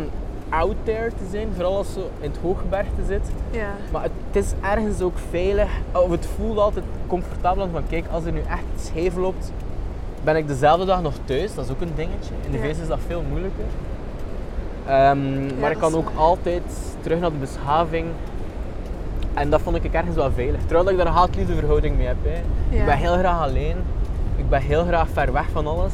out 0.49 0.75
there 0.83 1.09
te 1.09 1.23
zijn, 1.31 1.47
vooral 1.53 1.77
als 1.77 1.87
je 1.93 2.05
in 2.19 2.29
het 2.29 2.39
hooggebergte 2.41 3.01
zit. 3.07 3.29
ja. 3.51 3.69
Maar 3.91 4.03
het, 4.03 4.11
het 4.31 4.43
is 4.43 4.53
ergens 4.61 5.01
ook 5.01 5.17
veilig, 5.29 5.69
of 5.91 6.09
het 6.09 6.25
voelt 6.35 6.57
altijd 6.57 6.85
comfortabel. 7.07 7.57
want 7.57 7.71
Van 7.71 7.83
kijk, 7.89 8.05
als 8.11 8.25
er 8.25 8.31
nu 8.31 8.39
echt 8.39 8.85
scheef 8.85 9.15
loopt, 9.15 9.51
ben 10.23 10.35
ik 10.35 10.47
dezelfde 10.47 10.85
dag 10.85 11.01
nog 11.01 11.13
thuis. 11.25 11.55
Dat 11.55 11.65
is 11.65 11.71
ook 11.71 11.81
een 11.81 11.91
dingetje. 11.95 12.33
In 12.45 12.51
de 12.51 12.57
Ja. 12.57 12.63
VS 12.63 12.79
is 12.79 12.87
dat 12.87 12.99
veel 13.07 13.23
moeilijker. 13.29 13.65
Ehm, 14.85 15.59
maar 15.59 15.71
ik 15.71 15.77
kan 15.79 15.95
ook 15.95 16.09
waar. 16.09 16.23
altijd 16.23 16.63
terug 17.01 17.19
naar 17.19 17.31
de 17.31 17.37
beschaving. 17.37 18.05
En 19.33 19.49
dat 19.49 19.61
vond 19.61 19.75
ik 19.83 19.93
ergens 19.93 20.15
wel 20.15 20.31
veilig. 20.31 20.59
Terwijl 20.59 20.83
dat 20.83 20.91
ik 20.91 20.97
daar 20.97 21.07
een 21.07 21.13
haat-liefde 21.13 21.53
verhouding 21.55 21.97
mee 21.97 22.07
heb. 22.07 22.15
Hè. 22.23 22.39
Ik 22.77 22.85
ben 22.85 22.97
heel 22.97 23.17
graag 23.17 23.41
alleen. 23.41 23.75
Ik 24.35 24.49
ben 24.49 24.61
heel 24.61 24.83
graag 24.85 25.07
ver 25.13 25.31
weg 25.33 25.45
van 25.51 25.67
alles. 25.67 25.93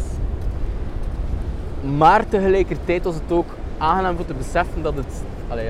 Maar 1.97 2.27
tegelijkertijd 2.29 3.03
was 3.03 3.13
het 3.15 3.31
ook 3.31 3.45
aangenaam 3.83 4.15
om 4.17 4.25
te 4.25 4.33
beseffen 4.33 4.81
dat 4.81 4.95
het, 4.95 5.21
allee, 5.47 5.69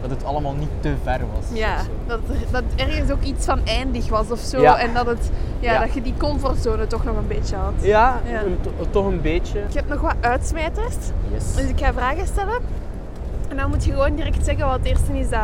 dat 0.00 0.10
het 0.10 0.24
allemaal 0.24 0.54
niet 0.54 0.68
te 0.80 0.94
ver 1.02 1.20
was. 1.34 1.58
Ja, 1.58 1.76
dat, 2.06 2.18
er- 2.28 2.50
dat 2.52 2.62
ergens 2.76 3.10
ook 3.10 3.22
iets 3.22 3.44
van 3.44 3.60
eindig 3.64 4.08
was 4.08 4.30
of 4.30 4.38
zo. 4.38 4.60
Ja. 4.60 4.78
En 4.78 4.94
dat, 4.94 5.06
het, 5.06 5.30
ja, 5.60 5.72
Ja. 5.72 5.80
dat 5.80 5.94
je 5.94 6.02
die 6.02 6.14
comfortzone 6.18 6.86
toch 6.86 7.04
nog 7.04 7.16
een 7.16 7.26
beetje 7.28 7.56
had. 7.56 7.72
Ja, 7.80 8.20
Ja. 8.30 8.42
een- 8.42 8.58
to- 8.60 8.86
toch 8.90 9.06
een 9.06 9.20
beetje. 9.20 9.58
Ik 9.68 9.74
heb 9.74 9.88
nog 9.88 10.00
wat 10.00 10.14
uitsmijters. 10.20 10.94
Yes. 11.32 11.54
Dus 11.54 11.68
ik 11.68 11.78
ga 11.80 11.92
vragen 11.92 12.26
stellen. 12.26 12.58
En 13.48 13.56
dan 13.56 13.70
moet 13.70 13.84
je 13.84 13.90
gewoon 13.92 14.14
direct 14.14 14.44
zeggen 14.44 14.66
wat 14.66 14.76
het 14.78 14.86
eerste 14.86 15.18
is 15.18 15.28
dat, 15.28 15.40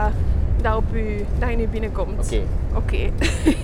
dat, 0.63 0.77
op 0.77 0.95
u, 0.95 1.27
dat 1.39 1.51
je 1.51 1.57
nu 1.57 1.69
binnenkomt. 1.69 2.25
Oké, 2.27 2.41
Oké. 2.75 3.11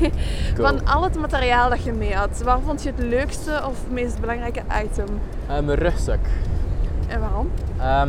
Van 0.63 0.87
al 0.87 1.03
het 1.03 1.19
materiaal 1.21 1.71
dat 1.71 1.83
je 1.85 1.93
mee 1.93 2.15
had, 2.15 2.43
waar 2.45 2.59
vond 2.67 2.83
je 2.83 2.93
het 2.97 3.05
leukste 3.05 3.63
of 3.69 3.77
meest 3.91 4.21
belangrijke 4.21 4.61
item? 4.85 5.07
Eh, 5.47 5.61
mijn 5.61 5.79
rugzak. 5.79 6.19
En 7.09 7.21
waarom? 7.21 7.51
Ehm, 7.79 8.09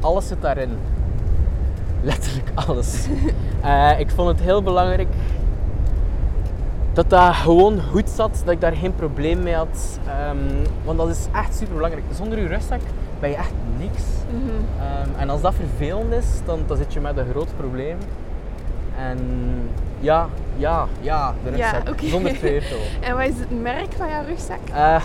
alles 0.00 0.28
zit 0.28 0.42
daarin. 0.42 0.70
Letterlijk 2.02 2.50
alles. 2.54 3.06
Eh, 3.62 4.00
ik 4.00 4.10
vond 4.10 4.28
het 4.28 4.40
heel 4.40 4.62
belangrijk 4.62 5.08
dat 6.92 7.10
dat 7.10 7.34
gewoon 7.34 7.80
goed 7.90 8.08
zat, 8.08 8.42
dat 8.44 8.54
ik 8.54 8.60
daar 8.60 8.72
geen 8.72 8.94
probleem 8.94 9.42
mee 9.42 9.54
had. 9.54 9.98
Ehm, 10.06 10.36
want 10.84 10.98
dat 10.98 11.08
is 11.08 11.26
echt 11.32 11.56
super 11.56 11.74
belangrijk. 11.74 12.04
Zonder 12.12 12.38
je 12.38 12.46
rugzak 12.46 12.80
ben 13.20 13.30
je 13.30 13.36
echt 13.36 13.52
niks. 13.78 14.02
Mhm. 14.30 14.40
Ehm, 14.80 15.20
en 15.20 15.30
als 15.30 15.40
dat 15.40 15.54
vervelend 15.54 16.12
is, 16.12 16.26
dan, 16.44 16.60
dan 16.66 16.76
zit 16.76 16.92
je 16.92 17.00
met 17.00 17.16
een 17.16 17.26
groot 17.30 17.56
probleem. 17.56 17.96
En 18.98 19.18
ja, 20.00 20.28
ja, 20.56 20.86
ja, 21.00 21.34
de 21.44 21.56
Ja, 21.56 21.70
rugzak. 21.70 21.88
oké. 21.88 22.06
Zonder 22.06 22.36
twijfel. 22.38 22.78
En 23.08 23.16
wat 23.16 23.26
is 23.28 23.38
het 23.38 23.62
merk 23.62 23.92
van 23.96 24.08
jouw 24.08 24.24
rugzak? 24.24 24.58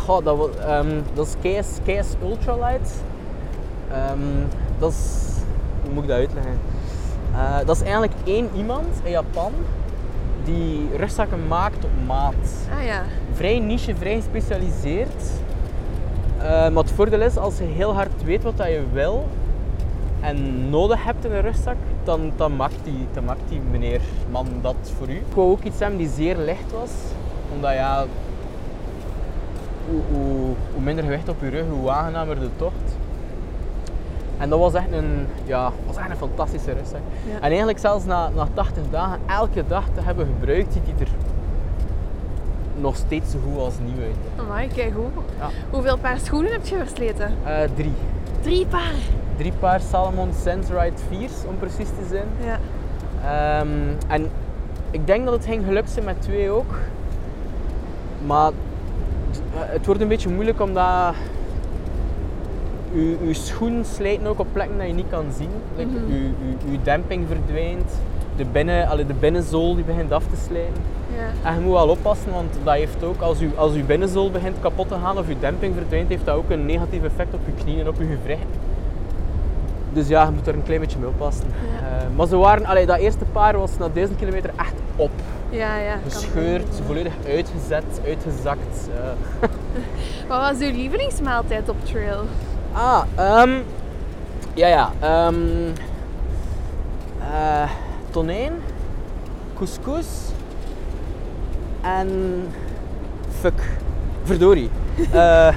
Goh, 0.06 0.26
dat, 0.26 0.56
ehm, 0.56 0.88
dat 1.14 1.28
is 1.28 1.36
KS, 1.60 1.78
KS 1.86 2.08
Ultralight. 2.24 2.92
Ehm, 3.94 4.48
dat 4.80 4.92
is... 4.92 5.22
Hoe 5.84 5.94
moet 5.94 6.04
ik 6.04 6.10
dat 6.10 6.18
uitleggen? 6.18 6.60
Eh, 7.34 7.58
dat 7.66 7.76
is 7.76 7.82
eigenlijk 7.82 8.14
één 8.24 8.50
iemand 8.56 8.88
in 9.04 9.12
Japan 9.12 9.52
die 10.44 10.90
rugzakken 10.98 11.48
maakt 11.48 11.86
op 11.86 11.92
maat. 12.06 12.68
Ah 12.78 12.86
ja. 12.86 13.04
Vrij 13.34 13.60
niche, 13.60 13.96
vrij 13.96 14.16
gespecialiseerd. 14.16 15.24
Eh, 16.38 16.44
maar 16.46 16.84
het 16.84 16.92
voordeel 16.92 17.22
is, 17.22 17.38
als 17.38 17.58
je 17.58 17.64
heel 17.64 17.94
hard 17.94 18.24
weet 18.24 18.44
wat 18.44 18.58
dat 18.58 18.68
je 18.68 18.84
wil 18.94 19.28
en 20.20 20.70
nodig 20.70 21.04
hebt 21.04 21.26
in 21.26 21.32
een 21.32 21.42
rugzak, 21.42 21.76
dan, 22.04 22.32
dan, 22.36 22.56
maakt, 22.56 22.78
die, 22.84 23.08
dan 23.14 23.24
maakt 23.24 23.50
die 23.50 23.62
meneer, 23.72 24.02
man, 24.32 24.48
dat 24.62 24.76
voor 24.98 25.10
u. 25.10 25.16
Ik 25.16 25.34
wou 25.34 25.52
ook 25.52 25.64
iets 25.64 25.80
hebben 25.80 25.98
die 25.98 26.10
zeer 26.10 26.38
licht 26.38 26.72
was, 26.72 26.92
omdat 27.54 27.74
ja, 27.74 28.06
hoe, 29.90 30.02
hoe, 30.12 30.56
hoe 30.74 30.82
minder 30.82 31.04
gewicht 31.04 31.30
op 31.30 31.42
je 31.42 31.50
rug, 31.50 31.66
hoe 31.70 31.90
aangenamer 31.90 32.40
de 32.40 32.50
tocht. 32.58 32.93
En 34.44 34.50
dat 34.50 34.60
was 34.60 34.74
echt 34.74 34.92
een, 34.92 35.28
ja, 35.46 35.72
was 35.86 35.98
echt 35.98 36.10
een 36.10 36.16
fantastische. 36.16 36.72
Ja. 36.72 37.36
En 37.36 37.42
eigenlijk 37.42 37.80
zelfs 37.80 38.06
na, 38.06 38.30
na 38.30 38.48
80 38.54 38.84
dagen, 38.92 39.20
elke 39.26 39.64
dag 39.68 39.84
te 39.94 40.02
hebben 40.02 40.26
gebruikt, 40.26 40.74
ziet 40.74 40.86
die 40.86 40.94
er 41.00 41.12
nog 42.76 42.96
steeds 42.96 43.32
zo 43.32 43.38
goed 43.44 43.60
als 43.60 43.74
nieuw 43.84 44.04
uit. 44.04 44.16
Amai, 44.48 44.68
kijk 44.68 44.94
goed. 44.94 45.24
Ja. 45.40 45.50
Hoeveel 45.70 45.98
paar 45.98 46.18
schoenen 46.20 46.52
heb 46.52 46.66
je 46.66 46.78
versleten? 46.78 47.34
Eh, 47.44 47.54
drie. 47.76 47.94
Drie 48.42 48.66
paar. 48.66 48.94
Drie 49.38 49.54
paar 49.60 49.80
Salomon 49.80 50.30
Sensorite 50.42 51.02
4's 51.12 51.34
om 51.48 51.58
precies 51.60 51.88
te 51.88 52.06
zijn. 52.10 52.28
Ja. 52.44 52.60
Ehm, 53.60 53.70
en 54.08 54.30
ik 54.92 55.08
denk 55.08 55.26
dat 55.26 55.34
het 55.34 55.46
ging 55.46 55.66
gelukt 55.66 55.90
zijn 55.90 56.06
met 56.06 56.22
twee 56.22 56.50
ook. 56.50 56.74
Maar 58.26 58.52
het 59.54 59.86
wordt 59.86 60.02
een 60.02 60.08
beetje 60.08 60.30
moeilijk 60.30 60.62
omdat 60.62 61.14
uw, 62.94 63.18
uw 63.26 63.34
schoen 63.34 63.86
slijt 63.96 64.28
ook 64.28 64.40
op 64.40 64.48
plekken 64.54 64.78
dat 64.78 64.88
je 64.88 64.94
niet 64.94 65.10
kan 65.10 65.26
zien. 65.38 65.50
Like, 65.76 65.90
Mhm. 65.90 66.12
uw, 66.12 66.18
uw, 66.48 66.72
uw 66.72 66.78
demping 66.84 67.26
verdwijnt, 67.28 67.92
de, 68.36 68.46
binnen, 68.46 69.08
de 69.08 69.14
binnenzool 69.14 69.76
die 69.76 69.84
begint 69.84 70.12
af 70.12 70.24
te 70.24 70.36
slijten. 70.48 70.82
ja. 71.18 71.50
En 71.50 71.54
je 71.56 71.60
moet 71.62 71.72
wel 71.74 71.88
oppassen, 71.88 72.32
want 72.34 72.54
dat 72.64 72.74
heeft 72.74 73.04
ook, 73.04 73.22
als, 73.22 73.42
u, 73.42 73.52
als 73.56 73.74
uw 73.74 73.86
binnenzool 73.86 74.32
begint 74.32 74.56
kapot 74.62 74.88
te 74.88 74.96
gaan 75.04 75.18
of 75.18 75.28
uw 75.28 75.40
demping 75.40 75.76
verdwijnt, 75.76 76.10
heeft 76.10 76.26
dat 76.26 76.36
ook 76.36 76.50
een 76.50 76.66
negatief 76.66 77.04
effect 77.04 77.34
op 77.34 77.40
je 77.46 77.64
knieën 77.64 77.80
en 77.80 77.88
op 77.88 77.96
je 77.98 78.06
gewricht. 78.20 78.46
Dus 79.94 80.08
ja, 80.08 80.24
je 80.24 80.32
moet 80.32 80.48
er 80.48 80.54
een 80.54 80.64
klein 80.64 80.80
beetje 80.80 81.00
mee 81.00 81.08
oppassen. 81.10 81.46
Ja. 81.82 81.88
Eh, 81.88 82.04
maar 82.16 82.28
ze 82.28 82.36
waren, 82.38 82.66
allee, 82.66 82.86
dat 82.86 82.98
eerste 82.98 83.26
paar 83.32 83.58
was 83.58 83.78
na 83.78 83.90
1000 83.94 84.18
kilometer 84.20 84.50
echt 84.58 84.74
op. 84.96 85.12
Ja, 85.50 85.78
ja. 85.78 85.96
Gescheurd, 86.10 86.82
volledig 86.86 87.14
uitgezet, 87.28 87.84
uitgezakt. 88.06 88.90
eh. 88.96 89.50
Wat 90.30 90.40
was 90.40 90.60
uw 90.68 90.72
lievelingsmaaltijd 90.76 91.70
op 91.70 91.76
trail? 91.86 92.20
Ah, 92.74 93.04
ehm 93.16 93.50
ja, 94.54 94.68
ja. 94.68 94.92
ehm 95.00 95.74
eh, 97.20 97.70
tonijn, 98.10 98.54
couscous 99.58 100.08
en 101.82 102.10
fuck, 103.40 103.78
verdorie. 104.24 104.70
Eh, 105.14 105.56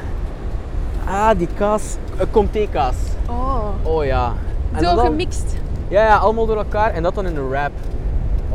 ah, 1.07 1.31
die 1.39 1.49
kaas, 1.55 1.97
uh, 2.17 2.25
comté-kaas. 2.31 2.97
Oh. 3.29 3.69
Oh 3.83 4.05
ja. 4.05 4.33
En 4.73 4.85
Zo 4.85 4.97
gemixt. 4.97 5.57
Ja, 5.89 6.03
ja, 6.03 6.17
allemaal 6.17 6.47
door 6.47 6.57
elkaar 6.57 6.93
en 6.93 7.03
dat 7.03 7.15
dan 7.15 7.27
in 7.27 7.37
een 7.37 7.49
wrap. 7.49 7.73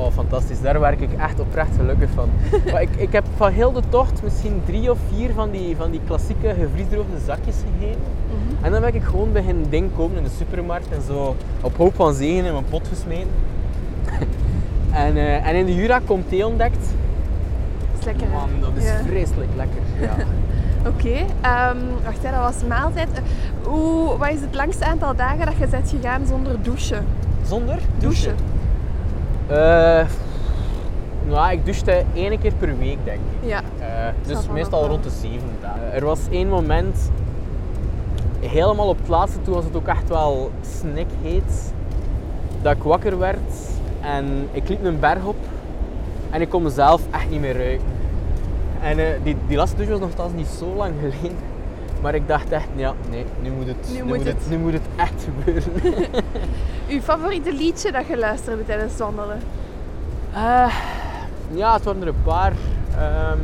Oh, 0.01 0.11
fantastisch. 0.11 0.61
Daar 0.61 0.79
werk 0.79 1.01
ik 1.01 1.09
echt 1.17 1.39
oprecht 1.39 1.75
gelukkig 1.75 2.09
van. 2.15 2.29
maar 2.71 2.81
ik, 2.81 2.89
ik 2.95 3.11
heb 3.11 3.23
van 3.35 3.51
heel 3.51 3.71
de 3.71 3.81
tocht 3.89 4.23
misschien 4.23 4.61
drie 4.65 4.91
of 4.91 4.97
vier 5.15 5.33
van 5.33 5.51
die, 5.51 5.75
van 5.75 5.91
die 5.91 6.01
klassieke 6.05 6.55
gevriesdroogde 6.59 7.19
zakjes 7.25 7.55
gegeten. 7.55 8.01
Mhm. 8.27 8.65
En 8.65 8.71
dan 8.71 8.81
ben 8.81 8.95
ik 8.95 9.03
gewoon 9.03 9.31
beginnen 9.31 9.69
ding 9.69 9.89
kopen 9.95 10.17
in 10.17 10.23
de 10.23 10.29
supermarkt 10.37 10.91
en 10.91 11.01
zo 11.01 11.35
op 11.61 11.77
hoop 11.77 11.95
van 11.95 12.13
zegen 12.13 12.45
in 12.45 12.51
mijn 12.51 12.65
pot 12.69 12.87
gesmeten. 12.87 13.29
en, 15.05 15.17
eh, 15.17 15.47
en 15.47 15.55
in 15.55 15.65
de 15.65 15.75
Jura 15.75 15.99
komt 16.05 16.29
thee 16.29 16.45
ontdekt. 16.47 16.93
is 17.99 18.05
lekker. 18.05 18.27
Man, 18.27 18.49
dat 18.59 18.69
is 18.75 18.83
Ja. 18.83 19.03
vreselijk 19.05 19.49
lekker. 19.55 19.81
Ja. 20.01 20.15
Oké, 20.91 21.25
ehm, 21.41 21.77
wacht, 22.03 22.23
hè, 22.23 22.31
dat 22.31 22.39
was 22.39 22.67
maaltijd. 22.67 23.07
Eh, 23.13 23.21
Hoe, 23.63 24.17
wat 24.17 24.29
is 24.29 24.41
het 24.41 24.55
langste 24.55 24.85
aantal 24.85 25.15
dagen 25.15 25.45
dat 25.45 25.55
je 25.59 25.67
bent 25.67 25.89
gegaan 25.89 26.25
zonder 26.27 26.61
douchen? 26.63 27.05
Zonder 27.47 27.79
Douchen. 27.97 28.35
Eh, 29.51 30.05
nou, 31.27 31.51
ik 31.51 31.65
douchte 31.65 32.03
één 32.13 32.39
keer 32.39 32.53
per 32.53 32.77
week, 32.77 32.97
denk 33.03 33.19
ik. 33.39 33.49
Ja. 33.49 33.61
Eh, 33.79 34.13
dus 34.27 34.47
meestal 34.47 34.81
nog 34.81 34.89
rond 34.89 35.03
de 35.03 35.09
zeven 35.09 35.49
dagen. 35.61 35.93
Er 35.93 36.05
was 36.05 36.19
één 36.29 36.49
moment, 36.49 37.11
helemaal 38.39 38.87
op 38.87 38.97
het 38.97 39.07
laatste, 39.07 39.41
toen 39.41 39.53
was 39.53 39.63
het 39.63 39.75
ook 39.75 39.87
echt 39.87 40.09
wel 40.09 40.51
snikheet, 40.61 41.73
dat 42.61 42.75
ik 42.75 42.83
wakker 42.83 43.17
werd 43.17 43.69
en 44.01 44.47
ik 44.51 44.69
liep 44.69 44.83
een 44.83 44.99
berg 44.99 45.25
op 45.25 45.35
en 46.29 46.41
ik 46.41 46.49
kon 46.49 46.63
mezelf 46.63 47.01
echt 47.11 47.29
niet 47.29 47.39
meer 47.41 47.57
ruiken. 47.57 47.87
En 48.81 48.99
eh, 48.99 49.05
die, 49.23 49.35
die 49.47 49.57
laatste 49.57 49.75
douche 49.75 49.91
was 49.91 50.01
nogthans 50.01 50.33
niet 50.33 50.47
zo 50.47 50.73
lang 50.75 50.93
geleden, 50.99 51.37
maar 52.01 52.15
ik 52.15 52.27
dacht 52.27 52.51
echt, 52.51 52.67
ja, 52.75 52.93
nee, 53.09 53.25
nu 53.41 53.51
moet 53.51 53.67
het, 53.67 53.89
Nu 53.93 54.03
moet 54.03 54.25
het. 54.25 54.49
nu 54.49 54.57
moet 54.57 54.73
het 54.73 54.87
echt 54.95 55.23
gebeuren. 55.23 55.71
Uw 56.93 57.01
favoriete 57.01 57.53
liedje 57.53 57.91
dat 57.91 58.07
je 58.07 58.17
luisterde 58.17 58.65
tijdens 58.65 58.97
wandelen? 58.97 59.39
Eh, 60.33 60.73
ja, 61.51 61.73
het 61.73 61.83
waren 61.83 62.01
er 62.01 62.07
een 62.07 62.23
paar. 62.23 62.53
Ehm, 62.97 63.37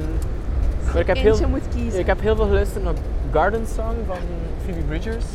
maar 0.86 1.02
ik 1.02 1.08
heb, 1.08 1.18
heel, 1.18 1.32
Eentje 1.32 1.48
moet 1.48 1.68
kiezen. 1.76 2.00
ik 2.00 2.06
heb 2.06 2.22
heel 2.22 2.36
veel 2.36 2.46
geluisterd 2.46 2.84
naar 2.84 2.94
Garden 3.32 3.68
Song 3.68 3.96
van 4.08 4.18
Phoebe 4.64 4.82
Bridgers. 4.82 5.26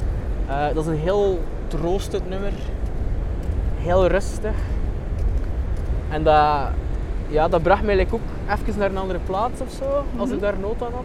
Eh, 0.48 0.66
dat 0.74 0.84
is 0.84 0.90
een 0.90 0.98
heel 0.98 1.40
troostend 1.66 2.28
nummer. 2.28 2.52
Heel 3.76 4.06
rustig. 4.06 4.54
En 6.10 6.22
dat, 6.22 6.68
ja, 7.28 7.48
dat 7.48 7.62
bracht 7.62 7.82
mij 7.82 7.96
like, 7.96 8.14
ook 8.14 8.20
even 8.48 8.78
naar 8.78 8.90
een 8.90 8.96
andere 8.96 9.18
plaats 9.26 9.60
of 9.60 9.70
zo, 9.78 10.04
als 10.16 10.30
ik 10.30 10.40
daar 10.40 10.58
nood 10.60 10.82
aan 10.82 10.92
had. 10.92 11.04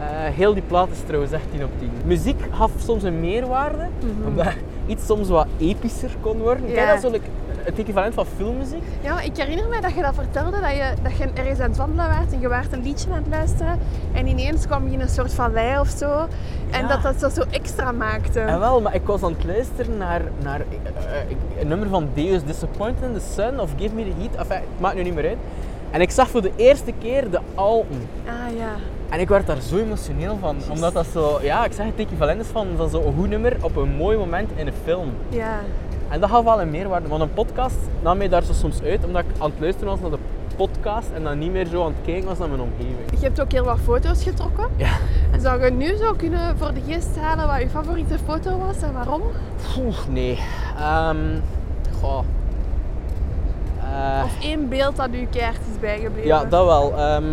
Eh, 0.00 0.06
heel 0.34 0.54
die 0.54 0.62
plaat 0.62 0.88
is 0.92 0.98
trouwens 1.06 1.32
echt 1.32 1.50
10 1.50 1.64
op 1.64 1.70
10. 1.78 1.90
Muziek 2.04 2.40
gaf 2.52 2.70
soms 2.84 3.02
een 3.02 3.20
meerwaarde, 3.20 3.86
omdat 4.26 4.46
iets 4.86 5.06
soms 5.06 5.28
wat 5.28 5.46
epischer 5.58 6.10
kon 6.20 6.38
worden. 6.38 6.70
Ja. 6.70 7.00
dat 7.00 7.10
like, 7.10 7.24
het 7.62 7.78
equivalent 7.78 8.14
van 8.14 8.26
filmmuziek? 8.36 8.82
Ja, 9.00 9.20
ik 9.20 9.36
herinner 9.36 9.68
me 9.68 9.80
dat 9.80 9.94
je 9.94 10.02
dat 10.02 10.14
vertelde, 10.14 10.60
dat 10.60 10.70
je, 10.70 10.92
dat 11.02 11.16
je 11.16 11.28
ergens 11.34 11.60
aan 11.60 11.68
het 11.68 11.76
wandelen 11.76 12.10
en 12.32 12.40
je 12.40 12.48
waart 12.48 12.72
een 12.72 12.82
liedje 12.82 13.10
aan 13.10 13.16
het 13.16 13.28
luisteren 13.28 13.78
en 14.12 14.26
ineens 14.26 14.66
kwam 14.66 14.86
je 14.86 14.92
in 14.92 15.00
een 15.00 15.08
soort 15.08 15.32
vallei 15.34 15.78
of 15.78 15.88
zo 15.88 16.26
en 16.70 16.80
Ja. 16.80 16.86
dat 16.88 17.02
dat 17.02 17.20
zo, 17.20 17.28
zo 17.40 17.48
extra 17.50 17.92
maakte. 17.92 18.40
En 18.40 18.58
wel, 18.58 18.80
maar 18.80 18.94
ik 18.94 19.02
was 19.06 19.22
aan 19.22 19.32
het 19.32 19.44
luisteren 19.44 19.96
naar, 19.96 20.22
naar 20.42 20.60
eh, 20.60 21.60
een 21.60 21.68
nummer 21.68 21.88
van 21.88 22.08
Deus, 22.14 22.44
Disappointed 22.44 23.04
in 23.04 23.14
the 23.14 23.32
Sun 23.34 23.60
of 23.60 23.70
Give 23.78 23.94
Me 23.94 24.02
the 24.04 24.12
Heat. 24.18 24.34
Enfin, 24.34 24.56
het 24.56 24.80
maakt 24.80 24.94
nu 24.96 25.02
niet 25.02 25.14
meer 25.14 25.28
uit. 25.28 25.38
En 25.90 26.00
ik 26.00 26.10
zag 26.10 26.28
voor 26.28 26.42
de 26.42 26.52
eerste 26.56 26.92
keer 27.00 27.30
de 27.30 27.40
Alpen. 27.54 28.08
Ah 28.26 28.56
ja. 28.56 28.70
En 29.08 29.20
ik 29.20 29.28
werd 29.28 29.46
daar 29.46 29.60
zo 29.60 29.76
emotioneel 29.76 30.36
van. 30.40 30.56
Omdat 30.70 30.92
dat 30.94 31.06
zo, 31.12 31.38
ja, 31.42 31.64
ik 31.64 31.72
zeg 31.72 31.86
het 31.86 31.94
equivalent 31.98 32.40
is 32.40 32.46
van, 32.46 32.66
van 32.76 32.88
zo'n 32.88 33.14
goed 33.18 33.28
nummer 33.28 33.56
op 33.60 33.76
een 33.76 33.88
mooi 33.96 34.16
moment 34.18 34.50
in 34.54 34.66
een 34.66 34.72
film. 34.84 35.12
Ja. 35.28 35.58
En 36.08 36.20
dat 36.20 36.30
gaf 36.30 36.44
wel 36.44 36.60
een 36.60 36.70
meerwaarde. 36.70 37.08
Want 37.08 37.22
een 37.22 37.32
podcast 37.32 37.76
nam 38.02 38.16
mij 38.18 38.28
daar 38.28 38.42
zo 38.42 38.52
soms 38.52 38.82
uit, 38.82 39.04
omdat 39.04 39.22
ik 39.22 39.40
aan 39.40 39.50
het 39.50 39.60
luisteren 39.60 39.88
was 39.90 40.00
naar 40.00 40.10
de 40.10 40.18
podcast 40.56 41.08
en 41.14 41.22
dan 41.22 41.38
niet 41.38 41.52
meer 41.52 41.66
zo 41.66 41.84
aan 41.84 41.92
het 41.96 42.04
kijken 42.04 42.28
was 42.28 42.38
naar 42.38 42.48
mijn 42.48 42.60
omgeving. 42.60 43.10
Je 43.10 43.24
hebt 43.26 43.40
ook 43.40 43.52
heel 43.52 43.64
wat 43.64 43.78
foto's 43.84 44.22
getrokken. 44.22 44.68
Ja. 44.76 44.90
Zou 45.38 45.64
je 45.64 45.70
nu 45.70 45.96
zo 45.96 46.12
kunnen 46.12 46.58
voor 46.58 46.74
de 46.74 46.80
geest 46.86 47.18
halen 47.20 47.46
wat 47.46 47.60
je 47.60 47.68
favoriete 47.68 48.18
foto 48.26 48.58
was 48.58 48.82
en 48.82 48.92
waarom? 48.92 49.22
Oeh, 49.78 49.96
nee. 50.08 50.38
Ehm 50.78 51.16
goh. 52.00 52.22
Eh, 53.80 54.22
Of 54.24 54.42
één 54.42 54.68
beeld 54.68 54.96
dat 54.96 55.08
u 55.12 55.26
keihard 55.30 55.60
is 55.74 55.80
bijgebleven? 55.80 56.26
Ja, 56.28 56.44
dat 56.44 56.64
wel. 56.66 56.96
Ehm, 56.98 57.24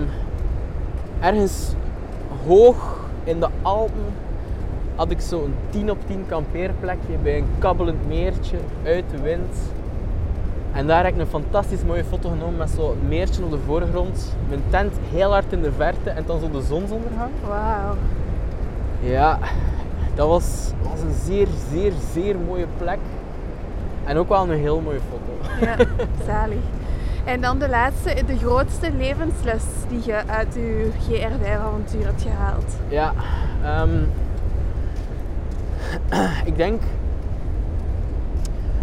ergens 1.24 1.74
hoog 2.48 3.00
in 3.24 3.40
de 3.40 3.48
Alpen 3.62 4.14
had 4.96 5.12
ik 5.12 5.20
zo'n 5.20 5.54
10 5.70 5.92
op 5.92 5.98
10 6.08 6.26
kampeerplekje 6.28 7.18
bij 7.24 7.38
een 7.38 7.48
kabbelend 7.60 8.08
meertje 8.08 8.58
uit 8.86 9.04
de 9.12 9.22
wind. 9.22 9.56
En 10.72 10.88
daar 10.88 11.04
heb 11.04 11.14
ik 11.14 11.20
een 11.20 11.28
fantastisch 11.28 11.84
mooie 11.84 12.04
foto 12.04 12.30
genomen 12.30 12.58
met 12.58 12.70
zo'n 12.70 12.98
meertje 13.08 13.44
op 13.44 13.52
de 13.52 13.58
voorgrond. 13.66 14.36
Mijn 14.50 14.64
tent 14.70 14.94
heel 15.12 15.32
hard 15.32 15.52
in 15.52 15.62
de 15.62 15.72
verte 15.72 16.10
en 16.10 16.24
dan 16.26 16.40
zo 16.40 16.52
de 16.52 16.62
zonsondergang. 16.62 17.32
Wauw. 17.48 17.96
Ja, 19.00 19.40
dat 20.16 20.28
was, 20.28 20.72
was 20.82 21.02
een 21.02 21.16
zeer, 21.26 21.48
zeer, 21.72 21.92
zeer 22.14 22.36
mooie 22.40 22.68
plek. 22.78 23.00
En 24.04 24.18
ook 24.18 24.30
wel 24.30 24.44
een 24.44 24.60
heel 24.60 24.82
mooie 24.82 25.00
foto. 25.10 25.66
Ja, 25.66 26.06
zalig. 26.28 26.58
En 27.26 27.42
dan 27.42 27.60
de 27.60 27.70
laatste, 27.70 28.24
de 28.26 28.38
grootste 28.38 28.92
levensles 28.92 29.64
die 29.90 30.02
je 30.06 30.28
uit 30.28 30.54
je 30.54 30.92
GR5-avontuur 31.10 32.06
hebt 32.06 32.22
gehaald. 32.22 32.78
Ja, 32.88 33.14
ehm, 33.64 34.04
ik 36.50 36.58
denk. 36.58 36.82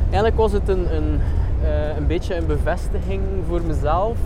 Eigenlijk 0.04 0.36
was 0.36 0.52
het 0.52 0.68
een, 0.68 0.94
een, 0.94 1.20
eh, 1.62 1.96
een 1.96 2.06
beetje 2.06 2.36
een 2.36 2.46
bevestiging 2.46 3.22
voor 3.48 3.60
mezelf 3.62 4.18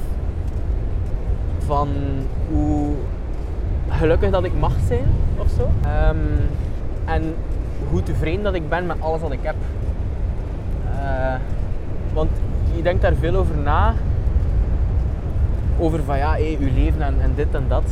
van 1.66 1.88
hoe 2.50 2.94
gelukkig 3.88 4.30
dat 4.30 4.44
ik 4.44 4.52
mag 4.58 4.72
zijn 4.86 5.06
of 5.36 5.48
zo. 5.56 5.70
Ehm, 5.82 6.16
en 7.04 7.34
hoe 7.90 8.02
tevreden 8.02 8.42
dat 8.42 8.54
ik 8.54 8.68
ben 8.68 8.86
met 8.86 8.96
alles 9.00 9.20
wat 9.20 9.32
ik 9.32 9.42
heb. 9.42 9.56
Eh, 10.92 11.34
want 12.12 12.30
je 12.76 12.82
denkt 12.82 13.02
daar 13.02 13.14
veel 13.14 13.34
over 13.34 13.56
na. 13.56 13.94
Over 15.78 16.02
van 16.02 16.18
ja, 16.18 16.32
hé, 16.32 16.56
je 16.58 16.70
leven 16.74 17.02
en, 17.02 17.14
en 17.20 17.32
dit 17.34 17.54
en 17.54 17.64
dat. 17.68 17.84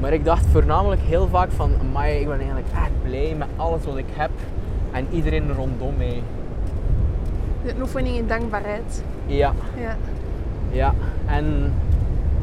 Maar 0.00 0.12
ik 0.12 0.24
dacht 0.24 0.46
voornamelijk 0.46 1.00
heel 1.00 1.28
vaak 1.28 1.50
van, 1.50 1.72
amai, 1.80 2.20
ik 2.20 2.26
ben 2.26 2.36
eigenlijk 2.36 2.68
echt 2.74 3.02
blij 3.02 3.34
met 3.38 3.48
alles 3.56 3.84
wat 3.84 3.96
ik 3.96 4.06
heb 4.12 4.30
en 4.92 5.06
iedereen 5.10 5.52
rondom 5.52 5.94
mij. 5.96 6.22
Een 7.66 7.80
oefening 7.80 8.16
in 8.16 8.26
dankbaarheid. 8.26 9.02
Ja, 9.26 9.52
Ja. 9.80 9.96
ja. 10.70 10.94
En 11.26 11.72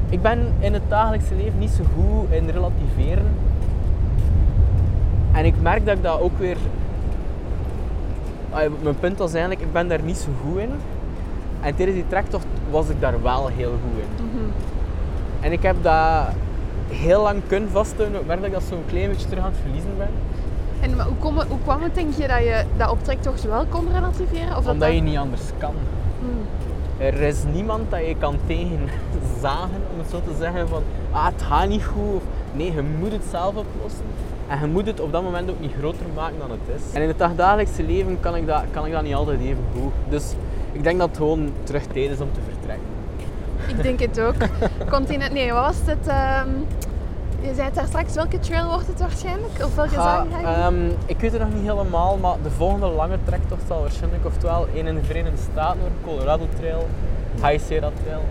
ik 0.09 0.21
ben 0.21 0.53
in 0.59 0.73
het 0.73 0.89
dagelijkse 0.89 1.35
leven 1.35 1.59
niet 1.59 1.69
zo 1.69 1.83
goed 1.95 2.31
in 2.31 2.49
relativeren. 2.49 3.25
En 5.31 5.45
ik 5.45 5.61
merk 5.61 5.85
dat 5.85 5.97
ik 5.97 6.03
dat 6.03 6.19
ook 6.19 6.39
weer... 6.39 6.57
Mijn 8.81 8.99
punt 8.99 9.17
was 9.17 9.31
eigenlijk, 9.31 9.61
ik 9.61 9.71
ben 9.71 9.87
daar 9.87 10.01
niet 10.03 10.17
zo 10.17 10.29
goed 10.43 10.59
in. 10.59 10.69
En 11.61 11.75
tijdens 11.75 11.97
die 11.97 12.07
trektocht 12.07 12.45
was 12.69 12.89
ik 12.89 13.01
daar 13.01 13.21
wel 13.21 13.47
heel 13.47 13.71
goed 13.71 14.01
in. 14.01 14.25
Mhm. 14.25 14.49
En 15.39 15.51
ik 15.51 15.61
heb 15.63 15.75
dat 15.81 16.27
heel 16.89 17.21
lang 17.21 17.41
kunnen 17.47 17.69
vasthouden. 17.69 18.19
Ik 18.21 18.27
merk 18.27 18.39
dat 18.39 18.47
ik 18.47 18.53
dat 18.53 18.63
zo'n 18.69 18.83
klein 18.87 19.09
beetje 19.09 19.27
terug 19.27 19.43
aan 19.43 19.49
het 19.51 19.59
verliezen 19.61 19.97
ben. 19.97 20.09
En 20.79 20.95
maar 20.95 21.05
hoe, 21.05 21.15
kom, 21.19 21.35
hoe 21.47 21.59
kwam 21.63 21.81
het, 21.81 21.95
denk 21.95 22.13
je, 22.13 22.27
dat 22.27 22.37
je 22.39 22.63
dat 22.77 22.89
op 22.89 23.03
trektocht 23.03 23.43
wel 23.43 23.65
kon 23.69 23.85
relativeren? 23.93 24.57
Of 24.57 24.63
dat 24.63 24.73
Omdat 24.73 24.87
dat- 24.87 24.97
je 24.97 25.01
niet 25.03 25.17
anders 25.17 25.41
kan. 25.57 25.73
Hmm. 26.19 26.45
Er 26.97 27.21
is 27.21 27.43
niemand 27.53 27.91
dat 27.91 27.99
je 28.07 28.15
kan 28.19 28.35
tegenzagen, 28.45 29.81
om 29.93 29.99
het 29.99 30.09
zo 30.09 30.21
te 30.21 30.35
zeggen, 30.39 30.67
van 30.67 30.81
ah, 31.11 31.25
het 31.25 31.41
gaat 31.41 31.67
niet 31.67 31.83
goed. 31.85 32.15
Of, 32.15 32.21
nee, 32.53 32.73
je 32.73 32.81
moet 32.99 33.11
het 33.11 33.23
zelf 33.31 33.55
oplossen. 33.55 34.05
En 34.47 34.59
je 34.59 34.67
moet 34.67 34.85
het 34.85 34.99
op 34.99 35.11
dat 35.11 35.23
moment 35.23 35.49
ook 35.49 35.59
niet 35.59 35.73
groter 35.79 36.05
maken 36.15 36.39
dan 36.39 36.51
het 36.51 36.75
is. 36.75 36.93
En 36.93 37.01
in 37.01 37.07
het 37.07 37.17
dagdagelijkse 37.17 37.83
leven 37.83 38.17
kan 38.19 38.35
ik 38.35 38.47
dat, 38.47 38.63
kan 38.71 38.85
ik 38.85 38.91
dat 38.91 39.03
niet 39.03 39.15
altijd 39.15 39.39
even 39.39 39.63
goed. 39.73 39.91
Dus 40.09 40.33
ik 40.77 40.83
denk 40.83 40.99
dat 40.99 41.07
het 41.07 41.17
gewoon 41.17 41.51
terug 41.63 41.83
tijd 41.85 42.09
is 42.11 42.19
om 42.19 42.31
te 42.33 42.39
vertrekken. 42.49 42.85
Ik 43.67 43.83
denk 43.83 43.99
het 43.99 44.19
ook. 44.19 44.35
Continent, 44.95 45.33
nee, 45.33 45.53
wat 45.53 45.65
was 45.65 45.77
het? 45.85 46.07
ehm, 46.07 46.49
je 47.41 47.53
zei 47.53 47.65
het 47.65 47.75
daar 47.75 47.87
straks, 47.87 48.13
welke 48.13 48.39
trail 48.39 48.67
wordt 48.67 48.87
het 48.87 48.99
waarschijnlijk? 48.99 49.53
Of 49.63 49.75
welke 49.75 49.91
je 49.91 50.25
doen? 50.29 50.39
ehm, 50.45 50.89
ik 51.05 51.19
weet 51.19 51.31
het 51.31 51.41
nog 51.41 51.53
niet 51.53 51.67
helemaal, 51.67 52.17
maar 52.17 52.35
de 52.43 52.51
volgende 52.51 52.87
lange 52.87 53.17
trektocht 53.25 53.61
zal 53.67 53.81
waarschijnlijk 53.81 54.25
oftewel 54.25 54.67
in 54.73 54.85
de 54.85 55.03
Verenigde 55.03 55.41
Staten 55.51 55.79
worden, 55.79 55.97
Colorado 56.03 56.47
Trail, 56.59 56.87
High 57.35 57.65
Sierra 57.65 57.89
Trail. 58.03 58.21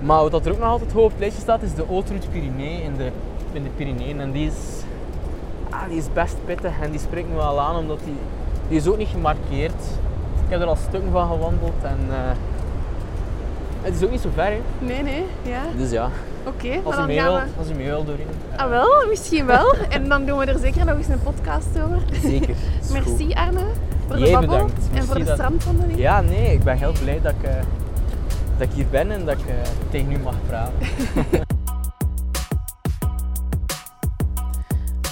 Maar 0.00 0.30
wat 0.30 0.46
er 0.46 0.52
ook 0.52 0.58
nog 0.58 0.68
altijd 0.68 0.92
hoog 0.92 1.04
op 1.04 1.10
het 1.10 1.18
lijstje 1.20 1.42
staat, 1.42 1.62
is 1.62 1.74
de 1.74 1.84
Haute-Route 1.88 2.28
Pyrénées 2.28 2.80
in 2.82 2.96
de, 2.96 3.10
in 3.52 3.62
de 3.62 3.68
Pyreneeën. 3.76 4.20
En 4.20 4.32
die 4.32 4.46
is, 4.46 4.82
ah, 5.70 5.88
die 5.88 5.98
is 5.98 6.12
best 6.12 6.36
pittig 6.44 6.72
en 6.80 6.90
die 6.90 7.00
spreekt 7.00 7.28
me 7.28 7.34
wel 7.34 7.60
aan, 7.60 7.76
omdat 7.76 7.98
die, 8.04 8.16
die 8.68 8.78
is 8.78 8.86
ook 8.86 8.96
niet 8.96 9.08
gemarkeerd. 9.08 9.82
Ik 10.48 10.54
heb 10.54 10.60
er 10.62 10.66
al 10.66 10.76
stukken 10.88 11.10
van 11.12 11.28
gewandeld 11.28 11.82
en 11.82 11.98
eh, 12.10 12.16
het 13.82 13.94
is 13.94 14.02
ook 14.04 14.10
niet 14.10 14.20
zo 14.20 14.28
ver. 14.34 14.44
Hè. 14.44 14.60
Nee, 14.78 15.02
nee, 15.02 15.24
ja. 15.42 15.60
Dus 15.76 15.90
ja, 15.90 16.08
Oké, 16.46 16.80
als 16.84 16.96
dan 16.96 17.06
mee 17.06 17.18
gaan 17.18 17.32
we... 17.34 17.40
als 17.58 17.68
je 17.68 17.74
mee 17.74 17.86
wil 17.86 18.04
Doreen. 18.04 18.26
eh, 18.52 18.58
Ah 18.62 18.68
wel, 18.68 19.06
misschien 19.08 19.46
wel. 19.46 19.74
En 19.88 20.08
dan 20.08 20.24
doen 20.24 20.38
we 20.38 20.44
er 20.44 20.58
zeker 20.58 20.84
nog 20.84 20.96
eens 20.96 21.08
een 21.08 21.22
podcast 21.22 21.66
over. 21.84 21.98
Zeker. 22.22 22.54
goed. 22.82 22.92
Merci 22.92 23.32
Arne 23.34 23.60
voor 24.06 24.16
de 24.16 24.22
Jij 24.22 24.32
babbel 24.32 24.50
bedankt. 24.50 24.72
en 24.78 24.88
Merci 24.92 25.06
voor 25.06 25.18
de 25.18 25.24
dat- 25.24 25.34
strandwandeling. 25.36 25.98
Ja, 25.98 26.20
nee, 26.20 26.52
ik 26.52 26.62
ben 26.64 26.76
heel 26.78 26.92
blij 27.02 27.20
dat 27.22 27.32
ik, 27.40 27.48
eh, 27.48 27.54
dat 28.58 28.68
ik 28.68 28.74
hier 28.74 28.86
ben 28.90 29.10
en 29.10 29.24
dat 29.24 29.34
ik 29.38 29.46
eh, 29.46 29.54
tegen 29.90 30.12
u 30.12 30.18
mag 30.18 30.34
praten. 30.46 30.74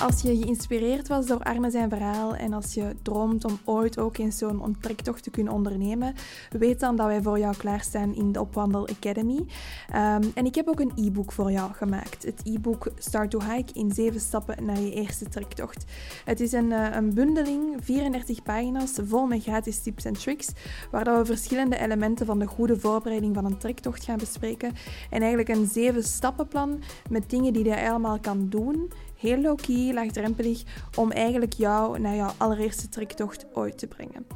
Als 0.07 0.20
je 0.20 0.36
geïnspireerd 0.36 1.09
was 1.09 1.26
door 1.26 1.42
Arne 1.42 1.70
zijn 1.70 1.88
verhaal 1.88 2.34
en 2.34 2.52
als 2.52 2.74
je 2.74 2.94
droomt 3.02 3.44
om 3.44 3.59
ooit 3.64 3.98
ook 3.98 4.18
eens 4.18 4.38
zo'n 4.38 4.62
onttrektocht 4.62 5.22
te 5.22 5.30
kunnen 5.30 5.52
ondernemen, 5.52 6.14
weet 6.50 6.80
dan 6.80 6.96
dat 6.96 7.07
wij 7.07 7.22
voor 7.22 7.38
jou 7.38 7.57
klaarstaan 7.57 8.14
in 8.14 8.32
de 8.32 8.40
Opwandel 8.40 8.88
Academy. 8.88 9.46
Ehm, 9.90 10.22
en 10.34 10.46
ik 10.46 10.54
heb 10.54 10.68
ook 10.68 10.80
een 10.80 10.92
e-book 10.94 11.32
voor 11.32 11.52
jou 11.52 11.72
gemaakt. 11.72 12.24
Het 12.24 12.40
e-book 12.44 12.90
Start 12.98 13.30
to 13.30 13.40
Hike 13.40 13.72
in 13.72 13.92
7 13.92 14.20
stappen 14.20 14.64
naar 14.64 14.80
je 14.80 14.92
eerste 14.92 15.28
trektocht. 15.28 15.84
Het 16.24 16.40
is 16.40 16.52
een, 16.52 16.72
eh, 16.72 16.94
een 16.94 17.14
bundeling, 17.14 17.76
34 17.80 18.42
pagina's, 18.42 18.98
vol 19.02 19.26
met 19.26 19.42
gratis 19.42 19.82
tips 19.82 20.04
en 20.04 20.12
tricks, 20.12 20.52
waar 20.90 21.04
dat 21.04 21.18
we 21.18 21.24
verschillende 21.24 21.78
elementen 21.78 22.26
van 22.26 22.38
de 22.38 22.46
goede 22.46 22.78
voorbereiding 22.80 23.34
van 23.34 23.44
een 23.44 23.59
trektocht 23.59 24.04
gaan 24.04 24.18
bespreken. 24.18 24.72
En 25.11 25.20
eigenlijk 25.20 25.48
een 25.48 25.66
7 25.66 26.02
stappenplan 26.02 26.82
met 27.11 27.30
dingen 27.30 27.52
die 27.52 27.64
je 27.64 27.88
allemaal 27.88 28.18
kan 28.20 28.48
doen 28.48 28.92
heel 29.17 29.41
low-key, 29.41 29.93
laagdrempelig, 29.93 30.62
om 30.97 31.11
eigenlijk 31.11 31.53
jou 31.53 31.99
naar 31.99 32.14
jouw 32.14 32.33
allereerste 32.37 32.89
trektocht 32.89 33.47
ooit 33.53 33.79
te 33.79 33.87
brengen. 33.87 34.27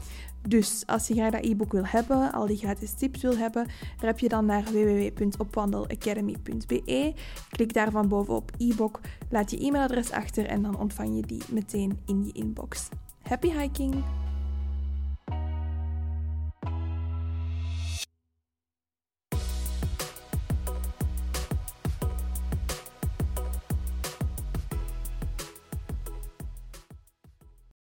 Dus 0.49 0.83
als 0.87 1.07
je 1.07 1.15
graag 1.15 1.31
dat 1.31 1.45
e-book 1.45 1.73
wil 1.73 1.87
hebben, 1.87 2.33
al 2.33 2.47
die 2.47 2.57
gratis 2.57 2.93
tips 2.93 3.23
wil 3.23 3.37
hebben, 3.37 3.67
rap 3.99 4.19
je 4.19 4.29
dan 4.29 4.47
naar 4.47 4.65
www.opwandelacademy.be. 4.65 7.15
Klik 7.51 7.73
daar 7.73 7.91
van 7.91 8.09
bovenop 8.09 8.51
e-book, 8.59 9.01
laat 9.31 9.51
je 9.51 9.59
e-mailadres 9.59 10.11
achter 10.11 10.47
en 10.47 10.63
dan 10.63 10.79
ontvang 10.79 11.17
je 11.17 11.23
die 11.23 11.43
meteen 11.49 12.01
in 12.07 12.25
je 12.25 12.33
inbox. 12.33 12.89
Happy 13.23 13.59
hiking! 13.59 14.05